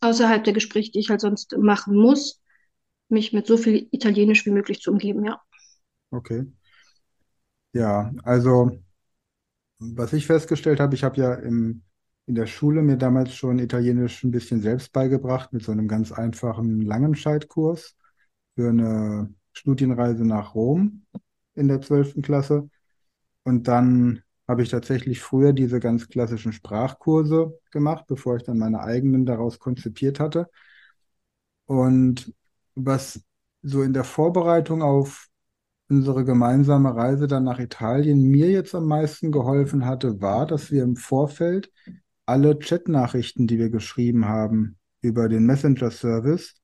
außerhalb 0.00 0.44
der 0.44 0.52
Gespräche, 0.54 0.92
die 0.92 1.00
ich 1.00 1.10
halt 1.10 1.20
sonst 1.20 1.56
machen 1.58 1.96
muss, 1.96 2.42
mich 3.08 3.32
mit 3.32 3.46
so 3.46 3.56
viel 3.58 3.88
Italienisch 3.92 4.46
wie 4.46 4.50
möglich 4.52 4.80
zu 4.80 4.92
umgeben, 4.92 5.24
ja. 5.24 5.40
Okay. 6.12 6.44
Ja, 7.72 8.12
also 8.24 8.70
was 9.78 10.12
ich 10.12 10.26
festgestellt 10.26 10.80
habe, 10.80 10.94
ich 10.94 11.04
habe 11.04 11.20
ja 11.20 11.34
im, 11.34 11.82
in 12.26 12.34
der 12.34 12.46
Schule 12.46 12.82
mir 12.82 12.96
damals 12.96 13.34
schon 13.34 13.58
Italienisch 13.58 14.22
ein 14.24 14.30
bisschen 14.30 14.60
selbst 14.62 14.92
beigebracht 14.92 15.52
mit 15.52 15.62
so 15.62 15.72
einem 15.72 15.88
ganz 15.88 16.12
einfachen 16.12 16.80
Langenscheitkurs 16.82 17.96
für 18.56 18.70
eine 18.70 19.34
Studienreise 19.52 20.24
nach 20.24 20.54
Rom 20.54 21.06
in 21.54 21.68
der 21.68 21.80
zwölften 21.80 22.22
Klasse. 22.22 22.68
Und 23.44 23.68
dann 23.68 24.23
habe 24.46 24.62
ich 24.62 24.68
tatsächlich 24.68 25.20
früher 25.20 25.52
diese 25.52 25.80
ganz 25.80 26.08
klassischen 26.08 26.52
Sprachkurse 26.52 27.58
gemacht, 27.70 28.04
bevor 28.06 28.36
ich 28.36 28.42
dann 28.42 28.58
meine 28.58 28.80
eigenen 28.80 29.26
daraus 29.26 29.58
konzipiert 29.58 30.20
hatte. 30.20 30.48
Und 31.66 32.32
was 32.74 33.24
so 33.62 33.82
in 33.82 33.92
der 33.92 34.04
Vorbereitung 34.04 34.82
auf 34.82 35.28
unsere 35.88 36.24
gemeinsame 36.24 36.94
Reise 36.94 37.26
dann 37.26 37.44
nach 37.44 37.58
Italien 37.58 38.22
mir 38.22 38.50
jetzt 38.50 38.74
am 38.74 38.86
meisten 38.86 39.32
geholfen 39.32 39.86
hatte, 39.86 40.20
war, 40.20 40.46
dass 40.46 40.70
wir 40.70 40.82
im 40.82 40.96
Vorfeld 40.96 41.70
alle 42.26 42.58
Chatnachrichten, 42.58 43.46
die 43.46 43.58
wir 43.58 43.70
geschrieben 43.70 44.26
haben, 44.26 44.78
über 45.00 45.28
den 45.28 45.44
Messenger-Service 45.46 46.54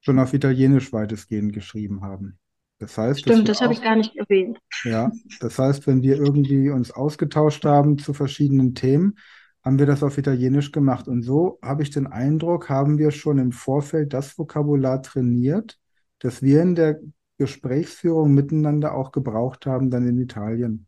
schon 0.00 0.18
auf 0.18 0.34
Italienisch 0.34 0.92
weitestgehend 0.92 1.52
geschrieben 1.52 2.02
haben. 2.02 2.37
Das 2.78 2.96
heißt, 2.96 3.20
Stimmt, 3.20 3.48
das 3.48 3.60
habe 3.60 3.72
ich 3.72 3.82
gar 3.82 3.96
nicht 3.96 4.16
erwähnt. 4.16 4.58
ja, 4.84 5.10
das 5.40 5.58
heißt, 5.58 5.86
wenn 5.86 6.02
wir 6.02 6.16
irgendwie 6.16 6.70
uns 6.70 6.90
ausgetauscht 6.90 7.64
haben 7.64 7.98
zu 7.98 8.14
verschiedenen 8.14 8.74
Themen, 8.74 9.18
haben 9.64 9.78
wir 9.78 9.86
das 9.86 10.02
auf 10.02 10.16
Italienisch 10.18 10.72
gemacht. 10.72 11.08
Und 11.08 11.22
so 11.22 11.58
habe 11.62 11.82
ich 11.82 11.90
den 11.90 12.06
Eindruck, 12.06 12.68
haben 12.68 12.98
wir 12.98 13.10
schon 13.10 13.38
im 13.38 13.52
Vorfeld 13.52 14.12
das 14.12 14.38
Vokabular 14.38 15.02
trainiert, 15.02 15.78
das 16.20 16.42
wir 16.42 16.62
in 16.62 16.74
der 16.74 17.00
Gesprächsführung 17.38 18.32
miteinander 18.34 18.94
auch 18.94 19.12
gebraucht 19.12 19.66
haben, 19.66 19.90
dann 19.90 20.06
in 20.08 20.18
Italien. 20.18 20.86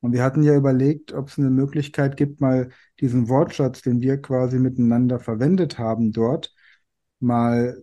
Und 0.00 0.12
wir 0.12 0.22
hatten 0.22 0.42
ja 0.42 0.56
überlegt, 0.56 1.12
ob 1.12 1.28
es 1.28 1.38
eine 1.38 1.50
Möglichkeit 1.50 2.16
gibt, 2.16 2.40
mal 2.40 2.70
diesen 3.00 3.28
Wortschatz, 3.28 3.82
den 3.82 4.00
wir 4.00 4.20
quasi 4.20 4.58
miteinander 4.58 5.20
verwendet 5.20 5.78
haben 5.78 6.12
dort, 6.12 6.54
mal 7.20 7.80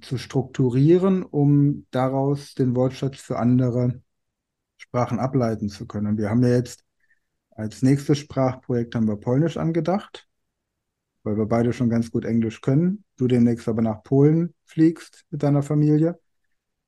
zu 0.00 0.18
strukturieren, 0.18 1.22
um 1.22 1.86
daraus 1.90 2.54
den 2.54 2.76
Wortschatz 2.76 3.20
für 3.20 3.38
andere 3.38 4.00
Sprachen 4.76 5.18
ableiten 5.20 5.68
zu 5.68 5.86
können. 5.86 6.18
Wir 6.18 6.30
haben 6.30 6.42
ja 6.42 6.50
jetzt 6.50 6.84
als 7.50 7.82
nächstes 7.82 8.18
Sprachprojekt 8.18 8.94
haben 8.94 9.08
wir 9.08 9.16
Polnisch 9.16 9.56
angedacht, 9.56 10.26
weil 11.22 11.36
wir 11.36 11.46
beide 11.46 11.72
schon 11.72 11.90
ganz 11.90 12.10
gut 12.10 12.24
Englisch 12.24 12.60
können. 12.60 13.04
Du 13.16 13.26
demnächst 13.26 13.68
aber 13.68 13.82
nach 13.82 14.02
Polen 14.02 14.54
fliegst 14.64 15.24
mit 15.30 15.42
deiner 15.42 15.62
Familie. 15.62 16.18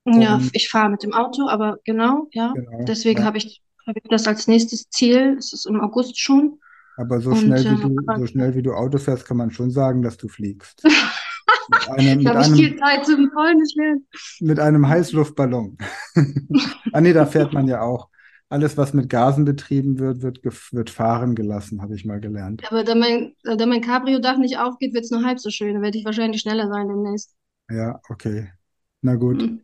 Ja, 0.07 0.37
Und 0.37 0.51
ich 0.53 0.69
fahre 0.69 0.91
mit 0.91 1.03
dem 1.03 1.15
Auto, 1.15 1.49
aber 1.49 1.79
genau, 1.85 2.29
ja. 2.33 2.53
genau, 2.53 2.85
Deswegen 2.85 3.21
ja. 3.21 3.27
habe 3.27 3.39
ich, 3.39 3.63
habe 3.87 3.99
ich 4.03 4.09
das 4.09 4.27
als 4.27 4.49
nächstes 4.49 4.89
Ziel. 4.91 5.37
Es 5.39 5.53
ist 5.53 5.67
im 5.67 5.81
August 5.81 6.19
schon. 6.19 6.59
Aber 6.97 7.21
so 7.21 7.31
Und 7.31 7.39
schnell 7.39 7.65
wie 7.65 7.83
ähm, 7.83 7.97
du, 7.97 7.97
aber 8.07 8.19
so 8.19 8.27
schnell 8.27 8.55
wie 8.55 8.63
du 8.63 8.73
Auto 8.75 8.99
fährst, 8.99 9.27
kann 9.27 9.37
man 9.37 9.51
schon 9.51 9.71
sagen, 9.71 10.03
dass 10.03 10.17
du 10.17 10.29
fliegst. 10.29 10.83
Mit 11.69 11.89
einem, 11.89 12.19
mit 12.19 12.27
habe 12.29 12.41
ich 12.41 12.53
viel 12.53 12.69
einem, 12.69 12.79
Zeit 12.79 13.07
zum 13.07 13.31
Polnisch 13.31 13.75
lernen. 13.75 14.07
mit 14.41 14.61
einem 14.61 14.89
Heißluftballon. 14.89 15.79
Ah 16.93 17.01
nee, 17.01 17.13
da 17.13 17.27
fährt 17.27 17.53
man 17.53 17.67
ja 17.67 17.81
auch. 17.81 18.09
Alles, 18.49 18.77
was 18.77 18.93
mit 18.95 19.09
Gasen 19.09 19.45
betrieben 19.45 19.99
wird, 19.99 20.23
wird, 20.23 20.45
wird 20.73 20.91
fahren 20.91 21.35
gelassen, 21.35 21.83
habe 21.83 21.97
ich 21.97 22.05
mal 22.05 22.21
gelernt. 22.21 22.63
Aber 22.71 22.85
da 22.85 22.95
mein, 22.95 23.35
da 23.43 23.67
mein 23.67 23.81
Cabrio-Dach 23.81 24.37
nicht 24.37 24.59
aufgeht, 24.59 24.95
wird 24.95 25.05
es 25.05 25.11
nur 25.11 25.25
halb 25.25 25.41
so 25.41 25.51
schön. 25.51 25.75
Da 25.75 25.81
werde 25.81 25.99
ich 25.99 26.05
wahrscheinlich 26.05 26.43
schneller 26.43 26.69
sein 26.69 26.87
demnächst. 26.87 27.35
Ja, 27.69 28.01
okay. 28.09 28.53
Na 29.01 29.17
gut. 29.17 29.43
Hm. 29.43 29.61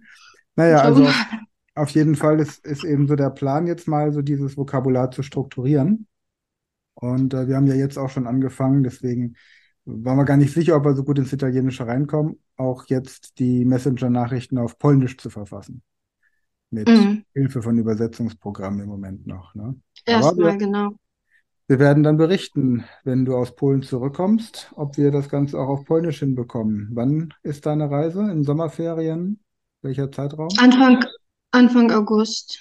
Naja, 0.56 0.80
also 0.80 1.04
auf, 1.04 1.26
auf 1.74 1.90
jeden 1.90 2.16
Fall 2.16 2.40
ist, 2.40 2.66
ist 2.66 2.82
eben 2.82 3.06
so 3.06 3.14
der 3.14 3.30
Plan, 3.30 3.66
jetzt 3.66 3.86
mal 3.86 4.12
so 4.12 4.22
dieses 4.22 4.56
Vokabular 4.56 5.10
zu 5.10 5.22
strukturieren. 5.22 6.08
Und 6.94 7.32
äh, 7.32 7.48
wir 7.48 7.56
haben 7.56 7.66
ja 7.66 7.74
jetzt 7.74 7.98
auch 7.98 8.10
schon 8.10 8.26
angefangen, 8.26 8.82
deswegen 8.82 9.36
waren 9.90 10.16
wir 10.18 10.24
gar 10.24 10.36
nicht 10.36 10.52
sicher, 10.54 10.76
ob 10.76 10.84
wir 10.84 10.94
so 10.94 11.04
gut 11.04 11.18
ins 11.18 11.32
Italienische 11.32 11.86
reinkommen, 11.86 12.38
auch 12.56 12.86
jetzt 12.86 13.38
die 13.38 13.64
Messenger-Nachrichten 13.64 14.58
auf 14.58 14.78
Polnisch 14.78 15.16
zu 15.18 15.30
verfassen. 15.30 15.82
Mit 16.70 16.88
Mhm. 16.88 17.24
Hilfe 17.34 17.62
von 17.62 17.78
Übersetzungsprogrammen 17.78 18.80
im 18.80 18.88
Moment 18.88 19.26
noch, 19.26 19.54
ne? 19.54 19.76
Erstmal, 20.04 20.58
genau. 20.58 20.90
wir 21.68 21.78
werden 21.78 22.02
dann 22.02 22.16
berichten, 22.16 22.84
wenn 23.04 23.24
du 23.24 23.36
aus 23.36 23.54
Polen 23.54 23.82
zurückkommst, 23.82 24.72
ob 24.74 24.96
wir 24.96 25.10
das 25.10 25.28
Ganze 25.28 25.58
auch 25.58 25.68
auf 25.68 25.84
Polnisch 25.84 26.18
hinbekommen. 26.18 26.88
Wann 26.92 27.32
ist 27.42 27.64
deine 27.66 27.90
Reise? 27.90 28.30
In 28.30 28.44
Sommerferien? 28.44 29.40
Welcher 29.82 30.10
Zeitraum? 30.10 30.48
Anfang, 30.58 31.04
Anfang 31.52 31.90
August. 31.92 32.58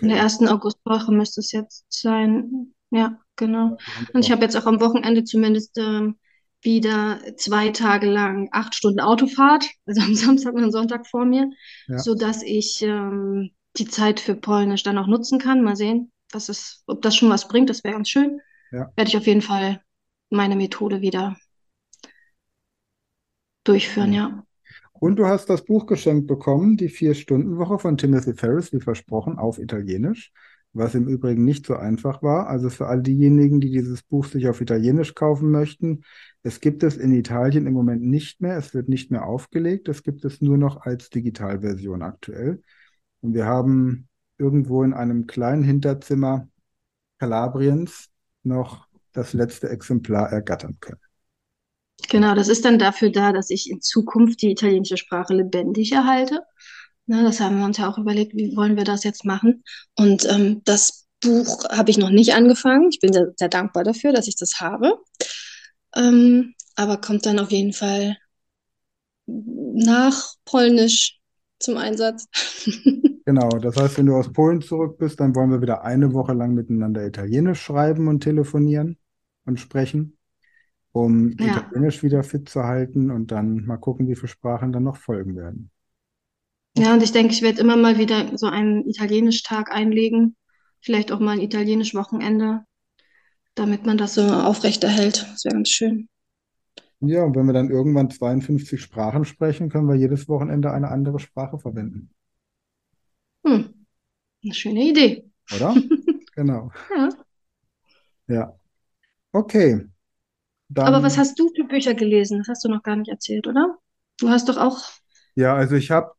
In 0.00 0.08
der 0.08 0.18
Okay. 0.18 0.22
ersten 0.24 0.48
Augustwoche 0.48 1.12
müsste 1.12 1.40
es 1.40 1.52
jetzt 1.52 1.84
sein. 1.88 2.74
Ja, 2.90 3.18
genau. 3.36 3.76
Und 4.12 4.24
ich 4.24 4.30
habe 4.32 4.42
jetzt 4.42 4.56
auch 4.56 4.66
am 4.66 4.80
Wochenende 4.80 5.24
zumindest 5.24 5.78
ähm, 5.78 6.16
wieder 6.62 7.20
zwei 7.36 7.70
Tage 7.70 8.10
lang 8.10 8.48
acht 8.52 8.74
Stunden 8.74 9.00
Autofahrt, 9.00 9.68
also 9.86 10.00
am 10.02 10.14
Samstag 10.14 10.54
und 10.54 10.64
am 10.64 10.70
Sonntag 10.70 11.06
vor 11.06 11.24
mir, 11.24 11.50
Ja, 11.86 11.98
sodass 11.98 12.42
ich 12.42 12.82
ähm, 12.82 13.50
die 13.76 13.86
Zeit 13.86 14.20
für 14.20 14.34
Polnisch 14.34 14.82
dann 14.82 14.98
auch 14.98 15.06
nutzen 15.06 15.38
kann. 15.38 15.62
Mal 15.62 15.76
sehen, 15.76 16.12
was 16.32 16.48
es, 16.48 16.82
ob 16.86 17.02
das 17.02 17.16
schon 17.16 17.30
was 17.30 17.48
bringt. 17.48 17.70
Das 17.70 17.84
wäre 17.84 17.94
ganz 17.94 18.08
schön. 18.08 18.40
ja. 18.70 18.90
Werde 18.96 19.08
ich 19.08 19.16
auf 19.16 19.26
jeden 19.26 19.42
Fall 19.42 19.80
meine 20.30 20.56
Methode 20.56 21.00
wieder 21.00 21.36
durchführen, 23.64 24.12
ja. 24.12 24.28
ja. 24.28 24.44
Und 24.92 25.16
du 25.16 25.26
hast 25.26 25.48
das 25.48 25.64
Buch 25.64 25.86
geschenkt 25.86 26.26
bekommen, 26.26 26.76
die 26.76 26.88
Vier-Stunden-Woche 26.88 27.78
von 27.78 27.96
Timothy 27.96 28.34
Ferris, 28.34 28.72
wie 28.72 28.80
versprochen, 28.80 29.38
auf 29.38 29.58
Italienisch, 29.58 30.32
was 30.72 30.94
im 30.94 31.08
Übrigen 31.08 31.44
nicht 31.44 31.66
so 31.66 31.76
einfach 31.76 32.22
war. 32.22 32.48
Also 32.48 32.70
für 32.70 32.86
all 32.86 33.02
diejenigen, 33.02 33.60
die 33.60 33.70
dieses 33.70 34.02
Buch 34.02 34.26
sich 34.26 34.48
auf 34.48 34.60
Italienisch 34.60 35.14
kaufen 35.14 35.50
möchten, 35.50 36.02
es 36.42 36.60
gibt 36.60 36.82
es 36.82 36.96
in 36.96 37.12
Italien 37.12 37.66
im 37.66 37.72
Moment 37.72 38.02
nicht 38.02 38.40
mehr. 38.40 38.56
Es 38.56 38.74
wird 38.74 38.88
nicht 38.88 39.10
mehr 39.10 39.26
aufgelegt. 39.26 39.88
Es 39.88 40.02
gibt 40.02 40.24
es 40.24 40.40
nur 40.40 40.56
noch 40.56 40.82
als 40.82 41.10
Digitalversion 41.10 42.02
aktuell. 42.02 42.62
Und 43.20 43.34
wir 43.34 43.46
haben 43.46 44.08
irgendwo 44.38 44.82
in 44.82 44.94
einem 44.94 45.26
kleinen 45.26 45.64
Hinterzimmer 45.64 46.48
Kalabriens 47.18 48.08
noch 48.44 48.86
das 49.12 49.32
letzte 49.32 49.68
Exemplar 49.68 50.30
ergattern 50.30 50.76
können. 50.80 51.00
Genau, 52.08 52.34
das 52.34 52.48
ist 52.48 52.64
dann 52.64 52.78
dafür 52.78 53.10
da, 53.10 53.32
dass 53.32 53.50
ich 53.50 53.68
in 53.68 53.80
Zukunft 53.80 54.40
die 54.42 54.52
italienische 54.52 54.96
Sprache 54.96 55.34
lebendig 55.34 55.92
erhalte. 55.92 56.42
Na, 57.08 57.22
das 57.24 57.40
haben 57.40 57.58
wir 57.58 57.64
uns 57.64 57.78
ja 57.78 57.88
auch 57.90 57.98
überlegt, 57.98 58.34
wie 58.36 58.56
wollen 58.56 58.76
wir 58.76 58.84
das 58.84 59.04
jetzt 59.04 59.24
machen. 59.24 59.64
Und 59.96 60.26
ähm, 60.30 60.62
das 60.64 61.06
Buch 61.22 61.64
habe 61.70 61.90
ich 61.90 61.98
noch 61.98 62.10
nicht 62.10 62.34
angefangen. 62.34 62.88
Ich 62.90 63.00
bin 63.00 63.12
sehr, 63.12 63.32
sehr 63.36 63.48
dankbar 63.48 63.84
dafür, 63.84 64.12
dass 64.12 64.28
ich 64.28 64.36
das 64.36 64.60
habe. 64.60 64.94
Ähm, 65.96 66.54
aber 66.76 67.00
kommt 67.00 67.26
dann 67.26 67.38
auf 67.38 67.50
jeden 67.52 67.72
Fall 67.74 68.16
nach 69.26 70.34
Polnisch 70.44 71.20
zum 71.60 71.76
Einsatz. 71.76 72.26
Genau, 73.26 73.58
das 73.58 73.76
heißt, 73.76 73.98
wenn 73.98 74.06
du 74.06 74.16
aus 74.16 74.32
Polen 74.32 74.62
zurück 74.62 74.98
bist, 74.98 75.20
dann 75.20 75.34
wollen 75.36 75.50
wir 75.50 75.60
wieder 75.60 75.84
eine 75.84 76.14
Woche 76.14 76.32
lang 76.32 76.54
miteinander 76.54 77.06
Italienisch 77.06 77.60
schreiben 77.62 78.08
und 78.08 78.20
telefonieren 78.22 78.98
und 79.44 79.60
sprechen, 79.60 80.16
um 80.92 81.38
Ja. 81.38 81.70
Italienisch 81.70 82.02
wieder 82.02 82.24
fit 82.24 82.48
zu 82.48 82.64
halten 82.64 83.10
und 83.10 83.32
dann 83.32 83.66
mal 83.66 83.78
gucken, 83.78 84.08
wie 84.08 84.16
viele 84.16 84.28
Sprachen 84.28 84.72
dann 84.72 84.84
noch 84.84 84.96
folgen 84.98 85.36
werden. 85.36 85.70
Ja, 86.78 86.94
und 86.94 87.02
ich 87.02 87.12
denke, 87.12 87.32
ich 87.32 87.42
werde 87.42 87.60
immer 87.60 87.76
mal 87.76 87.98
wieder 87.98 88.36
so 88.36 88.46
einen 88.46 88.86
Italienisch-Tag 88.88 89.70
einlegen, 89.72 90.36
vielleicht 90.80 91.12
auch 91.12 91.20
mal 91.20 91.32
ein 91.32 91.40
Italienisch-Wochenende, 91.40 92.64
damit 93.54 93.86
man 93.86 93.98
das 93.98 94.14
so 94.14 94.22
aufrechterhält. 94.22 95.26
Das 95.32 95.44
wäre 95.44 95.54
ganz 95.56 95.68
schön. 95.70 96.08
Ja, 97.00 97.24
und 97.24 97.34
wenn 97.36 97.46
wir 97.46 97.52
dann 97.52 97.70
irgendwann 97.70 98.10
52 98.10 98.80
Sprachen 98.80 99.24
sprechen, 99.24 99.68
können 99.68 99.88
wir 99.88 99.96
jedes 99.96 100.28
Wochenende 100.28 100.70
eine 100.72 100.88
andere 100.88 101.18
Sprache 101.18 101.58
verwenden, 101.58 102.10
Hm, 103.44 103.86
eine 104.44 104.54
schöne 104.54 104.84
Idee. 104.90 105.30
oder? 105.50 105.74
Genau. 106.36 106.70
Ja. 106.90 107.08
Ja. 108.28 108.54
Okay. 109.32 109.86
Aber 110.82 110.96
Dann, 110.96 111.02
was 111.04 111.18
hast 111.18 111.38
du 111.38 111.50
für 111.54 111.64
Bücher 111.64 111.94
gelesen? 111.94 112.38
Das 112.38 112.48
hast 112.48 112.64
du 112.64 112.68
noch 112.68 112.82
gar 112.82 112.96
nicht 112.96 113.08
erzählt, 113.10 113.46
oder? 113.46 113.78
Du 114.18 114.28
hast 114.28 114.48
doch 114.48 114.56
auch. 114.56 114.78
ja, 115.34 115.54
also 115.54 115.76
ich 115.76 115.90
habe, 115.90 116.12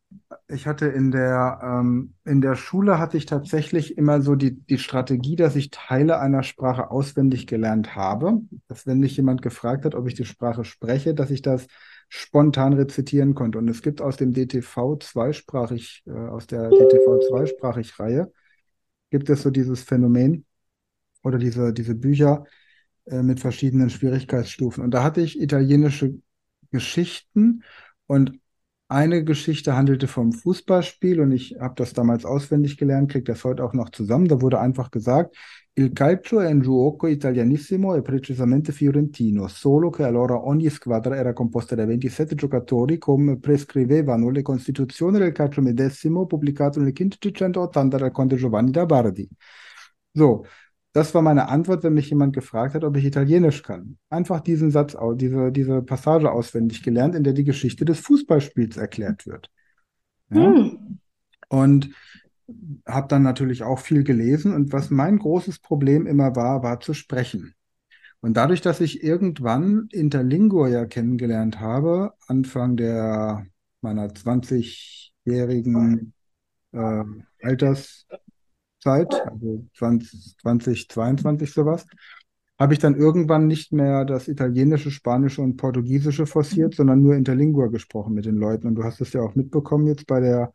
ich 0.47 0.65
hatte 0.67 0.87
in 0.87 1.11
der, 1.11 1.59
ähm, 1.63 2.13
in 2.25 2.41
der 2.41 2.55
Schule 2.55 2.97
hatte 2.97 3.17
ich 3.17 3.25
tatsächlich 3.25 3.97
immer 3.97 4.21
so 4.21 4.35
die, 4.35 4.59
die 4.59 4.79
Strategie, 4.79 5.35
dass 5.35 5.55
ich 5.55 5.69
Teile 5.69 6.19
einer 6.19 6.43
Sprache 6.43 6.89
auswendig 6.89 7.45
gelernt 7.47 7.95
habe. 7.95 8.41
Dass 8.67 8.87
wenn 8.87 8.99
mich 8.99 9.15
jemand 9.17 9.41
gefragt 9.41 9.85
hat, 9.85 9.95
ob 9.95 10.07
ich 10.07 10.15
die 10.15 10.25
Sprache 10.25 10.65
spreche, 10.65 11.13
dass 11.13 11.29
ich 11.29 11.41
das 11.41 11.67
spontan 12.09 12.73
rezitieren 12.73 13.35
konnte. 13.35 13.59
Und 13.59 13.67
es 13.69 13.83
gibt 13.83 14.01
aus 14.01 14.17
dem 14.17 14.33
DTV 14.33 14.97
zweisprachig, 14.97 16.03
äh, 16.07 16.11
aus 16.11 16.47
der 16.47 16.69
DTV 16.69 17.19
zweisprachig 17.29 17.99
Reihe, 17.99 18.31
gibt 19.11 19.29
es 19.29 19.43
so 19.43 19.51
dieses 19.51 19.83
Phänomen 19.83 20.45
oder 21.23 21.37
diese, 21.37 21.73
diese 21.73 21.95
Bücher 21.95 22.45
äh, 23.05 23.21
mit 23.21 23.39
verschiedenen 23.39 23.91
Schwierigkeitsstufen. 23.91 24.83
Und 24.83 24.91
da 24.91 25.03
hatte 25.03 25.21
ich 25.21 25.39
italienische 25.39 26.15
Geschichten 26.71 27.63
und 28.07 28.39
eine 28.89 29.23
Geschichte 29.23 29.75
handelte 29.75 30.07
vom 30.07 30.33
Fußballspiel 30.33 31.21
und 31.21 31.31
ich 31.31 31.55
habe 31.59 31.75
das 31.75 31.93
damals 31.93 32.25
auswendig 32.25 32.75
gelernt, 32.75 33.11
kriege 33.11 33.31
das 33.31 33.43
heute 33.43 33.63
auch 33.63 33.73
noch 33.73 33.89
zusammen. 33.91 34.27
Da 34.27 34.41
wurde 34.41 34.59
einfach 34.59 34.91
gesagt, 34.91 35.35
Il 35.79 35.93
calcio 35.93 36.41
è 36.41 36.51
un 36.51 36.59
gioco 36.59 37.07
italianissimo 37.07 37.95
e 37.95 38.01
precisamente 38.01 38.73
fiorentino, 38.73 39.47
solo 39.47 39.89
che 39.89 40.03
allora 40.03 40.35
ogni 40.45 40.69
squadra 40.69 41.15
era 41.15 41.31
composta 41.31 41.73
da 41.73 41.85
27 41.85 42.35
giocatori 42.35 42.97
come 42.97 43.39
prescrivevano 43.39 44.29
le 44.29 44.41
Costituzioni 44.41 45.19
del 45.19 45.31
calcio 45.31 45.61
medesimo 45.61 46.25
pubblicato 46.25 46.79
nel 46.79 46.91
1580 46.93 47.95
dal 47.97 48.11
Conte 48.11 48.35
Giovanni 48.35 48.71
da 48.71 48.85
Bardi. 48.85 49.25
So, 50.11 50.43
das 50.93 51.13
war 51.13 51.21
meine 51.21 51.49
Antwort, 51.49 51.83
wenn 51.83 51.93
mich 51.93 52.09
jemand 52.09 52.33
gefragt 52.33 52.73
hat, 52.73 52.83
ob 52.83 52.97
ich 52.97 53.05
Italienisch 53.05 53.61
kann. 53.61 53.97
Einfach 54.09 54.39
diesen 54.39 54.71
Satz, 54.71 54.97
diese, 55.15 55.51
diese 55.51 55.81
Passage 55.81 56.31
auswendig 56.31 56.81
gelernt, 56.81 57.15
in 57.15 57.23
der 57.23 57.33
die 57.33 57.43
Geschichte 57.43 57.85
des 57.85 57.99
Fußballspiels 57.99 58.77
erklärt 58.77 59.27
wird. 59.27 59.49
Ja? 60.31 60.45
Hm. 60.45 60.99
Und 61.47 61.91
habe 62.87 63.07
dann 63.07 63.23
natürlich 63.23 63.63
auch 63.63 63.79
viel 63.79 64.03
gelesen. 64.03 64.53
Und 64.53 64.73
was 64.73 64.89
mein 64.89 65.19
großes 65.19 65.59
Problem 65.59 66.07
immer 66.07 66.35
war, 66.35 66.63
war 66.63 66.79
zu 66.79 66.93
sprechen. 66.93 67.53
Und 68.21 68.35
dadurch, 68.35 68.61
dass 68.61 68.81
ich 68.81 69.03
irgendwann 69.03 69.87
Interlingua 69.91 70.67
ja 70.67 70.85
kennengelernt 70.85 71.59
habe, 71.59 72.13
Anfang 72.27 72.75
der 72.75 73.45
meiner 73.81 74.07
20-jährigen 74.07 76.13
äh, 76.73 77.03
Alterszeit, 78.85 79.27
also 79.27 79.65
20, 79.77 80.37
2022 80.41 81.51
sowas, 81.51 81.85
habe 82.57 82.73
ich 82.73 82.79
dann 82.79 82.95
irgendwann 82.95 83.47
nicht 83.47 83.71
mehr 83.71 84.03
das 84.03 84.27
Italienische, 84.27 84.91
Spanische 84.91 85.41
und 85.41 85.55
Portugiesische 85.55 86.25
forciert, 86.25 86.75
sondern 86.75 87.01
nur 87.01 87.15
Interlingua 87.15 87.67
gesprochen 87.67 88.13
mit 88.13 88.25
den 88.25 88.35
Leuten. 88.35 88.67
Und 88.67 88.75
du 88.75 88.83
hast 88.83 88.99
es 88.99 89.13
ja 89.13 89.21
auch 89.21 89.35
mitbekommen 89.35 89.87
jetzt 89.87 90.07
bei 90.07 90.19
der 90.19 90.51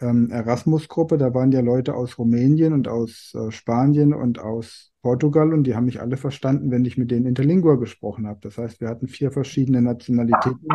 ähm, 0.00 0.30
Erasmus-Gruppe, 0.30 1.16
da 1.16 1.32
waren 1.34 1.50
ja 1.50 1.60
Leute 1.60 1.94
aus 1.94 2.18
Rumänien 2.18 2.72
und 2.72 2.86
aus 2.86 3.34
äh, 3.34 3.50
Spanien 3.50 4.12
und 4.12 4.38
aus 4.38 4.92
Portugal 5.02 5.52
und 5.52 5.64
die 5.64 5.74
haben 5.74 5.86
mich 5.86 6.00
alle 6.00 6.16
verstanden, 6.16 6.70
wenn 6.70 6.84
ich 6.84 6.98
mit 6.98 7.10
denen 7.10 7.26
Interlingua 7.26 7.76
gesprochen 7.76 8.26
habe. 8.26 8.40
Das 8.42 8.58
heißt, 8.58 8.80
wir 8.80 8.88
hatten 8.88 9.08
vier 9.08 9.32
verschiedene 9.32 9.80
Nationalitäten. 9.80 10.68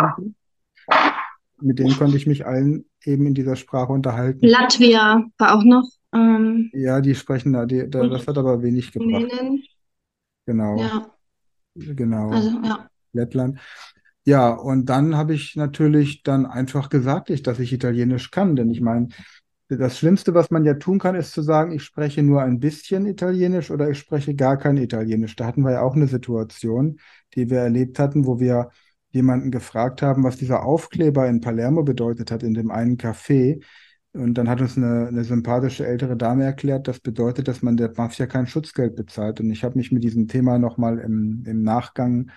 Mit 1.61 1.79
denen 1.79 1.95
konnte 1.95 2.17
ich 2.17 2.27
mich 2.27 2.45
allen 2.45 2.85
eben 3.03 3.27
in 3.27 3.33
dieser 3.33 3.55
Sprache 3.55 3.93
unterhalten. 3.93 4.45
Latvia 4.45 5.23
war 5.37 5.55
auch 5.55 5.63
noch. 5.63 5.87
Ähm, 6.13 6.69
Ja, 6.73 7.01
die 7.01 7.15
sprechen 7.15 7.53
da, 7.53 7.65
die, 7.65 7.89
da, 7.89 8.07
das 8.07 8.27
hat 8.27 8.37
aber 8.37 8.61
wenig 8.61 8.91
gebracht. 8.91 9.31
Rumänen. 9.31 9.63
Genau, 10.45 10.77
Ja, 10.77 11.11
genau. 11.75 12.29
also 12.29 12.49
ja. 12.63 12.87
Lettland. 13.13 13.59
Ja, 14.25 14.49
und 14.51 14.85
dann 14.87 15.17
habe 15.17 15.33
ich 15.33 15.55
natürlich 15.55 16.23
dann 16.23 16.45
einfach 16.45 16.89
gesagt, 16.89 17.29
ich, 17.29 17.43
dass 17.43 17.59
ich 17.59 17.73
Italienisch 17.73 18.31
kann. 18.31 18.55
Denn 18.55 18.69
ich 18.69 18.81
meine, 18.81 19.09
das 19.67 19.97
Schlimmste, 19.97 20.33
was 20.33 20.51
man 20.51 20.65
ja 20.65 20.75
tun 20.75 20.99
kann, 20.99 21.15
ist 21.15 21.31
zu 21.33 21.41
sagen, 21.41 21.71
ich 21.73 21.83
spreche 21.83 22.23
nur 22.23 22.41
ein 22.41 22.59
bisschen 22.59 23.05
Italienisch 23.05 23.71
oder 23.71 23.89
ich 23.89 23.97
spreche 23.97 24.35
gar 24.35 24.57
kein 24.57 24.77
Italienisch. 24.77 25.35
Da 25.35 25.45
hatten 25.45 25.63
wir 25.63 25.71
ja 25.71 25.81
auch 25.81 25.95
eine 25.95 26.07
Situation, 26.07 26.99
die 27.35 27.49
wir 27.49 27.59
erlebt 27.59 27.99
hatten, 27.99 28.25
wo 28.25 28.39
wir 28.39 28.69
jemanden 29.11 29.51
gefragt 29.51 30.01
haben, 30.01 30.23
was 30.23 30.37
dieser 30.37 30.63
Aufkleber 30.63 31.27
in 31.27 31.41
Palermo 31.41 31.83
bedeutet 31.83 32.31
hat, 32.31 32.43
in 32.43 32.53
dem 32.53 32.71
einen 32.71 32.97
Café. 32.97 33.61
Und 34.13 34.35
dann 34.35 34.47
hat 34.47 34.61
uns 34.61 34.77
eine, 34.77 35.07
eine 35.07 35.23
sympathische 35.23 35.87
ältere 35.87 36.15
Dame 36.15 36.43
erklärt, 36.43 36.87
das 36.87 36.99
bedeutet, 36.99 37.47
dass 37.47 37.63
man 37.63 37.77
der 37.77 37.91
Mafia 37.97 38.27
kein 38.27 38.45
Schutzgeld 38.45 38.95
bezahlt. 38.95 39.39
Und 39.39 39.49
ich 39.49 39.63
habe 39.63 39.77
mich 39.77 39.91
mit 39.91 40.03
diesem 40.03 40.27
Thema 40.27 40.59
nochmal 40.59 40.99
im, 40.99 41.43
im 41.47 41.63
Nachgang 41.63 42.29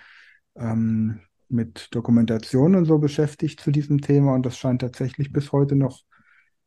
ähm, 0.55 1.19
mit 1.49 1.89
Dokumentation 1.93 2.75
und 2.75 2.85
so 2.85 2.97
beschäftigt 2.97 3.61
zu 3.61 3.69
diesem 3.69 4.01
Thema. 4.01 4.33
Und 4.33 4.45
das 4.45 4.57
scheint 4.57 4.81
tatsächlich 4.81 5.31
bis 5.31 5.51
heute 5.51 5.75
noch, 5.75 6.01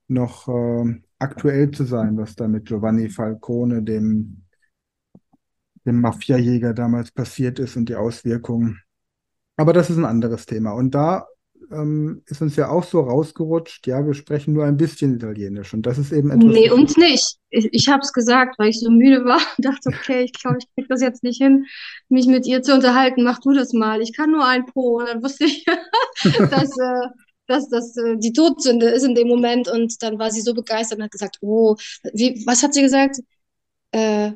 noch 0.06 0.46
äh, 0.48 1.00
aktuell 1.18 1.72
zu 1.72 1.84
sein, 1.84 2.16
was 2.16 2.36
da 2.36 2.46
mit 2.46 2.66
Giovanni 2.66 3.08
Falcone, 3.08 3.82
dem, 3.82 4.44
dem 5.84 6.00
Mafiajäger 6.00 6.72
damals 6.72 7.10
passiert 7.10 7.58
ist 7.58 7.76
und 7.76 7.88
die 7.88 7.96
Auswirkungen. 7.96 8.80
Aber 9.56 9.72
das 9.72 9.90
ist 9.90 9.96
ein 9.98 10.04
anderes 10.04 10.46
Thema. 10.46 10.70
Und 10.70 10.94
da 10.94 11.26
ähm, 11.70 12.22
ist 12.26 12.42
uns 12.42 12.56
ja 12.56 12.68
auch 12.68 12.84
so 12.84 13.00
rausgerutscht, 13.00 13.86
ja, 13.86 14.04
wir 14.04 14.14
sprechen 14.14 14.54
nur 14.54 14.64
ein 14.64 14.76
bisschen 14.76 15.14
Italienisch. 15.14 15.72
Und 15.74 15.86
das 15.86 15.98
ist 15.98 16.12
eben 16.12 16.30
etwas. 16.30 16.52
Nee, 16.52 16.70
uns 16.70 16.96
nicht. 16.96 17.36
Ich, 17.50 17.68
ich 17.72 17.88
habe 17.88 18.02
es 18.02 18.12
gesagt, 18.12 18.58
weil 18.58 18.70
ich 18.70 18.80
so 18.80 18.90
müde 18.90 19.24
war 19.24 19.40
und 19.56 19.64
dachte, 19.64 19.88
okay, 19.88 20.22
ich 20.22 20.32
glaube, 20.32 20.58
ich 20.58 20.66
krieg 20.74 20.88
das 20.88 21.00
jetzt 21.00 21.22
nicht 21.22 21.40
hin, 21.40 21.66
mich 22.08 22.26
mit 22.26 22.46
ihr 22.46 22.62
zu 22.62 22.74
unterhalten. 22.74 23.22
Mach 23.22 23.40
du 23.40 23.52
das 23.52 23.72
mal. 23.72 24.00
Ich 24.00 24.16
kann 24.16 24.30
nur 24.30 24.44
ein 24.46 24.66
Po. 24.66 24.98
Und 24.98 25.06
dann 25.08 25.22
wusste 25.22 25.44
ich, 25.44 25.64
dass, 26.50 26.78
äh, 26.78 27.08
dass 27.46 27.68
das 27.68 27.96
äh, 27.96 28.16
die 28.18 28.32
Todsünde 28.32 28.88
ist 28.88 29.04
in 29.04 29.14
dem 29.14 29.28
Moment. 29.28 29.68
Und 29.68 30.02
dann 30.02 30.18
war 30.18 30.30
sie 30.30 30.40
so 30.40 30.54
begeistert 30.54 30.98
und 30.98 31.04
hat 31.04 31.12
gesagt, 31.12 31.38
oh, 31.40 31.76
wie, 32.12 32.42
was 32.46 32.62
hat 32.62 32.74
sie 32.74 32.82
gesagt? 32.82 33.16
Äh, 33.92 34.32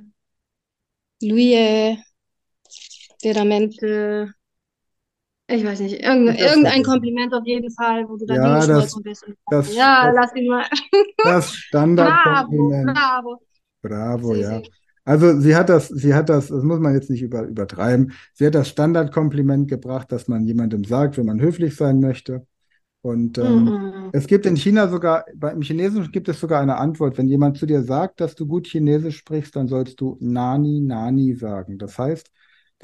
lui 1.21 1.99
veramente, 3.25 4.35
ich 5.47 5.65
weiß 5.65 5.81
nicht, 5.81 6.01
irgendein, 6.03 6.37
irgendein 6.37 6.83
Kompliment 6.83 7.35
auf 7.35 7.45
jeden 7.47 7.71
Fall, 7.71 8.09
wo 8.09 8.17
du 8.17 8.27
dann 8.27 8.37
Ja, 8.37 8.67
das- 8.67 8.95
bist. 8.95 8.97
Und 8.97 9.07
das- 9.51 9.75
ja, 9.75 10.07
das- 10.07 10.15
lass 10.15 10.35
ihn 10.37 10.49
mal. 10.49 10.65
Das 11.23 11.25
Bravo, 11.25 11.53
Standardkompliment. 11.57 12.95
bravo. 12.95 13.43
Bravo, 13.83 14.35
Sie- 14.35 14.41
ja. 14.41 14.63
Also 15.07 15.39
sie 15.39 15.55
hat 15.55 15.69
das, 15.69 15.89
sie 15.89 16.15
hat 16.15 16.31
das, 16.31 16.49
das 16.49 16.63
muss 16.65 16.81
man 16.81 16.95
jetzt 16.95 17.11
nicht 17.11 17.21
über, 17.21 17.43
übertreiben. 17.43 18.13
Sie 18.33 18.47
hat 18.47 18.55
das 18.55 18.69
Standardkompliment 18.71 19.69
gebracht, 19.69 20.11
dass 20.11 20.29
man 20.29 20.47
jemandem 20.47 20.83
sagt, 20.85 21.19
wenn 21.19 21.27
man 21.27 21.41
höflich 21.41 21.77
sein 21.77 22.01
möchte. 22.01 22.47
Und 23.03 23.37
ähm, 23.37 23.65
Mhm. 23.67 24.09
es 24.13 24.27
gibt 24.27 24.47
in 24.47 24.57
China 24.57 24.89
sogar, 24.89 25.27
beim 25.37 25.61
Chinesischen 25.61 26.11
gibt 26.11 26.27
es 26.31 26.41
sogar 26.41 26.63
eine 26.63 26.79
Antwort. 26.79 27.19
Wenn 27.19 27.29
jemand 27.29 27.59
zu 27.59 27.67
dir 27.67 27.83
sagt, 27.83 28.19
dass 28.23 28.35
du 28.35 28.47
gut 28.47 28.67
Chinesisch 28.67 29.19
sprichst, 29.19 29.55
dann 29.57 29.69
sollst 29.69 30.01
du 30.01 30.17
Nani, 30.21 30.81
Nani 30.81 31.35
sagen. 31.35 31.77
Das 31.77 31.99
heißt, 31.99 32.31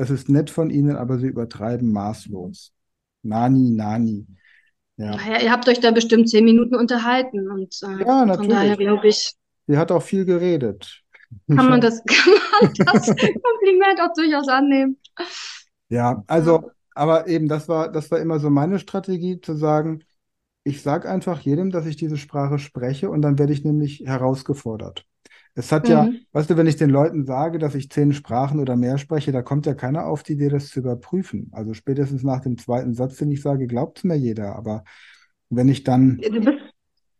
das 0.01 0.09
ist 0.09 0.31
nett 0.31 0.49
von 0.49 0.71
ihnen, 0.71 0.97
aber 0.97 1.19
sie 1.19 1.27
übertreiben 1.27 1.93
maßlos. 1.93 2.73
Nani, 3.23 3.71
Nani. 3.71 4.27
Ja. 4.97 5.11
Naja, 5.17 5.43
ihr 5.43 5.53
habt 5.53 5.69
euch 5.69 5.79
da 5.79 5.91
bestimmt 5.91 6.31
zehn 6.31 6.43
Minuten 6.47 6.75
unterhalten 6.75 7.51
und 7.51 7.79
äh, 7.83 7.99
Ja, 8.01 8.21
von 8.21 8.29
natürlich. 8.29 8.51
daher 8.51 8.77
glaube 8.79 9.09
ich, 9.09 9.33
Sie 9.67 9.77
hat 9.77 9.93
auch 9.93 10.03
viel 10.03 10.25
geredet. 10.25 11.03
kann 11.55 11.69
man 11.69 11.81
das, 11.83 12.03
kann 12.07 12.33
man 12.63 12.73
das 12.79 13.07
Kompliment 13.09 14.01
auch 14.01 14.15
durchaus 14.17 14.49
annehmen. 14.49 14.97
Ja, 15.91 16.25
also, 16.29 16.71
aber 16.95 17.29
eben, 17.29 17.47
das 17.47 17.69
war, 17.69 17.93
das 17.93 18.11
war 18.11 18.21
immer 18.21 18.39
so 18.39 18.49
meine 18.49 18.79
Strategie, 18.79 19.39
zu 19.39 19.55
sagen, 19.55 20.03
ich 20.65 20.81
sage 20.83 21.11
einfach 21.11 21.41
jedem, 21.41 21.71
dass 21.71 21.85
ich 21.85 21.97
diese 21.97 22.17
Sprache 22.17 22.59
spreche 22.59 23.11
und 23.11 23.21
dann 23.21 23.39
werde 23.39 23.53
ich 23.53 23.65
nämlich 23.65 24.05
herausgefordert. 24.07 25.05
Es 25.55 25.73
hat 25.73 25.89
ja, 25.89 26.11
Mhm. 26.11 26.27
weißt 26.33 26.51
du, 26.51 26.57
wenn 26.57 26.67
ich 26.67 26.77
den 26.77 26.91
Leuten 26.91 27.27
sage, 27.27 27.59
dass 27.59 27.75
ich 27.75 27.91
zehn 27.91 28.13
Sprachen 28.13 28.61
oder 28.61 28.77
mehr 28.77 28.99
spreche, 28.99 29.33
da 29.33 29.43
kommt 29.43 29.67
ja 29.67 29.75
keiner 29.75 30.07
auf 30.07 30.23
die 30.23 30.35
Idee, 30.35 30.49
das 30.49 30.69
zu 30.69 30.81
überprüfen. 30.81 31.49
Also 31.53 31.75
spätestens 31.75 32.23
nach 32.23 32.41
dem 32.41 32.57
zweiten 32.59 32.95
Satz, 32.95 33.17
den 33.17 33.31
ich 33.31 33.43
sage, 33.43 33.67
glaubt 33.67 33.99
es 33.99 34.05
mir 34.05 34.17
jeder. 34.17 34.57
Aber 34.57 34.85
wenn 35.51 35.69
ich 35.69 35.85
dann 35.85 36.21
Du 36.23 36.41
bist, 36.41 36.59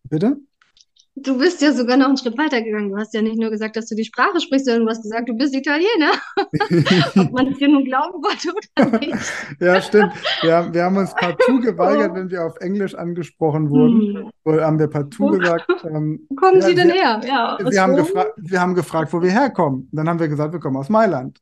Bitte? 0.05 0.41
Du 1.23 1.39
bist 1.39 1.61
ja 1.61 1.73
sogar 1.73 1.97
noch 1.97 2.07
einen 2.07 2.17
Schritt 2.17 2.37
weiter 2.39 2.63
gegangen. 2.63 2.91
Du 2.91 2.97
hast 2.97 3.15
ja 3.15 3.23
nicht 3.23 3.39
nur 3.39 3.51
gesagt, 3.51 3.77
dass 3.77 3.87
du 3.87 3.95
die 3.95 4.05
Sprache 4.05 4.41
sprichst, 4.41 4.67
sondern 4.67 4.85
du 4.85 4.91
hast 4.91 5.03
gesagt, 5.03 5.29
du 5.29 5.35
bist 5.35 5.55
Italiener. 5.55 6.13
Ob 7.17 7.33
man 7.33 7.49
es 7.49 7.59
dir 7.59 7.69
nun 7.69 7.85
glauben 7.85 8.23
wollte 8.23 8.53
oder 8.79 8.99
nicht. 8.99 9.15
Ja, 9.61 9.81
stimmt. 9.81 10.13
Wir, 10.43 10.69
wir 10.73 10.85
haben 10.85 10.97
uns 10.97 11.15
partout 11.15 11.61
geweigert, 11.61 12.15
wenn 12.15 12.31
wir 12.31 12.45
auf 12.45 12.57
Englisch 12.61 12.95
angesprochen 12.95 13.71
wurden. 13.71 14.31
Hm. 14.45 14.61
Haben 14.61 14.79
wir 14.79 14.89
partout 14.89 15.39
gesagt. 15.39 15.67
Ähm, 15.85 16.27
Wo 16.29 16.35
kommen 16.37 16.61
ja, 16.61 16.67
Sie 16.67 16.75
denn 16.75 16.89
wir, 16.89 16.95
her? 16.95 17.21
Ja, 17.27 17.59
wir, 17.61 17.83
haben 17.83 17.97
wir 18.37 18.61
haben 18.61 18.75
gefragt, 18.75 19.13
wo 19.13 19.21
wir 19.21 19.31
herkommen. 19.31 19.89
Und 19.91 19.97
dann 19.97 20.09
haben 20.09 20.19
wir 20.19 20.29
gesagt, 20.29 20.53
wir 20.53 20.61
kommen 20.61 20.77
aus 20.77 20.89
Mailand. 20.89 21.39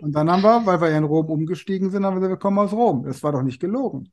Und 0.00 0.12
dann 0.12 0.30
haben 0.30 0.42
wir, 0.42 0.66
weil 0.66 0.80
wir 0.80 0.90
ja 0.90 0.98
in 0.98 1.04
Rom 1.04 1.26
umgestiegen 1.26 1.90
sind, 1.90 2.04
haben 2.04 2.16
wir 2.16 2.20
gesagt, 2.20 2.38
wir 2.38 2.42
kommen 2.42 2.58
aus 2.58 2.72
Rom. 2.72 3.04
Das 3.04 3.22
war 3.22 3.32
doch 3.32 3.42
nicht 3.42 3.60
gelogen. 3.60 4.10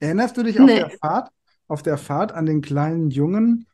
Erinnerst 0.00 0.36
du 0.36 0.42
dich 0.42 0.58
nee. 0.58 0.82
auf 0.82 0.88
der 0.90 0.98
Fahrt? 0.98 1.30
Auf 1.72 1.82
der 1.82 1.96
Fahrt 1.96 2.32
an 2.32 2.44
den 2.44 2.60
kleinen 2.60 3.10
Jungen, 3.10 3.66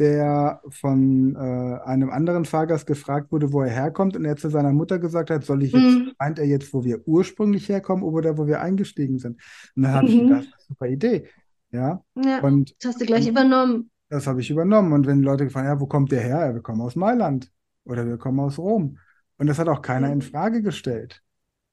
der 0.00 0.60
von 0.68 1.36
äh, 1.36 1.78
einem 1.84 2.10
anderen 2.10 2.44
Fahrgast 2.44 2.86
gefragt 2.86 3.30
wurde, 3.30 3.52
wo 3.52 3.62
er 3.62 3.70
herkommt 3.70 4.16
und 4.16 4.24
er 4.24 4.36
zu 4.36 4.50
seiner 4.50 4.72
Mutter 4.72 4.98
gesagt 4.98 5.30
hat, 5.30 5.44
soll 5.44 5.62
ich 5.62 5.72
jetzt, 5.72 5.82
mhm. 5.82 6.12
meint 6.18 6.38
er 6.38 6.44
jetzt, 6.44 6.74
wo 6.74 6.84
wir 6.84 7.06
ursprünglich 7.06 7.68
herkommen 7.68 8.02
oder 8.02 8.36
wo 8.36 8.46
wir 8.46 8.60
eingestiegen 8.60 9.18
sind? 9.18 9.40
Und 9.76 9.84
dann 9.84 9.94
habe 9.94 10.08
mhm. 10.08 10.12
ich 10.12 10.20
gedacht, 10.20 10.40
das 10.40 10.46
ist 10.48 10.54
eine 10.54 10.66
super 10.68 10.86
Idee. 10.88 11.28
Ja, 11.70 12.02
ja 12.16 12.40
und, 12.40 12.74
das 12.80 12.92
hast 12.92 13.00
du 13.00 13.06
gleich 13.06 13.24
und, 13.24 13.30
übernommen. 13.30 13.90
Das 14.08 14.26
habe 14.26 14.40
ich 14.40 14.50
übernommen. 14.50 14.92
Und 14.92 15.06
wenn 15.06 15.22
Leute 15.22 15.44
gefragt 15.44 15.66
ja, 15.66 15.80
wo 15.80 15.86
kommt 15.86 16.10
der 16.10 16.20
her? 16.20 16.46
Ja, 16.46 16.54
wir 16.54 16.62
kommen 16.62 16.80
aus 16.80 16.96
Mailand 16.96 17.50
oder 17.84 18.06
wir 18.06 18.18
kommen 18.18 18.40
aus 18.40 18.58
Rom. 18.58 18.98
Und 19.38 19.46
das 19.46 19.58
hat 19.58 19.68
auch 19.68 19.82
keiner 19.82 20.08
mhm. 20.08 20.14
in 20.14 20.22
Frage 20.22 20.62
gestellt. 20.62 21.22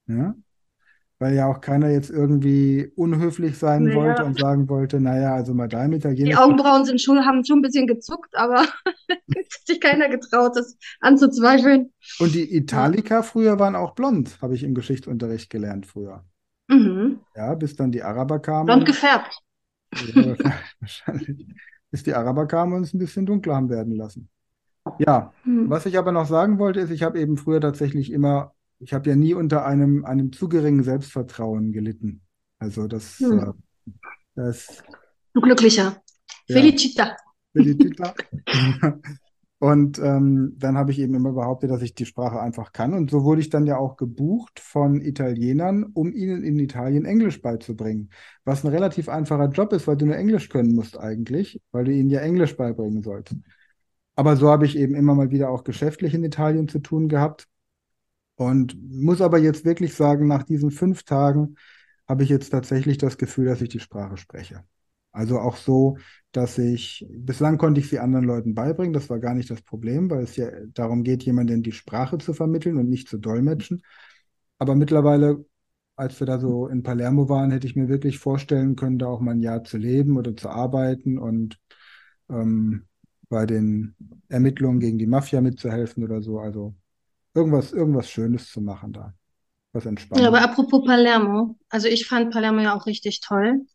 Ja? 0.06 0.34
Weil 1.24 1.36
ja 1.36 1.46
auch 1.46 1.62
keiner 1.62 1.88
jetzt 1.88 2.10
irgendwie 2.10 2.92
unhöflich 2.96 3.56
sein 3.56 3.84
naja. 3.84 3.96
wollte 3.96 4.24
und 4.26 4.38
sagen 4.38 4.68
wollte, 4.68 5.00
naja, 5.00 5.34
also 5.34 5.54
Madame 5.54 5.96
Italienisch. 5.96 6.34
Die 6.34 6.36
Augenbrauen 6.36 6.84
sind 6.84 7.00
schon, 7.00 7.24
haben 7.24 7.42
schon 7.46 7.60
ein 7.60 7.62
bisschen 7.62 7.86
gezuckt, 7.86 8.36
aber 8.36 8.60
hat 9.08 9.46
sich 9.64 9.80
keiner 9.80 10.10
getraut, 10.10 10.54
das 10.54 10.76
anzuzweifeln. 11.00 11.94
Und 12.18 12.34
die 12.34 12.54
Italiker 12.54 13.22
früher 13.22 13.58
waren 13.58 13.74
auch 13.74 13.94
blond, 13.94 14.36
habe 14.42 14.54
ich 14.54 14.64
im 14.64 14.74
Geschichtsunterricht 14.74 15.48
gelernt 15.48 15.86
früher. 15.86 16.26
Mhm. 16.68 17.20
Ja, 17.34 17.54
bis 17.54 17.74
dann 17.74 17.90
die 17.90 18.02
Araber 18.02 18.38
kamen. 18.38 18.66
Blond 18.66 18.84
gefärbt. 18.84 19.38
Ja, 20.14 20.36
wahrscheinlich. 20.80 21.46
Bis 21.90 22.02
die 22.02 22.12
Araber 22.12 22.46
kamen 22.46 22.74
und 22.74 22.80
uns 22.80 22.92
ein 22.92 22.98
bisschen 22.98 23.24
dunkler 23.24 23.56
haben 23.56 23.70
werden 23.70 23.96
lassen. 23.96 24.28
Ja, 24.98 25.32
hm. 25.44 25.70
was 25.70 25.86
ich 25.86 25.96
aber 25.96 26.12
noch 26.12 26.26
sagen 26.26 26.58
wollte, 26.58 26.80
ist, 26.80 26.90
ich 26.90 27.02
habe 27.02 27.18
eben 27.18 27.38
früher 27.38 27.62
tatsächlich 27.62 28.12
immer 28.12 28.53
ich 28.78 28.92
habe 28.92 29.08
ja 29.08 29.16
nie 29.16 29.34
unter 29.34 29.64
einem, 29.64 30.04
einem 30.04 30.32
zu 30.32 30.48
geringen 30.48 30.82
Selbstvertrauen 30.82 31.72
gelitten. 31.72 32.22
Also 32.58 32.86
das, 32.86 33.18
hm. 33.18 33.38
äh, 33.38 33.52
das 34.34 34.82
Du 35.34 35.40
glücklicher. 35.40 35.96
Ja. 36.46 36.56
Felicita. 36.56 37.16
Felicita. 37.52 38.14
Und 39.58 39.98
ähm, 39.98 40.54
dann 40.58 40.76
habe 40.76 40.92
ich 40.92 40.98
eben 40.98 41.14
immer 41.14 41.32
behauptet, 41.32 41.70
dass 41.70 41.82
ich 41.82 41.94
die 41.94 42.06
Sprache 42.06 42.38
einfach 42.40 42.72
kann. 42.72 42.92
Und 42.92 43.10
so 43.10 43.24
wurde 43.24 43.40
ich 43.40 43.48
dann 43.48 43.66
ja 43.66 43.78
auch 43.78 43.96
gebucht 43.96 44.60
von 44.60 45.00
Italienern, 45.00 45.84
um 45.94 46.12
ihnen 46.12 46.44
in 46.44 46.58
Italien 46.58 47.04
Englisch 47.04 47.40
beizubringen. 47.40 48.10
Was 48.44 48.62
ein 48.62 48.70
relativ 48.70 49.08
einfacher 49.08 49.48
Job 49.48 49.72
ist, 49.72 49.86
weil 49.86 49.96
du 49.96 50.06
nur 50.06 50.16
Englisch 50.16 50.50
können 50.50 50.74
musst 50.74 50.98
eigentlich, 50.98 51.62
weil 51.72 51.84
du 51.84 51.92
ihnen 51.92 52.10
ja 52.10 52.20
Englisch 52.20 52.56
beibringen 52.56 53.02
sollst. 53.02 53.34
Aber 54.16 54.36
so 54.36 54.50
habe 54.50 54.66
ich 54.66 54.76
eben 54.76 54.94
immer 54.94 55.14
mal 55.14 55.30
wieder 55.30 55.50
auch 55.50 55.64
geschäftlich 55.64 56.14
in 56.14 56.24
Italien 56.24 56.68
zu 56.68 56.78
tun 56.78 57.08
gehabt. 57.08 57.48
Und 58.36 58.76
muss 58.90 59.20
aber 59.20 59.38
jetzt 59.38 59.64
wirklich 59.64 59.94
sagen, 59.94 60.26
nach 60.26 60.42
diesen 60.42 60.70
fünf 60.70 61.04
Tagen 61.04 61.56
habe 62.08 62.24
ich 62.24 62.28
jetzt 62.28 62.50
tatsächlich 62.50 62.98
das 62.98 63.18
Gefühl, 63.18 63.46
dass 63.46 63.62
ich 63.62 63.68
die 63.68 63.80
Sprache 63.80 64.16
spreche. 64.16 64.64
Also 65.12 65.38
auch 65.38 65.56
so, 65.56 65.96
dass 66.32 66.58
ich, 66.58 67.06
bislang 67.08 67.56
konnte 67.56 67.80
ich 67.80 67.88
sie 67.88 68.00
anderen 68.00 68.24
Leuten 68.24 68.54
beibringen, 68.54 68.92
das 68.92 69.08
war 69.10 69.20
gar 69.20 69.34
nicht 69.34 69.48
das 69.48 69.62
Problem, 69.62 70.10
weil 70.10 70.24
es 70.24 70.34
ja 70.36 70.48
darum 70.72 71.04
geht, 71.04 71.22
jemandem 71.22 71.62
die 71.62 71.72
Sprache 71.72 72.18
zu 72.18 72.34
vermitteln 72.34 72.78
und 72.78 72.88
nicht 72.90 73.08
zu 73.08 73.18
dolmetschen. 73.18 73.82
Aber 74.58 74.74
mittlerweile, 74.74 75.44
als 75.96 76.18
wir 76.20 76.26
da 76.26 76.40
so 76.40 76.66
in 76.66 76.82
Palermo 76.82 77.28
waren, 77.28 77.52
hätte 77.52 77.66
ich 77.66 77.76
mir 77.76 77.88
wirklich 77.88 78.18
vorstellen 78.18 78.74
können, 78.76 78.98
da 78.98 79.06
auch 79.06 79.20
mal 79.20 79.32
ein 79.32 79.40
Jahr 79.40 79.62
zu 79.62 79.78
leben 79.78 80.16
oder 80.16 80.36
zu 80.36 80.48
arbeiten 80.48 81.18
und 81.18 81.60
ähm, 82.28 82.86
bei 83.28 83.46
den 83.46 83.94
Ermittlungen 84.28 84.80
gegen 84.80 84.98
die 84.98 85.06
Mafia 85.06 85.40
mitzuhelfen 85.40 86.04
oder 86.04 86.22
so. 86.22 86.40
Also 86.40 86.74
irgendwas, 87.34 87.72
irgendwas 87.72 88.08
Schönes 88.10 88.50
zu 88.50 88.60
machen 88.60 88.92
da. 88.92 89.14
Was 89.72 89.86
entspannt. 89.86 90.22
Ja, 90.22 90.28
aber 90.28 90.40
apropos 90.40 90.84
Palermo, 90.84 91.56
also 91.68 91.88
ich 91.88 92.06
fand 92.06 92.32
Palermo 92.32 92.60
ja 92.60 92.76
auch 92.76 92.86
richtig 92.86 93.20
toll. 93.20 93.66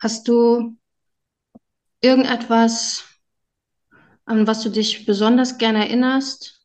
Hast 0.00 0.28
du 0.28 0.76
irgendetwas, 2.00 3.04
an 4.24 4.46
was 4.46 4.62
du 4.62 4.70
dich 4.70 5.04
besonders 5.04 5.58
gerne 5.58 5.80
erinnerst? 5.80 6.60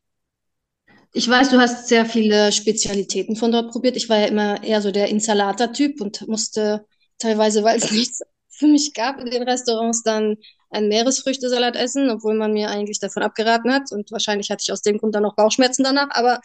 Ich 1.12 1.28
weiß, 1.28 1.50
du 1.50 1.58
hast 1.58 1.88
sehr 1.88 2.06
viele 2.06 2.52
Spezialitäten 2.52 3.36
von 3.36 3.52
dort 3.52 3.72
probiert. 3.72 3.96
Ich 3.96 4.08
war 4.08 4.18
ja 4.18 4.26
immer 4.26 4.62
eher 4.62 4.80
so 4.80 4.90
der 4.90 5.08
Insalata-Typ 5.08 6.00
und 6.00 6.26
musste 6.28 6.86
teilweise, 7.18 7.64
weil 7.64 7.78
es 7.78 7.90
nichts 7.92 8.20
für 8.48 8.66
mich 8.68 8.94
gab 8.94 9.18
in 9.18 9.30
den 9.30 9.42
Restaurants, 9.42 10.02
dann 10.02 10.36
einen 10.74 10.88
Meeresfrüchtesalat 10.88 11.76
essen, 11.76 12.10
obwohl 12.10 12.34
man 12.34 12.52
mir 12.52 12.70
eigentlich 12.70 12.98
davon 12.98 13.22
abgeraten 13.22 13.72
hat. 13.72 13.92
Und 13.92 14.10
wahrscheinlich 14.10 14.50
hatte 14.50 14.62
ich 14.62 14.72
aus 14.72 14.82
dem 14.82 14.98
Grund 14.98 15.14
dann 15.14 15.22
noch 15.22 15.36
Bauchschmerzen 15.36 15.84
danach. 15.84 16.08
Aber 16.10 16.40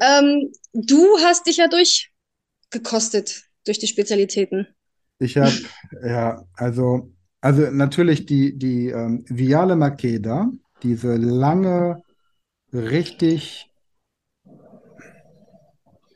ähm, 0.00 0.52
du 0.72 1.18
hast 1.24 1.46
dich 1.46 1.58
ja 1.58 1.68
durchgekostet 1.68 3.44
durch 3.64 3.78
die 3.78 3.86
Spezialitäten. 3.86 4.66
Ich 5.18 5.36
habe, 5.36 5.52
ja, 6.02 6.44
also, 6.54 7.12
also 7.40 7.70
natürlich 7.70 8.26
die, 8.26 8.58
die 8.58 8.88
ähm, 8.88 9.24
Viale 9.28 9.76
Makeda, 9.76 10.50
diese 10.82 11.16
lange, 11.16 12.02
richtig 12.72 13.70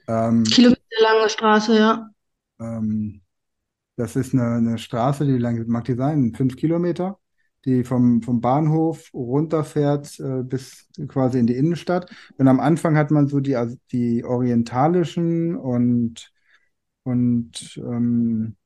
ähm, 0.09 0.45
kilometerlange 0.45 1.29
Straße, 1.29 1.77
ja. 1.77 2.11
Ähm, 2.61 3.23
das 3.97 4.17
ist 4.17 4.33
eine, 4.33 4.57
eine 4.57 4.79
Straße, 4.79 5.25
die 5.25 5.39
lang 5.39 5.67
mag 5.69 5.85
die 5.85 5.95
sein? 5.95 6.35
Fünf 6.35 6.57
Kilometer 6.57 7.19
die 7.65 7.85
vom, 7.85 8.23
vom 8.23 8.41
Bahnhof 8.41 9.11
runterfährt 9.15 10.19
äh, 10.21 10.43
bis 10.43 10.89
quasi 11.09 11.39
in 11.39 11.47
die 11.47 11.57
Innenstadt. 11.57 12.11
Und 12.37 12.49
am 12.49 12.61
Anfang 12.61 12.97
hat 12.97 13.11
man 13.11 13.29
so 13.29 13.41
die, 13.41 13.57
also 13.57 13.77
die 13.93 14.25
orientalischen 14.25 15.57
und, 15.57 16.33
und 17.05 17.77
ähm, 17.79 18.57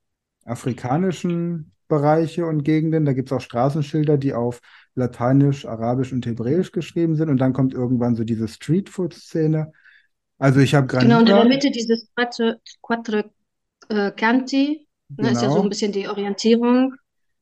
afrikanischen 0.44 1.72
Bereiche 1.88 2.46
und 2.46 2.64
Gegenden. 2.64 3.04
Da 3.04 3.12
gibt 3.12 3.30
es 3.30 3.36
auch 3.36 3.40
Straßenschilder, 3.40 4.18
die 4.18 4.34
auf 4.34 4.60
Lateinisch, 4.94 5.66
Arabisch 5.66 6.12
und 6.12 6.26
Hebräisch 6.26 6.72
geschrieben 6.72 7.16
sind. 7.16 7.30
Und 7.30 7.38
dann 7.38 7.52
kommt 7.52 7.72
irgendwann 7.72 8.16
so 8.16 8.24
diese 8.24 8.48
Streetfood-Szene. 8.48 9.72
Also 10.38 10.60
ich 10.60 10.74
habe 10.74 10.86
gerade. 10.86 11.06
Genau, 11.06 11.20
und 11.20 11.28
in 11.28 11.34
der 11.34 11.44
Mitte 11.44 11.70
dieses 11.70 12.08
Quattro, 12.14 12.54
Quattro 12.82 13.22
äh, 13.88 14.10
Canti. 14.12 14.86
Genau. 15.10 15.30
ist 15.30 15.42
ja 15.42 15.48
so 15.48 15.54
genau. 15.54 15.62
ein 15.62 15.68
bisschen 15.70 15.92
die 15.92 16.08
Orientierung. 16.08 16.94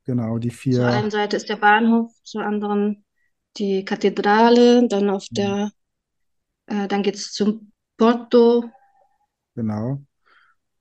Genau, 0.06 0.38
die 0.38 0.50
vier. 0.50 0.76
Zur 0.76 0.86
einen 0.86 1.10
Seite 1.10 1.36
ist 1.36 1.48
der 1.48 1.56
Bahnhof, 1.56 2.12
zur 2.22 2.42
anderen 2.42 3.04
die 3.58 3.84
Kathedrale, 3.84 4.86
dann 4.88 5.10
auf 5.10 5.26
der, 5.30 5.72
äh, 6.66 6.86
dann 6.86 7.02
geht 7.02 7.16
es 7.16 7.32
zum 7.32 7.72
Porto. 7.96 8.64
Genau. 9.54 10.00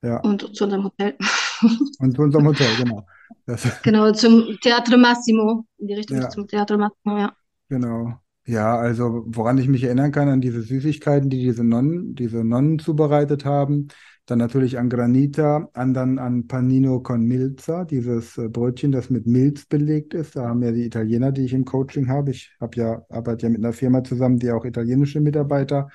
Ja. 0.01 0.19
Und 0.19 0.55
zu 0.55 0.65
unserem 0.65 0.83
Hotel. 0.83 1.15
Und 1.99 2.15
zu 2.15 2.21
unserem 2.21 2.45
Hotel, 2.45 2.67
genau. 2.77 3.07
Das, 3.47 3.63
genau, 3.83 4.11
zum 4.11 4.57
Teatro 4.61 4.97
Massimo, 4.97 5.65
in 5.77 5.87
die 5.87 5.93
Richtung 5.95 6.17
ja. 6.17 6.29
zum 6.29 6.47
Teatro 6.47 6.77
Massimo, 6.77 7.17
ja. 7.17 7.33
Genau. 7.69 8.19
Ja, 8.45 8.77
also 8.77 9.23
woran 9.25 9.57
ich 9.57 9.67
mich 9.67 9.83
erinnern 9.83 10.11
kann, 10.11 10.29
an 10.29 10.41
diese 10.41 10.61
Süßigkeiten, 10.61 11.31
die 11.31 11.39
diese 11.39 11.63
Nonnen, 11.63 12.13
diese 12.13 12.43
Nonnen 12.43 12.77
zubereitet 12.77 13.43
haben. 13.43 13.87
Dann 14.25 14.39
natürlich 14.39 14.79
an 14.79 14.89
Granita, 14.89 15.69
an 15.73 15.93
dann 15.93 16.17
an 16.17 16.47
Panino 16.47 16.99
con 16.99 17.21
Milza, 17.21 17.85
dieses 17.85 18.37
äh, 18.37 18.49
Brötchen, 18.49 18.91
das 18.91 19.11
mit 19.11 19.27
Milz 19.27 19.65
belegt 19.65 20.15
ist. 20.15 20.35
Da 20.35 20.47
haben 20.49 20.63
ja 20.63 20.71
die 20.71 20.85
Italiener, 20.85 21.31
die 21.31 21.45
ich 21.45 21.53
im 21.53 21.65
Coaching 21.65 22.07
habe. 22.07 22.31
Ich 22.31 22.51
habe 22.59 22.75
ja, 22.77 23.05
arbeite 23.09 23.45
ja 23.45 23.49
mit 23.49 23.59
einer 23.59 23.73
Firma 23.73 24.03
zusammen, 24.03 24.39
die 24.39 24.51
auch 24.51 24.65
italienische 24.65 25.21
Mitarbeiter 25.21 25.89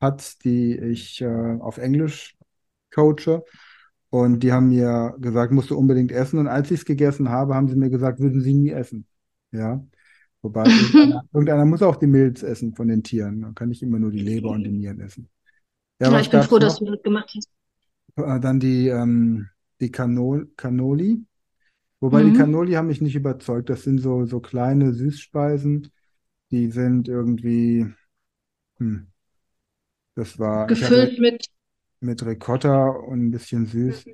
hat, 0.00 0.42
die 0.44 0.74
ich 0.78 1.20
äh, 1.20 1.26
auf 1.26 1.76
Englisch 1.76 2.36
coache. 2.94 3.44
Und 4.08 4.42
die 4.42 4.52
haben 4.52 4.68
mir 4.70 5.14
gesagt, 5.20 5.52
musst 5.52 5.70
du 5.70 5.76
unbedingt 5.76 6.12
essen. 6.12 6.38
Und 6.38 6.48
als 6.48 6.70
ich 6.70 6.80
es 6.80 6.84
gegessen 6.86 7.28
habe, 7.28 7.54
haben 7.54 7.68
sie 7.68 7.76
mir 7.76 7.90
gesagt, 7.90 8.20
würden 8.20 8.40
sie 8.40 8.54
nie 8.54 8.70
essen. 8.70 9.06
Ja. 9.52 9.84
Wobei 10.42 10.64
irgendeiner, 10.92 11.22
irgendeiner, 11.32 11.64
muss 11.66 11.82
auch 11.82 11.96
die 11.96 12.06
Milz 12.06 12.42
essen 12.42 12.74
von 12.74 12.88
den 12.88 13.02
Tieren. 13.02 13.42
Dann 13.42 13.54
kann 13.54 13.70
ich 13.70 13.82
immer 13.82 13.98
nur 13.98 14.10
die 14.10 14.20
Leber 14.20 14.50
und 14.50 14.64
die 14.64 14.70
Nieren 14.70 15.00
essen. 15.00 15.28
Ja, 16.00 16.10
ja 16.10 16.20
ich 16.20 16.30
bin 16.30 16.42
froh, 16.42 16.56
noch? 16.56 16.60
dass 16.60 16.78
du 16.78 16.86
das 16.86 17.02
gemacht 17.02 17.32
hast. 17.36 17.48
Äh, 18.16 18.40
dann 18.40 18.58
die, 18.58 18.88
ähm, 18.88 19.48
die 19.80 19.90
Cannoli. 19.90 21.24
Wobei 22.00 22.22
mhm. 22.22 22.32
die 22.32 22.38
Cannoli 22.38 22.72
haben 22.72 22.88
mich 22.88 23.00
nicht 23.00 23.14
überzeugt. 23.14 23.68
Das 23.70 23.82
sind 23.82 23.98
so, 23.98 24.24
so 24.26 24.40
kleine 24.40 24.92
Süßspeisen. 24.92 25.90
Die 26.50 26.70
sind 26.70 27.08
irgendwie. 27.08 27.86
Hm, 28.78 29.06
das 30.14 30.38
war. 30.38 30.66
Gefüllt 30.66 31.18
mit. 31.20 31.46
Mit 32.00 32.24
Ricotta 32.24 32.88
und 32.88 33.26
ein 33.26 33.30
bisschen 33.30 33.66
süß. 33.66 34.06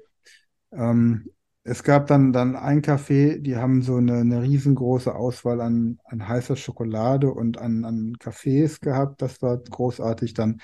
Ähm, 0.73 1.31
Es 1.63 1.83
gab 1.83 2.07
dann, 2.09 2.33
dann 2.33 2.55
ein 2.55 2.83
Café, 2.83 3.39
die 3.39 3.57
haben 3.57 3.83
so 3.83 3.97
eine, 3.97 4.19
eine 4.19 4.43
riesengroße 4.43 5.15
Auswahl 5.15 5.61
an, 5.61 5.99
an 6.05 6.29
heißer 6.29 6.57
Schokolade 6.57 7.31
und 7.31 7.59
an, 7.59 7.85
an 7.85 8.17
Cafés 8.21 8.81
gehabt. 8.81 9.23
Das 9.23 9.43
war 9.43 9.59
großartig. 9.59 10.35
Dann 10.35 10.61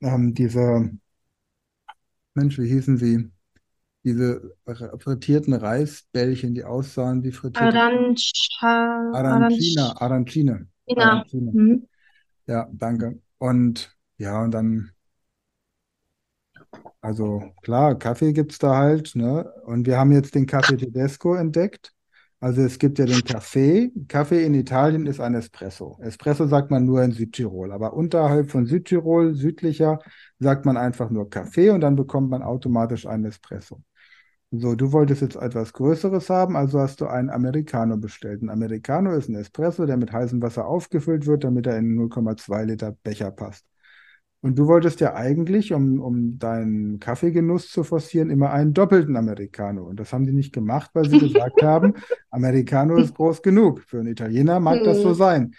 ähm, 0.00 0.34
diese, 0.34 0.90
Mensch, 2.34 2.58
wie 2.58 2.68
hießen 2.68 2.98
sie? 2.98 3.30
Diese 4.04 4.54
frittierten 4.98 5.54
Reisbällchen, 5.54 6.54
die 6.54 6.64
aussahen 6.64 7.24
wie 7.24 7.32
frittierte 7.32 7.76
Arancia, 7.76 9.12
Arancina, 9.12 9.96
Arancine, 10.00 10.68
Arancina. 10.86 11.02
Arancine. 11.02 11.50
Mhm. 11.52 11.88
Ja, 12.46 12.68
danke. 12.72 13.20
Und 13.38 13.96
ja, 14.18 14.42
und 14.42 14.52
dann, 14.52 14.92
also 17.00 17.42
klar, 17.62 17.98
Kaffee 17.98 18.32
gibt's 18.32 18.58
da 18.58 18.76
halt, 18.76 19.14
ne? 19.16 19.52
Und 19.64 19.86
wir 19.86 19.98
haben 19.98 20.12
jetzt 20.12 20.34
den 20.34 20.46
Kaffee 20.46 20.76
Tedesco 20.76 21.34
entdeckt. 21.34 21.92
Also 22.40 22.62
es 22.62 22.78
gibt 22.78 22.98
ja 22.98 23.06
den 23.06 23.24
Kaffee. 23.24 23.90
Kaffee 24.08 24.44
in 24.44 24.54
Italien 24.54 25.06
ist 25.06 25.20
ein 25.20 25.34
Espresso. 25.34 25.96
Espresso 26.00 26.46
sagt 26.46 26.70
man 26.70 26.84
nur 26.84 27.02
in 27.02 27.12
Südtirol, 27.12 27.72
aber 27.72 27.94
unterhalb 27.94 28.50
von 28.50 28.66
Südtirol, 28.66 29.34
südlicher, 29.34 29.98
sagt 30.38 30.66
man 30.66 30.76
einfach 30.76 31.10
nur 31.10 31.30
Kaffee 31.30 31.70
und 31.70 31.80
dann 31.80 31.96
bekommt 31.96 32.28
man 32.30 32.42
automatisch 32.42 33.06
einen 33.06 33.24
Espresso. 33.24 33.82
So, 34.52 34.74
du 34.74 34.92
wolltest 34.92 35.22
jetzt 35.22 35.36
etwas 35.36 35.72
Größeres 35.72 36.30
haben, 36.30 36.56
also 36.56 36.78
hast 36.78 37.00
du 37.00 37.06
einen 37.06 37.30
Americano 37.30 37.96
bestellt. 37.96 38.42
Ein 38.42 38.50
Americano 38.50 39.12
ist 39.12 39.28
ein 39.28 39.34
Espresso, 39.34 39.86
der 39.86 39.96
mit 39.96 40.12
heißem 40.12 40.40
Wasser 40.40 40.66
aufgefüllt 40.66 41.26
wird, 41.26 41.44
damit 41.44 41.66
er 41.66 41.78
in 41.78 41.98
0,2 41.98 42.64
Liter 42.64 42.92
Becher 43.02 43.30
passt. 43.32 43.66
Und 44.42 44.58
du 44.58 44.66
wolltest 44.68 45.00
ja 45.00 45.14
eigentlich, 45.14 45.72
um, 45.72 46.00
um 46.00 46.38
deinen 46.38 47.00
Kaffeegenuss 47.00 47.68
zu 47.70 47.82
forcieren, 47.84 48.30
immer 48.30 48.52
einen 48.52 48.74
doppelten 48.74 49.16
Americano. 49.16 49.84
Und 49.84 49.98
das 49.98 50.12
haben 50.12 50.26
die 50.26 50.32
nicht 50.32 50.52
gemacht, 50.52 50.90
weil 50.94 51.06
sie 51.08 51.18
gesagt 51.18 51.62
haben, 51.62 51.94
Americano 52.30 52.98
ist 52.98 53.14
groß 53.14 53.42
genug. 53.42 53.82
Für 53.88 53.98
einen 54.00 54.08
Italiener 54.08 54.60
mag 54.60 54.84
das 54.84 55.00
so 55.00 55.12
Hm. 55.12 55.14
sein. 55.14 55.54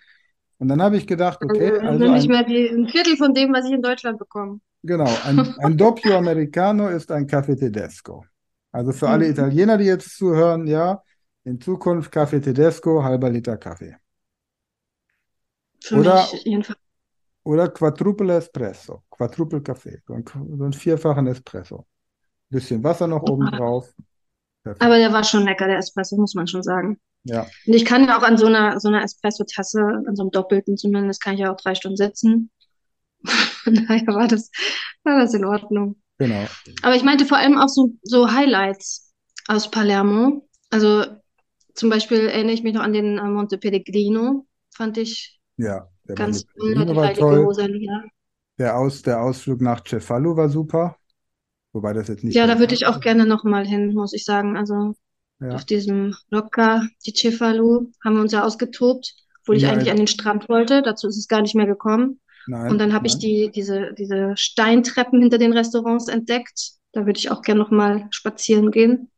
Und 0.59 0.69
dann 0.69 0.81
habe 0.81 0.97
ich 0.97 1.07
gedacht, 1.07 1.43
okay, 1.43 1.79
Also 1.83 2.07
nicht 2.07 2.27
ein, 2.27 2.29
mehr 2.29 2.43
die, 2.43 2.67
ein 2.69 2.87
Viertel 2.87 3.17
von 3.17 3.33
dem, 3.33 3.51
was 3.53 3.65
ich 3.65 3.71
in 3.73 3.81
Deutschland 3.81 4.19
bekomme. 4.19 4.59
genau, 4.83 5.19
ein, 5.19 5.53
ein 5.57 5.77
Doppio 5.77 6.17
Americano 6.17 6.89
ist 6.89 7.11
ein 7.11 7.27
Kaffee 7.27 7.55
Tedesco. 7.55 8.25
Also 8.71 8.91
für 8.91 9.09
alle 9.09 9.27
Mhm. 9.27 9.29
Italiener, 9.29 9.77
die 9.77 9.85
jetzt 9.85 10.17
zuhören, 10.17 10.67
ja, 10.67 11.01
in 11.43 11.59
Zukunft 11.61 12.11
Kaffee 12.11 12.41
Tedesco, 12.41 13.03
halber 13.03 13.29
Liter 13.29 13.57
Kaffee. 13.57 13.95
Für 15.79 15.97
Oder, 15.97 16.29
mich 16.29 16.33
jedenfalls. 16.45 16.77
Oder 17.47 17.69
Quadruple 17.69 18.35
Espresso, 18.35 19.03
Quadruple 19.09 19.61
Kaffee, 19.61 20.01
so 20.05 20.13
ein, 20.13 20.25
so 20.27 20.63
einen 20.63 20.73
vierfachen 20.73 21.27
Espresso. 21.27 21.85
Bisschen 22.49 22.83
Wasser 22.83 23.07
noch 23.07 23.23
oben 23.23 23.47
drauf. 23.47 23.93
Perfekt. 24.63 24.83
Aber 24.83 24.97
der 24.97 25.13
war 25.13 25.23
schon 25.23 25.43
lecker, 25.45 25.67
der 25.67 25.77
Espresso, 25.77 26.17
muss 26.17 26.35
man 26.35 26.47
schon 26.47 26.63
sagen. 26.63 26.99
Ja, 27.23 27.47
Und 27.65 27.73
ich 27.73 27.85
kann 27.85 28.05
ja 28.05 28.17
auch 28.17 28.23
an 28.23 28.37
so 28.37 28.47
einer, 28.47 28.79
so 28.79 28.89
einer 28.89 29.03
Espresso-Tasse, 29.03 29.79
an 30.07 30.15
so 30.15 30.23
einem 30.23 30.31
doppelten 30.31 30.77
zumindest, 30.77 31.21
kann 31.23 31.35
ich 31.35 31.41
ja 31.41 31.53
auch 31.53 31.57
drei 31.57 31.75
Stunden 31.75 31.97
sitzen. 31.97 32.51
Von 33.23 33.75
daher 33.75 34.07
war 34.07 34.27
das, 34.27 34.51
war 35.03 35.19
das 35.19 35.33
in 35.33 35.45
Ordnung. 35.45 36.01
genau. 36.17 36.49
Aber 36.83 36.95
ich 36.95 37.03
meinte 37.03 37.25
vor 37.25 37.37
allem 37.37 37.57
auch 37.57 37.69
so, 37.69 37.93
so 38.03 38.31
Highlights 38.31 39.13
aus 39.47 39.71
Palermo. 39.71 40.47
Also 40.69 41.05
zum 41.75 41.89
Beispiel 41.89 42.27
erinnere 42.27 42.53
ich 42.53 42.63
mich 42.63 42.73
noch 42.73 42.83
an 42.83 42.93
den 42.93 43.17
äh, 43.17 43.23
Monte 43.23 43.57
Pellegrino, 43.57 44.47
fand 44.75 44.97
ich 44.97 45.39
Ja, 45.57 45.89
der 46.07 46.15
ganz 46.15 46.45
toll, 46.57 46.75
die 46.85 46.95
war 46.95 47.07
heilige 47.07 47.19
toll. 47.21 48.09
Der, 48.57 48.77
Aus, 48.77 49.01
der 49.03 49.21
Ausflug 49.21 49.61
nach 49.61 49.83
Cefalù 49.85 50.35
war 50.35 50.49
super. 50.49 50.97
Wobei 51.73 51.93
das 51.93 52.07
jetzt 52.07 52.23
nicht 52.23 52.35
Ja, 52.35 52.47
da 52.47 52.59
würde 52.59 52.73
ich 52.73 52.87
auch 52.87 52.99
gerne 52.99 53.25
nochmal 53.25 53.65
hin, 53.67 53.93
muss 53.93 54.13
ich 54.13 54.25
sagen. 54.25 54.57
Also 54.57 54.95
Ja, 55.39 55.55
auf 55.55 55.65
diesem 55.65 56.15
Rocca 56.33 56.83
di 57.05 57.13
Cefalù 57.13 57.91
haben 58.03 58.15
wir 58.15 58.21
uns 58.21 58.31
ja 58.31 58.43
ausgetobt, 58.43 59.15
obwohl 59.41 59.57
ich 59.57 59.63
ja, 59.63 59.71
eigentlich 59.71 59.91
an 59.91 59.97
den 59.97 60.07
Strand 60.07 60.49
wollte. 60.49 60.81
Dazu 60.81 61.07
ist 61.07 61.17
es 61.17 61.27
gar 61.27 61.41
nicht 61.41 61.55
mehr 61.55 61.67
gekommen. 61.67 62.19
Und 62.47 62.53
nein, 62.53 62.77
dann 62.79 62.93
habe 62.93 63.07
ich 63.07 63.19
die, 63.19 63.51
diese, 63.53 63.93
diese 63.93 64.35
Steintreppen 64.35 65.21
hinter 65.21 65.37
den 65.37 65.53
Restaurants 65.53 66.07
entdeckt. 66.07 66.71
Da 66.93 67.05
würde 67.05 67.19
ich 67.19 67.29
auch 67.29 67.41
gerne 67.43 67.59
nochmal 67.59 68.07
spazieren 68.09 68.71
gehen. 68.71 69.11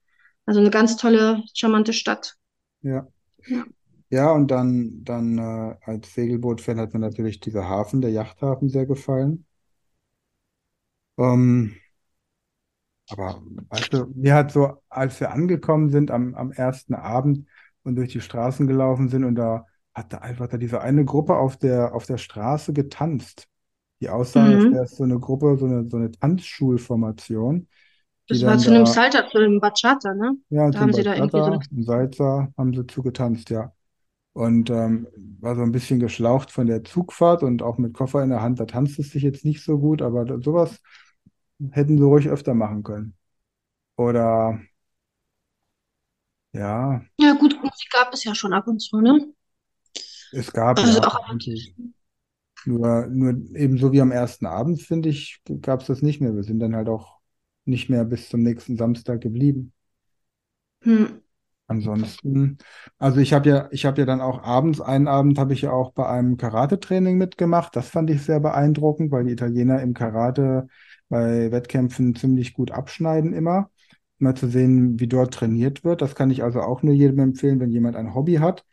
Also 0.45 0.59
eine 0.59 0.71
ganz 0.71 0.97
tolle, 0.97 1.43
charmante 1.53 1.93
Stadt. 1.93 2.35
Ja. 2.81 3.07
Ja. 3.47 3.63
Ja, 4.11 4.31
und 4.31 4.49
dann, 4.51 5.03
dann 5.03 5.37
äh, 5.39 5.75
als 5.85 6.13
Segelboot-Fan 6.13 6.79
hat 6.79 6.93
mir 6.93 6.99
natürlich 6.99 7.39
dieser 7.39 7.67
Hafen, 7.69 8.01
der 8.01 8.11
Yachthafen, 8.11 8.69
sehr 8.69 8.85
gefallen. 8.85 9.45
Ähm, 11.17 11.75
aber 13.07 13.41
weißt 13.69 13.93
du, 13.93 14.05
mir 14.15 14.35
hat 14.35 14.51
so, 14.51 14.81
als 14.89 15.19
wir 15.19 15.31
angekommen 15.31 15.89
sind 15.89 16.11
am, 16.11 16.35
am 16.35 16.51
ersten 16.51 16.93
Abend 16.93 17.47
und 17.83 17.95
durch 17.95 18.11
die 18.11 18.21
Straßen 18.21 18.67
gelaufen 18.67 19.09
sind 19.09 19.23
und 19.23 19.35
da 19.35 19.65
hat 19.93 20.13
da 20.13 20.19
einfach 20.19 20.47
da 20.47 20.57
diese 20.57 20.81
eine 20.81 21.05
Gruppe 21.05 21.35
auf 21.37 21.57
der, 21.57 21.93
auf 21.95 22.05
der 22.05 22.17
Straße 22.17 22.73
getanzt. 22.73 23.47
Die 24.01 24.09
aussahen, 24.09 24.53
als 24.53 24.69
Mhm. 24.69 24.71
wäre 24.71 24.85
es 24.85 24.95
so 24.97 25.03
eine 25.03 25.19
Gruppe, 25.19 25.57
so 25.57 25.65
eine, 25.65 25.87
so 25.89 25.97
eine 25.97 26.11
Tanzschulformation, 26.11 27.67
Das 28.29 28.45
war 28.45 28.57
zu 28.57 28.69
einem 28.71 28.85
da, 28.85 28.85
Salsa, 28.85 29.27
zu 29.27 29.37
einem 29.39 29.59
Bachata, 29.59 30.13
ne? 30.13 30.37
ja, 30.49 30.71
Da 30.71 30.79
haben 30.79 30.93
sie 30.93 31.03
da 31.03 31.15
irgendwie 31.15 31.41
so 31.43 31.51
Bachata, 31.51 31.59
zum 31.59 31.83
Salsa 31.83 32.51
haben 32.57 32.73
sie 32.73 32.85
zugetanzt, 32.87 33.49
ja. 33.49 33.73
Und 34.39 34.69
ähm, 34.69 35.07
war 35.41 35.55
so 35.55 35.61
ein 35.63 35.71
bisschen 35.73 35.99
geschlaucht 35.99 36.51
von 36.51 36.67
der 36.67 36.83
Zugfahrt 36.85 37.43
und 37.43 37.61
auch 37.61 37.77
mit 37.77 37.93
Koffer 37.93 38.23
in 38.23 38.29
der 38.29 38.41
Hand, 38.41 38.59
da 38.59 38.65
tanzt 38.65 38.97
es 38.99 39.11
sich 39.11 39.23
jetzt 39.23 39.43
nicht 39.45 39.63
so 39.63 39.79
gut, 39.79 40.01
aber 40.01 40.23
da- 40.25 40.39
sowas 40.41 40.79
hätten 41.71 41.97
sie 41.97 42.03
ruhig 42.03 42.29
öfter 42.29 42.53
machen 42.53 42.83
können. 42.83 43.15
Oder 43.97 44.59
ja, 46.53 47.01
Ja, 47.19 47.33
gut, 47.33 47.53
Musik 47.63 47.89
gab 47.91 48.11
es 48.13 48.23
ja 48.23 48.33
schon 48.33 48.51
ab 48.53 48.67
und 48.67 48.79
zu, 48.79 48.99
ne? 48.99 49.31
es 50.31 50.51
gab 50.53 50.79
Also 50.79 50.99
ja 50.99 51.03
auch 51.03 51.15
eigentlich 51.29 51.75
nur, 52.65 53.07
nur 53.07 53.31
ebenso 53.55 53.91
wie 53.91 54.01
am 54.01 54.11
ersten 54.11 54.45
Abend, 54.45 54.81
finde 54.81 55.09
ich, 55.09 55.41
gab 55.61 55.81
es 55.81 55.87
das 55.87 56.01
nicht 56.01 56.21
mehr. 56.21 56.35
Wir 56.35 56.43
sind 56.43 56.59
dann 56.59 56.75
halt 56.75 56.89
auch 56.89 57.19
nicht 57.65 57.89
mehr 57.89 58.05
bis 58.05 58.29
zum 58.29 58.41
nächsten 58.43 58.77
Samstag 58.77 59.21
geblieben. 59.21 59.73
Hm. 60.83 61.19
Ansonsten, 61.71 62.57
also 62.97 63.19
ich 63.19 63.31
habe 63.31 63.47
ja, 63.47 63.67
ich 63.71 63.85
habe 63.85 63.99
ja 64.01 64.05
dann 64.07 64.21
auch 64.21 64.41
abends, 64.41 64.81
einen 64.81 65.07
Abend 65.07 65.37
habe 65.37 65.53
ich 65.53 65.61
ja 65.61 65.71
auch 65.71 65.91
bei 65.93 66.07
einem 66.09 66.35
Karate-Training 66.35 67.15
mitgemacht. 67.15 67.75
Das 67.75 67.89
fand 67.89 68.09
ich 68.09 68.23
sehr 68.23 68.39
beeindruckend, 68.39 69.11
weil 69.11 69.25
die 69.25 69.33
Italiener 69.33 69.79
im 69.83 69.93
Karate 69.93 70.67
bei 71.09 71.51
Wettkämpfen 71.51 72.15
ziemlich 72.15 72.53
gut 72.55 72.71
abschneiden 72.71 73.33
immer. 73.33 73.69
Mal 74.17 74.33
zu 74.35 74.47
sehen, 74.47 74.99
wie 74.99 75.07
dort 75.07 75.35
trainiert 75.35 75.83
wird. 75.83 76.01
Das 76.01 76.15
kann 76.15 76.31
ich 76.31 76.43
also 76.43 76.59
auch 76.61 76.81
nur 76.81 76.95
jedem 76.95 77.19
empfehlen, 77.19 77.59
wenn 77.59 77.69
jemand 77.71 77.95
ein 77.97 78.15
Hobby 78.15 78.35
hat, 78.37 78.65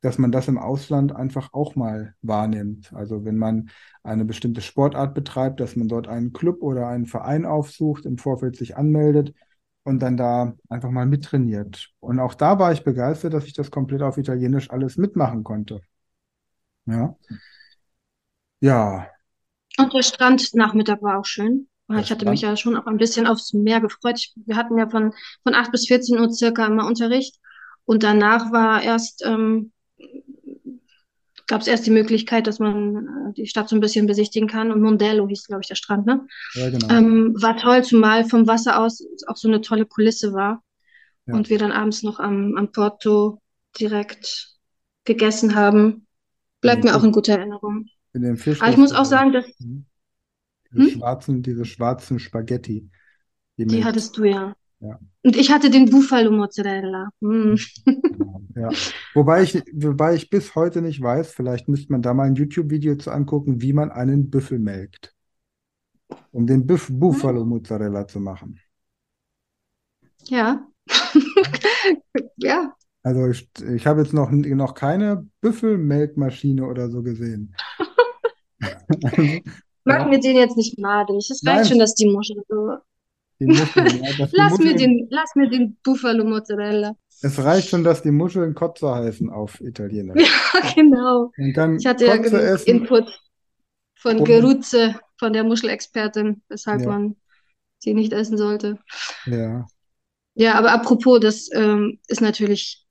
dass 0.00 0.18
man 0.18 0.32
das 0.32 0.48
im 0.48 0.58
Ausland 0.58 1.14
einfach 1.14 1.52
auch 1.52 1.76
mal 1.76 2.14
wahrnimmt. 2.20 2.92
Also 2.92 3.24
wenn 3.24 3.36
man 3.36 3.70
eine 4.02 4.24
bestimmte 4.24 4.60
Sportart 4.60 5.14
betreibt, 5.14 5.60
dass 5.60 5.76
man 5.76 5.86
dort 5.86 6.08
einen 6.08 6.32
Club 6.32 6.62
oder 6.62 6.88
einen 6.88 7.06
Verein 7.06 7.46
aufsucht, 7.46 8.06
im 8.06 8.18
Vorfeld 8.18 8.56
sich 8.56 8.76
anmeldet 8.76 9.34
und 9.84 10.00
dann 10.00 10.16
da 10.16 10.54
einfach 10.68 10.90
mal 10.90 11.06
mittrainiert. 11.06 11.90
Und 12.00 12.20
auch 12.20 12.34
da 12.34 12.58
war 12.58 12.72
ich 12.72 12.84
begeistert, 12.84 13.34
dass 13.34 13.46
ich 13.46 13.54
das 13.54 13.70
komplett 13.70 14.02
auf 14.02 14.18
Italienisch 14.18 14.70
alles 14.70 14.96
mitmachen 14.96 15.44
konnte. 15.44 15.80
Ja, 16.86 17.14
ja, 18.60 19.10
Und 19.78 19.92
der 19.94 20.02
Strandnachmittag 20.02 21.02
war 21.02 21.18
auch 21.18 21.24
schön. 21.24 21.68
der 21.94 22.02
Ich 22.02 22.10
hatte 22.10 22.26
mich 22.26 22.40
Strand. 22.40 22.42
ja 22.42 22.56
schon 22.56 22.76
auch 22.76 22.86
ein 22.86 22.98
bisschen 22.98 23.26
aufs 23.26 23.52
Meer 23.52 23.80
gefreut. 23.80 24.16
Ich, 24.18 24.32
wir 24.36 24.56
hatten 24.56 24.78
ja 24.78 24.88
von, 24.88 25.12
von 25.42 25.54
8 25.54 25.72
bis 25.72 25.86
14 25.88 26.18
Uhr 26.20 26.30
circa 26.32 26.66
immer 26.66 26.86
Unterricht. 26.86 27.36
Und 27.84 28.02
danach 28.04 28.52
war 28.52 28.82
erst, 28.82 29.24
ähm, 29.26 29.72
gab 31.50 31.62
es 31.62 31.66
erst 31.66 31.84
die 31.84 31.90
Möglichkeit, 31.90 32.46
dass 32.46 32.60
man 32.60 32.96
äh, 32.96 33.32
die 33.34 33.46
Stadt 33.46 33.68
so 33.68 33.76
ein 33.76 33.80
bisschen 33.80 34.06
besichtigen 34.06 34.48
kann. 34.48 34.70
Und 34.70 34.80
Mondello 34.80 35.26
hieß, 35.26 35.48
glaube 35.48 35.62
ich, 35.62 35.68
der 35.68 35.74
Strand, 35.74 36.06
ne? 36.06 36.26
Ja, 36.54 36.70
genau. 36.70 36.88
Ähm, 36.88 37.34
war 37.36 37.56
toll, 37.56 37.82
zumal 37.82 38.24
vom 38.24 38.46
Wasser 38.46 38.80
aus 38.80 39.04
auch 39.26 39.36
so 39.36 39.48
eine 39.48 39.60
tolle 39.60 39.84
Kulisse 39.84 40.32
war. 40.32 40.62
Ja. 41.26 41.34
Und 41.34 41.50
wir 41.50 41.58
dann 41.58 41.72
abends 41.72 42.04
noch 42.04 42.20
am, 42.20 42.54
am 42.56 42.70
Porto 42.70 43.42
direkt 43.78 44.54
gegessen 45.04 45.56
haben. 45.56 46.06
Bleibt 46.60 46.84
In 46.84 46.90
mir 46.90 46.96
auch 46.96 47.02
in 47.02 47.10
guter 47.10 47.36
Erinnerung. 47.36 47.86
In 48.14 48.22
dem 48.22 48.38
Aber 48.60 48.70
ich 48.70 48.76
muss 48.76 48.92
auch 48.92 49.04
sagen, 49.04 49.32
dass, 49.32 49.46
Mhm. 49.58 49.86
Diese 50.72 50.84
hm? 50.84 50.90
schwarzen, 51.00 51.42
diese 51.42 51.64
schwarzen 51.64 52.20
Spaghetti, 52.20 52.88
die 53.56 53.66
Die 53.66 53.84
hattest 53.84 54.16
du 54.16 54.24
ja. 54.24 54.54
Ja, 54.80 54.98
Und 55.22 55.36
ich 55.36 55.50
hatte 55.50 55.68
den 55.70 55.90
Buffalo 55.90 56.30
Mozzarella. 56.30 57.10
Mm. 57.20 57.54
ja. 58.56 58.70
Wobei 59.14 59.42
ich, 59.42 59.62
wobei 59.72 60.14
ich 60.14 60.30
bis 60.30 60.54
heute 60.54 60.80
nicht 60.80 61.02
weiß, 61.02 61.32
vielleicht 61.32 61.68
müsste 61.68 61.92
man 61.92 62.02
da 62.02 62.14
mal 62.14 62.26
ein 62.26 62.34
YouTube-Video 62.34 62.96
zu 62.96 63.10
angucken, 63.10 63.60
wie 63.60 63.74
man 63.74 63.90
einen 63.90 64.30
Büffel 64.30 64.58
melkt, 64.58 65.14
um 66.32 66.46
den 66.46 66.66
Buff 66.66 66.88
Buffalo 66.90 67.44
Mozzarella 67.44 68.06
zu 68.06 68.20
machen. 68.20 68.58
Ja. 70.24 70.66
Ja. 72.42 72.74
Also 73.02 73.28
ich, 73.28 73.48
ich 73.74 73.86
habe 73.86 74.00
jetzt 74.00 74.12
noch, 74.12 74.30
noch 74.30 74.74
keine 74.74 75.26
Büffelmelkmaschine 75.40 76.66
oder 76.66 76.90
so 76.90 77.02
gesehen. 77.02 77.54
Also, 79.02 79.40
Mach 79.84 80.00
ja. 80.00 80.08
mir 80.08 80.20
den 80.20 80.36
jetzt 80.36 80.56
nicht 80.56 80.78
madig. 80.78 81.16
Es 81.30 81.30
reicht 81.30 81.44
Nein, 81.44 81.64
schon, 81.64 81.78
dass 81.78 81.94
die 81.94 82.10
Muschel 82.10 82.42
so. 82.48 82.76
Muscheln, 83.46 84.02
ja, 84.04 84.28
Lass 84.32 84.58
mir 84.58 84.72
Muscheln, 84.72 84.76
den, 84.76 85.06
lass 85.10 85.34
mir 85.34 85.48
den 85.48 85.76
Buffalo 85.82 86.24
Mozzarella. 86.24 86.94
es 87.22 87.38
reicht 87.42 87.68
schon, 87.68 87.84
dass 87.84 88.02
die 88.02 88.10
Muscheln 88.10 88.54
Kotze 88.54 88.94
heißen 88.94 89.30
auf 89.30 89.60
Italienisch. 89.60 90.22
Ja, 90.54 90.70
genau. 90.74 91.32
Man 91.36 91.52
kann 91.52 91.76
Ich 91.76 91.86
hatte 91.86 92.06
ja 92.06 92.16
Kotze 92.16 92.30
genug 92.30 92.42
essen. 92.44 92.68
Input 92.68 93.20
von 93.96 94.18
Und- 94.18 94.24
Gerutze, 94.24 94.98
von 95.18 95.32
der 95.32 95.44
Muschelexpertin, 95.44 96.42
weshalb 96.48 96.80
Ja. 96.82 96.88
man 96.88 97.16
sie 97.78 97.94
nicht 97.94 98.12
essen 98.12 98.36
sollte. 98.38 98.78
Ja, 99.26 99.66
Ja, 100.34 100.54
aber 100.54 100.72
apropos, 100.72 101.20
das 101.20 101.48
ähm, 101.52 101.98
ist 102.08 102.20
natürlich 102.22 102.86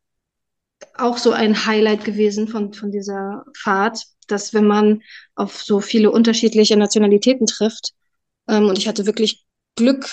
auch 0.96 1.18
so 1.18 1.32
ein 1.32 1.66
Highlight 1.66 2.06
gewesen 2.06 2.48
von, 2.48 2.74
von 2.74 2.92
dieser 2.92 3.44
Fahrt, 3.58 4.04
dass 4.28 4.54
wenn 4.54 4.68
man 4.68 5.02
auf 5.36 5.62
so 5.62 5.80
viele 5.82 6.12
unterschiedliche 6.12 6.78
Nationalitäten 6.78 7.48
trifft, 7.48 7.94
ähm, 8.48 8.66
und 8.66 8.78
ich 8.78 8.88
hatte 8.88 9.06
wirklich 9.06 9.46
Glück 9.76 10.06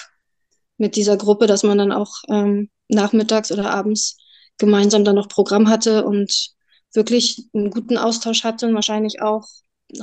mit 0.79 0.97
dieser 0.97 1.17
Gruppe, 1.17 1.47
dass 1.47 1.63
man 1.63 1.79
dann 1.79 1.93
auch 1.93 2.15
ähm, 2.29 2.71
nachmittags 2.89 3.51
oder 3.53 3.71
abends 3.71 4.19
gemeinsam 4.59 5.05
dann 5.05 5.17
noch 5.17 5.29
Programm 5.29 5.69
hatte 5.69 6.05
und 6.05 6.51
wirklich 6.93 7.49
einen 7.55 7.71
guten 7.71 7.99
Austausch 7.99 8.45
hatte 8.45 8.67
und 8.67 8.75
wahrscheinlich 8.75 9.21
auch, 9.23 9.47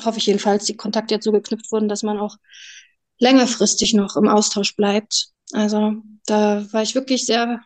hoffe 0.04 0.20
ich 0.20 0.28
jedenfalls, 0.28 0.66
die 0.66 0.78
Kontakte 0.78 1.16
jetzt 1.16 1.26
so 1.26 1.32
geknüpft 1.32 1.72
wurden, 1.72 1.90
dass 1.90 2.04
man 2.04 2.20
auch 2.20 2.38
längerfristig 3.20 3.94
noch 3.94 4.16
im 4.16 4.28
Austausch 4.28 4.76
bleibt. 4.76 5.30
Also 5.54 5.96
da 6.26 6.66
war 6.72 6.84
ich 6.84 6.96
wirklich 6.96 7.26
sehr, 7.26 7.62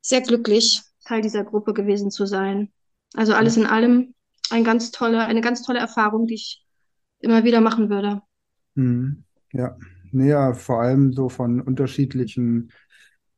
sehr 0.00 0.20
glücklich, 0.20 0.82
Teil 1.04 1.22
dieser 1.22 1.44
Gruppe 1.44 1.74
gewesen 1.74 2.10
zu 2.10 2.26
sein. 2.26 2.70
Also 3.14 3.32
alles 3.34 3.56
in 3.56 3.66
allem 3.66 4.14
ein 4.50 4.64
ganz 4.64 4.90
tolle, 4.90 5.20
eine 5.24 5.40
ganz 5.40 5.62
tolle 5.62 5.78
Erfahrung, 5.78 6.26
die 6.26 6.34
ich 6.34 6.64
immer 7.20 7.44
wieder 7.44 7.60
machen 7.60 7.90
würde. 7.90 8.22
Mhm. 8.74 9.24
Ja, 9.52 9.76
ja, 10.12 10.54
vor 10.54 10.80
allem 10.82 11.12
so 11.12 11.28
von 11.28 11.60
unterschiedlichen 11.60 12.70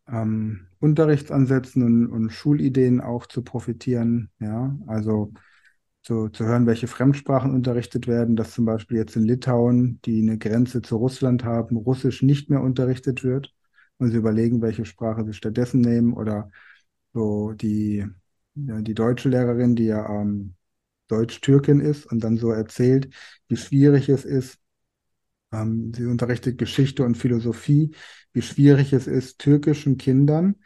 ähm, 0.08 0.68
Unterrichtsansätzen 0.80 1.82
und, 1.84 2.06
und 2.08 2.30
Schulideen 2.30 3.00
auch 3.00 3.26
zu 3.26 3.42
profitieren. 3.42 4.30
Ja, 4.40 4.76
also 4.86 5.32
zu, 6.02 6.28
zu 6.30 6.44
hören, 6.46 6.66
welche 6.66 6.88
Fremdsprachen 6.88 7.54
unterrichtet 7.54 8.06
werden, 8.08 8.36
dass 8.36 8.52
zum 8.54 8.64
Beispiel 8.64 8.98
jetzt 8.98 9.16
in 9.16 9.24
Litauen, 9.24 10.00
die 10.04 10.22
eine 10.22 10.38
Grenze 10.38 10.82
zu 10.82 10.96
Russland 10.96 11.44
haben, 11.44 11.76
Russisch 11.76 12.22
nicht 12.22 12.50
mehr 12.50 12.62
unterrichtet 12.62 13.24
wird 13.24 13.54
und 13.98 14.10
sie 14.10 14.16
überlegen, 14.18 14.62
welche 14.62 14.84
Sprache 14.86 15.24
sie 15.24 15.34
stattdessen 15.34 15.80
nehmen 15.80 16.14
oder 16.14 16.50
so 17.12 17.52
die, 17.52 18.06
ja, 18.54 18.80
die 18.80 18.94
deutsche 18.94 19.28
Lehrerin, 19.28 19.76
die 19.76 19.86
ja 19.86 20.08
ähm, 20.22 20.54
Deutsch-Türkin 21.08 21.80
ist 21.80 22.06
und 22.06 22.20
dann 22.24 22.36
so 22.38 22.50
erzählt, 22.50 23.12
wie 23.48 23.56
schwierig 23.56 24.08
es 24.08 24.24
ist, 24.24 24.58
ähm, 25.53 25.92
sie 25.94 26.07
unterrichtet 26.07 26.59
Geschichte 26.59 27.05
und 27.05 27.16
Philosophie, 27.16 27.92
wie 28.32 28.42
schwierig 28.42 28.92
es 28.92 29.07
ist, 29.07 29.38
türkischen 29.38 29.96
Kindern 29.98 30.57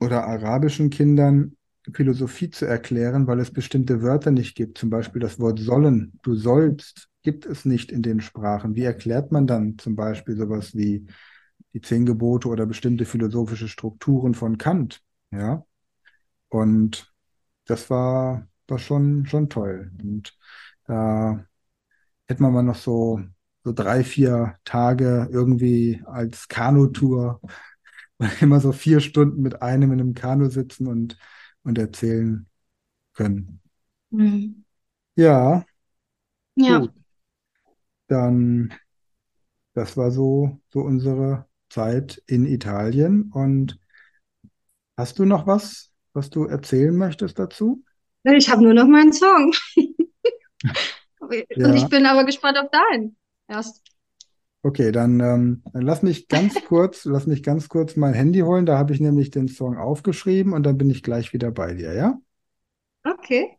oder 0.00 0.26
arabischen 0.26 0.90
Kindern 0.90 1.56
Philosophie 1.92 2.50
zu 2.50 2.64
erklären, 2.66 3.26
weil 3.26 3.40
es 3.40 3.50
bestimmte 3.52 4.02
Wörter 4.02 4.30
nicht 4.30 4.54
gibt. 4.54 4.78
Zum 4.78 4.90
Beispiel 4.90 5.20
das 5.20 5.40
Wort 5.40 5.58
sollen, 5.58 6.12
du 6.22 6.34
sollst, 6.34 7.08
gibt 7.22 7.44
es 7.46 7.64
nicht 7.64 7.90
in 7.90 8.02
den 8.02 8.20
Sprachen. 8.20 8.74
Wie 8.76 8.82
erklärt 8.84 9.32
man 9.32 9.46
dann 9.46 9.78
zum 9.78 9.96
Beispiel 9.96 10.36
sowas 10.36 10.74
wie 10.74 11.06
die 11.74 11.80
zehn 11.80 12.06
Gebote 12.06 12.48
oder 12.48 12.66
bestimmte 12.66 13.04
philosophische 13.04 13.68
Strukturen 13.68 14.34
von 14.34 14.58
Kant? 14.58 15.00
Ja. 15.30 15.64
Und 16.48 17.12
das 17.66 17.90
war, 17.90 18.48
war 18.68 18.78
schon, 18.78 19.26
schon 19.26 19.48
toll. 19.50 19.92
Und 20.02 20.36
da 20.86 21.46
hätte 22.32 22.42
man 22.42 22.52
mal 22.52 22.62
noch 22.62 22.76
so, 22.76 23.20
so 23.64 23.72
drei, 23.72 24.04
vier 24.04 24.58
Tage 24.64 25.28
irgendwie 25.30 26.02
als 26.06 26.48
Kanutour 26.48 27.40
immer 28.40 28.60
so 28.60 28.72
vier 28.72 29.00
Stunden 29.00 29.42
mit 29.42 29.62
einem 29.62 29.92
in 29.92 30.00
einem 30.00 30.14
Kanu 30.14 30.48
sitzen 30.50 30.86
und, 30.86 31.18
und 31.64 31.78
erzählen 31.78 32.46
können. 33.14 33.60
Mhm. 34.10 34.62
Ja, 35.16 35.64
Ja, 36.56 36.78
gut. 36.80 36.92
Dann, 38.08 38.72
das 39.74 39.96
war 39.96 40.10
so, 40.10 40.60
so 40.70 40.80
unsere 40.80 41.46
Zeit 41.70 42.22
in 42.26 42.46
Italien. 42.46 43.30
Und 43.32 43.78
hast 44.96 45.18
du 45.18 45.24
noch 45.26 45.46
was, 45.46 45.90
was 46.14 46.30
du 46.30 46.44
erzählen 46.46 46.96
möchtest 46.96 47.38
dazu? 47.38 47.84
ich 48.24 48.48
habe 48.50 48.62
nur 48.62 48.74
noch 48.74 48.86
meinen 48.86 49.12
Song. 49.12 49.52
Und 51.22 51.74
Ja. 51.74 51.74
ich 51.76 51.88
bin 51.88 52.06
aber 52.06 52.24
gespannt 52.24 52.58
auf 52.58 52.70
deinen. 52.70 53.16
Erst. 53.48 53.82
Okay, 54.64 54.92
dann, 54.92 55.18
ähm, 55.20 55.62
dann 55.72 55.82
lass 55.82 56.02
mich 56.02 56.28
ganz 56.28 56.54
kurz, 56.62 57.04
lass 57.04 57.26
mich 57.26 57.42
ganz 57.42 57.68
kurz 57.68 57.96
mein 57.96 58.14
Handy 58.14 58.40
holen. 58.40 58.64
Da 58.66 58.78
habe 58.78 58.92
ich 58.94 59.00
nämlich 59.00 59.30
den 59.30 59.48
Song 59.48 59.76
aufgeschrieben 59.76 60.52
und 60.52 60.62
dann 60.64 60.78
bin 60.78 60.88
ich 60.90 61.02
gleich 61.02 61.32
wieder 61.32 61.50
bei 61.50 61.74
dir, 61.74 61.94
ja? 61.94 62.18
Okay. 63.06 63.58